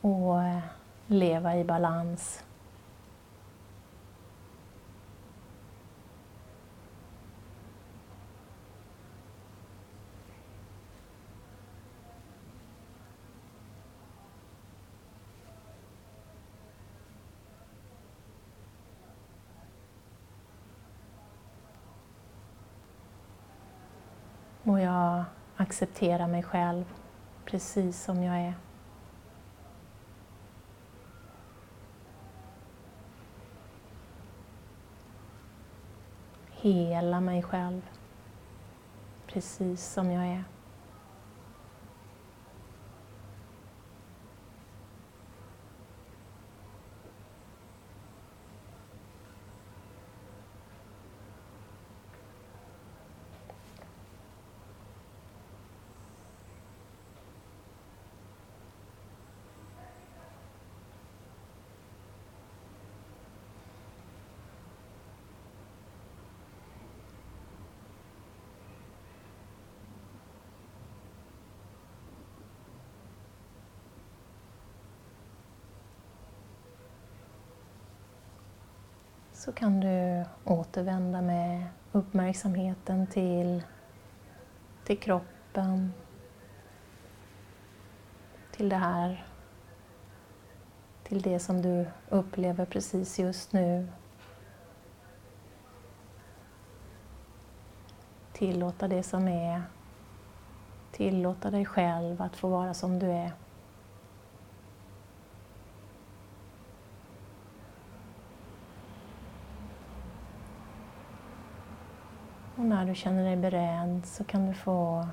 Och 0.00 0.40
leva 1.06 1.56
i 1.56 1.64
balans. 1.64 2.44
Må 24.64 24.78
jag 24.78 25.24
acceptera 25.56 26.26
mig 26.26 26.42
själv 26.42 26.84
precis 27.44 28.02
som 28.02 28.22
jag 28.22 28.36
är. 28.36 28.54
Hela 36.50 37.20
mig 37.20 37.42
själv 37.42 37.82
precis 39.26 39.84
som 39.84 40.10
jag 40.10 40.26
är. 40.26 40.44
så 79.42 79.50
kan 79.62 79.80
du 79.80 80.24
återvända 80.44 81.22
med 81.22 81.66
uppmärksamheten 81.92 83.06
till, 83.06 83.62
till 84.84 84.98
kroppen. 84.98 85.92
till 88.52 88.68
det 88.68 88.76
här, 88.76 89.26
till 91.02 91.22
det 91.22 91.38
som 91.38 91.62
du 91.62 91.86
upplever 92.08 92.64
precis 92.64 93.18
just 93.18 93.52
nu. 93.52 93.88
Tillåta 98.32 98.88
det 98.88 99.02
som 99.02 99.28
är. 99.28 99.62
Tillåta 100.92 101.50
dig 101.50 101.64
själv 101.64 102.22
att 102.22 102.36
få 102.36 102.48
vara 102.48 102.74
som 102.74 102.98
du 102.98 103.06
är. 103.06 103.32
När 112.72 112.86
du 112.86 112.94
känner 112.94 113.24
dig 113.24 113.36
beredd 113.36 114.06
så 114.06 114.24
kan 114.24 114.46
du 114.46 114.54
få 114.54 115.08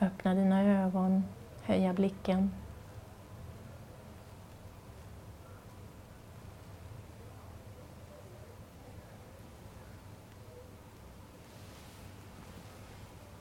öppna 0.00 0.34
dina 0.34 0.62
ögon, 0.84 1.24
höja 1.62 1.92
blicken. 1.92 2.50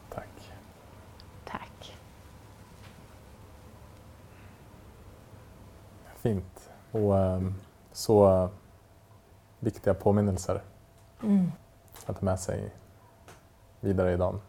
Tack. 0.10 0.52
Tack. 1.46 1.94
Fint. 6.16 6.70
Och 6.92 7.18
ehm, 7.20 7.56
så 7.92 8.50
viktiga 9.60 9.94
påminnelser 9.94 10.62
Mm. 11.24 11.52
att 12.06 12.20
ta 12.20 12.26
med 12.26 12.40
sig 12.40 12.72
vidare 13.88 14.14
i 14.14 14.18
dagen. 14.18 14.42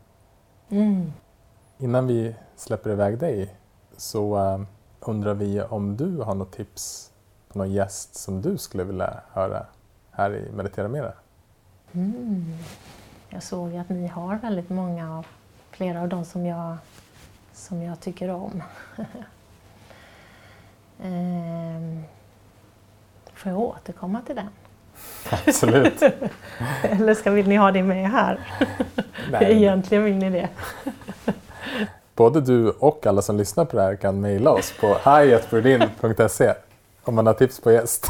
Mm. 0.69 1.12
Innan 1.78 2.06
vi 2.06 2.35
släpper 2.56 2.90
iväg 2.90 3.19
dig 3.19 3.55
så 3.97 4.36
eh, 4.36 4.60
undrar 5.01 5.35
vi 5.35 5.62
om 5.62 5.97
du 5.97 6.16
har 6.16 6.35
något 6.35 6.52
tips 6.52 7.12
på 7.48 7.59
någon 7.59 7.73
gäst 7.73 8.15
som 8.15 8.43
du 8.43 8.59
skulle 8.59 8.85
vilja 8.85 9.20
höra 9.32 9.66
här 10.10 10.35
i 10.35 10.52
Meditera 10.52 10.89
Mera? 10.89 11.12
Mm. 11.93 12.59
Jag 13.28 13.43
såg 13.43 13.77
att 13.77 13.89
ni 13.89 14.06
har 14.06 14.36
väldigt 14.36 14.70
många 14.70 15.19
av 15.19 15.27
flera 15.70 16.02
av 16.02 16.09
dem 16.09 16.24
som 16.24 16.47
jag, 16.47 16.77
som 17.52 17.82
jag 17.82 18.01
tycker 18.01 18.28
om. 18.28 18.62
ehm, 21.02 22.05
får 23.35 23.52
jag 23.52 23.60
återkomma 23.60 24.23
till 24.23 24.36
den? 24.36 24.48
Absolut. 25.46 26.02
Eller 26.82 27.14
ska 27.14 27.30
vill 27.30 27.48
ni 27.48 27.56
ha 27.56 27.70
det 27.70 27.82
med 27.82 28.10
här? 28.10 28.38
Nej, 29.30 29.52
Egentligen 29.56 30.04
vill 30.04 30.16
ni 30.16 30.30
det. 30.30 30.48
både 32.14 32.40
du 32.40 32.70
och 32.70 33.06
alla 33.06 33.22
som 33.22 33.36
lyssnar 33.36 33.64
på 33.64 33.76
det 33.76 33.82
här 33.82 33.96
kan 33.96 34.20
mejla 34.20 34.50
oss 34.50 34.74
på 34.80 34.86
hi.brodin.se 34.86 36.52
om 37.04 37.14
man 37.14 37.26
har 37.26 37.34
tips 37.34 37.60
på 37.60 37.72
gäst. 37.72 38.06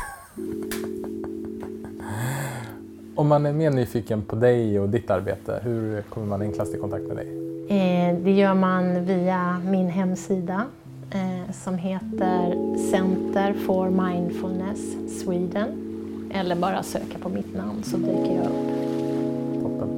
Om 3.15 3.29
man 3.29 3.47
är 3.47 3.53
mer 3.53 3.71
nyfiken 3.71 4.23
på 4.23 4.37
dig 4.37 4.81
och 4.81 4.89
ditt 4.89 5.11
arbete, 5.11 5.61
hur 5.63 6.03
kommer 6.03 6.27
man 6.27 6.43
enklast 6.43 6.75
i 6.75 6.79
kontakt 6.79 7.05
med 7.07 7.17
dig? 7.17 7.29
Eh, 7.69 8.15
det 8.19 8.31
gör 8.31 8.55
man 8.55 9.05
via 9.05 9.61
min 9.65 9.89
hemsida 9.89 10.65
eh, 11.11 11.53
som 11.53 11.79
heter 11.79 12.77
Center 12.91 13.55
for 13.67 13.91
Mindfulness 13.91 14.81
Sweden. 15.23 15.88
Eller 16.31 16.57
bara 16.57 16.83
söka 16.83 17.19
på 17.23 17.29
mitt 17.29 17.57
namn 17.57 17.83
så 17.83 17.97
dyker 17.97 18.37
jag 18.37 18.47
upp. 18.47 19.63
Toppen. 19.63 19.89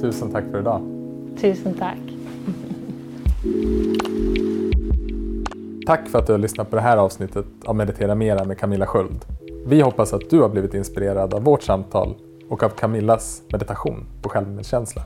Tusen 0.00 0.30
tack 0.30 0.44
för 0.50 0.60
idag. 0.60 0.80
Tusen 1.40 1.74
tack. 1.74 1.98
Tack 5.86 6.08
för 6.08 6.18
att 6.18 6.26
du 6.26 6.32
har 6.32 6.38
lyssnat 6.38 6.70
på 6.70 6.76
det 6.76 6.82
här 6.82 6.96
avsnittet 6.96 7.46
av 7.64 7.76
Meditera 7.76 8.14
Mera 8.14 8.44
med 8.44 8.58
Camilla 8.58 8.86
Sköld. 8.86 9.24
Vi 9.66 9.80
hoppas 9.80 10.12
att 10.12 10.30
du 10.30 10.40
har 10.40 10.48
blivit 10.48 10.74
inspirerad 10.74 11.34
av 11.34 11.44
vårt 11.44 11.62
samtal 11.62 12.14
och 12.48 12.62
av 12.62 12.68
Camillas 12.68 13.42
meditation 13.52 14.06
på 14.22 14.28
självmedkänsla. 14.28 15.02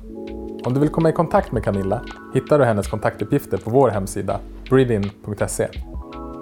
Om 0.65 0.75
du 0.75 0.81
vill 0.81 0.89
komma 0.89 1.09
i 1.09 1.13
kontakt 1.13 1.53
med 1.53 1.65
Camilla 1.65 2.03
hittar 2.35 2.59
du 2.59 2.65
hennes 2.65 2.89
kontaktuppgifter 2.89 3.59
på 3.59 3.71
vår 3.71 3.89
hemsida 3.89 4.41
breedin.se. 4.71 5.69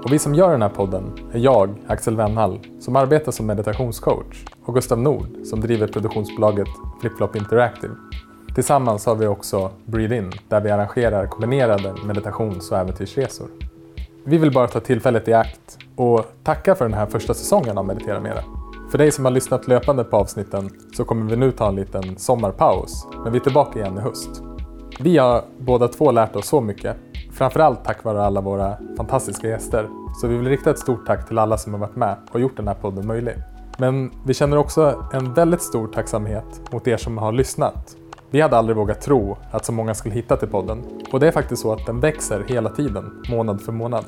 Och 0.04 0.12
vi 0.12 0.18
som 0.18 0.34
gör 0.34 0.50
den 0.50 0.62
här 0.62 0.68
podden 0.68 1.12
är 1.32 1.38
jag, 1.38 1.74
Axel 1.86 2.16
Wennhall, 2.16 2.58
som 2.80 2.96
arbetar 2.96 3.32
som 3.32 3.46
meditationscoach 3.46 4.44
och 4.64 4.74
Gustav 4.74 4.98
Nord 4.98 5.26
som 5.44 5.60
driver 5.60 5.86
produktionsbolaget 5.86 6.68
Flipflop 7.00 7.36
Interactive. 7.36 7.94
Tillsammans 8.54 9.06
har 9.06 9.14
vi 9.14 9.26
också 9.26 9.70
Breathe 9.84 10.16
In 10.16 10.32
där 10.48 10.60
vi 10.60 10.70
arrangerar 10.70 11.26
kombinerade 11.26 11.94
meditations 12.06 12.70
och 12.70 12.78
äventyrsresor. 12.78 13.46
Vi 14.24 14.38
vill 14.38 14.52
bara 14.52 14.68
ta 14.68 14.80
tillfället 14.80 15.28
i 15.28 15.32
akt 15.32 15.78
och 15.96 16.24
tacka 16.42 16.74
för 16.74 16.84
den 16.84 16.94
här 16.94 17.06
första 17.06 17.34
säsongen 17.34 17.78
av 17.78 17.86
Meditera 17.86 18.20
Mera. 18.20 18.44
För 18.90 18.98
dig 18.98 19.10
som 19.10 19.24
har 19.24 19.32
lyssnat 19.32 19.68
löpande 19.68 20.04
på 20.04 20.16
avsnitten 20.16 20.70
så 20.96 21.04
kommer 21.04 21.30
vi 21.30 21.36
nu 21.36 21.50
ta 21.52 21.68
en 21.68 21.76
liten 21.76 22.16
sommarpaus, 22.16 23.06
men 23.24 23.32
vi 23.32 23.38
är 23.38 23.42
tillbaka 23.42 23.78
igen 23.78 23.98
i 23.98 24.00
höst. 24.00 24.42
Vi 25.00 25.18
har 25.18 25.42
båda 25.58 25.88
två 25.88 26.10
lärt 26.10 26.36
oss 26.36 26.46
så 26.46 26.60
mycket, 26.60 26.96
framförallt 27.34 27.84
tack 27.84 28.04
vare 28.04 28.22
alla 28.22 28.40
våra 28.40 28.76
fantastiska 28.96 29.48
gäster. 29.48 29.88
Så 30.20 30.26
vi 30.26 30.36
vill 30.36 30.48
rikta 30.48 30.70
ett 30.70 30.78
stort 30.78 31.06
tack 31.06 31.28
till 31.28 31.38
alla 31.38 31.58
som 31.58 31.72
har 31.72 31.80
varit 31.80 31.96
med 31.96 32.16
och 32.32 32.40
gjort 32.40 32.56
den 32.56 32.68
här 32.68 32.74
podden 32.74 33.06
möjlig. 33.06 33.34
Men 33.78 34.10
vi 34.26 34.34
känner 34.34 34.56
också 34.56 35.08
en 35.12 35.34
väldigt 35.34 35.62
stor 35.62 35.88
tacksamhet 35.88 36.72
mot 36.72 36.88
er 36.88 36.96
som 36.96 37.18
har 37.18 37.32
lyssnat. 37.32 37.96
Vi 38.30 38.40
hade 38.40 38.56
aldrig 38.56 38.76
vågat 38.76 39.00
tro 39.00 39.36
att 39.50 39.64
så 39.64 39.72
många 39.72 39.94
skulle 39.94 40.14
hitta 40.14 40.36
till 40.36 40.48
podden. 40.48 40.82
Och 41.12 41.20
det 41.20 41.26
är 41.26 41.32
faktiskt 41.32 41.62
så 41.62 41.72
att 41.72 41.86
den 41.86 42.00
växer 42.00 42.44
hela 42.48 42.70
tiden, 42.70 43.22
månad 43.30 43.60
för 43.60 43.72
månad. 43.72 44.04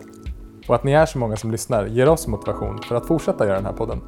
Och 0.69 0.74
att 0.74 0.85
ni 0.85 0.93
är 0.93 1.07
så 1.07 1.19
många 1.19 1.36
som 1.36 1.51
lyssnar 1.51 1.86
ger 1.86 2.09
oss 2.09 2.27
motivation 2.27 2.78
för 2.89 2.94
att 2.94 3.07
fortsätta 3.07 3.47
göra 3.47 3.57
den 3.57 3.66
här 3.66 3.73
podden. 3.73 4.01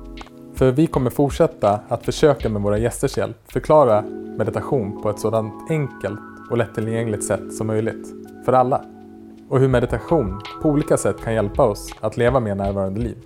För 0.55 0.71
vi 0.71 0.87
kommer 0.87 1.11
fortsätta 1.11 1.81
att 1.89 2.05
försöka 2.05 2.49
med 2.49 2.63
våra 2.63 2.79
gästers 2.79 3.19
hjälp 3.19 3.37
förklara 3.53 4.03
meditation 4.39 5.03
på 5.03 5.11
ett 5.11 5.19
sådant 5.19 5.71
enkelt 5.71 6.21
och 6.51 6.57
lättillgängligt 6.57 7.25
sätt 7.25 7.55
som 7.55 7.67
möjligt. 7.67 8.07
För 8.45 8.53
alla. 8.53 8.85
Och 9.49 9.61
hur 9.61 9.69
meditation 9.69 10.41
på 10.63 10.69
olika 10.69 10.97
sätt 10.97 11.25
kan 11.25 11.35
hjälpa 11.35 11.63
oss 11.63 11.95
att 12.01 12.17
leva 12.17 12.41
mer 12.41 12.55
närvarande 12.55 13.01
liv. 13.01 13.17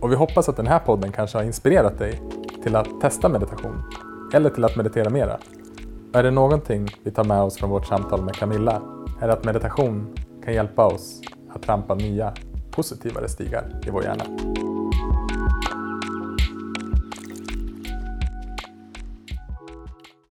Och 0.00 0.10
vi 0.12 0.16
hoppas 0.16 0.48
att 0.48 0.56
den 0.56 0.66
här 0.66 0.78
podden 0.78 1.12
kanske 1.12 1.38
har 1.38 1.44
inspirerat 1.44 1.98
dig 1.98 2.22
till 2.62 2.76
att 2.76 3.00
testa 3.00 3.28
meditation. 3.28 3.82
Eller 4.34 4.50
till 4.50 4.64
att 4.64 4.76
meditera 4.76 5.10
mera. 5.10 5.38
Och 6.12 6.18
är 6.18 6.22
det 6.22 6.30
någonting 6.30 6.88
vi 7.02 7.10
tar 7.10 7.24
med 7.24 7.42
oss 7.42 7.58
från 7.58 7.70
vårt 7.70 7.86
samtal 7.86 8.22
med 8.22 8.34
Camilla 8.34 8.82
är 9.20 9.26
det 9.26 9.32
att 9.32 9.44
meditation 9.44 10.14
kan 10.44 10.54
hjälpa 10.54 10.86
oss 10.86 11.20
att 11.54 11.62
trampa 11.62 11.94
nya, 11.94 12.34
positivare 12.70 13.28
stigar 13.28 13.80
i 13.86 13.90
vår 13.90 14.02
hjärna. 14.02 14.24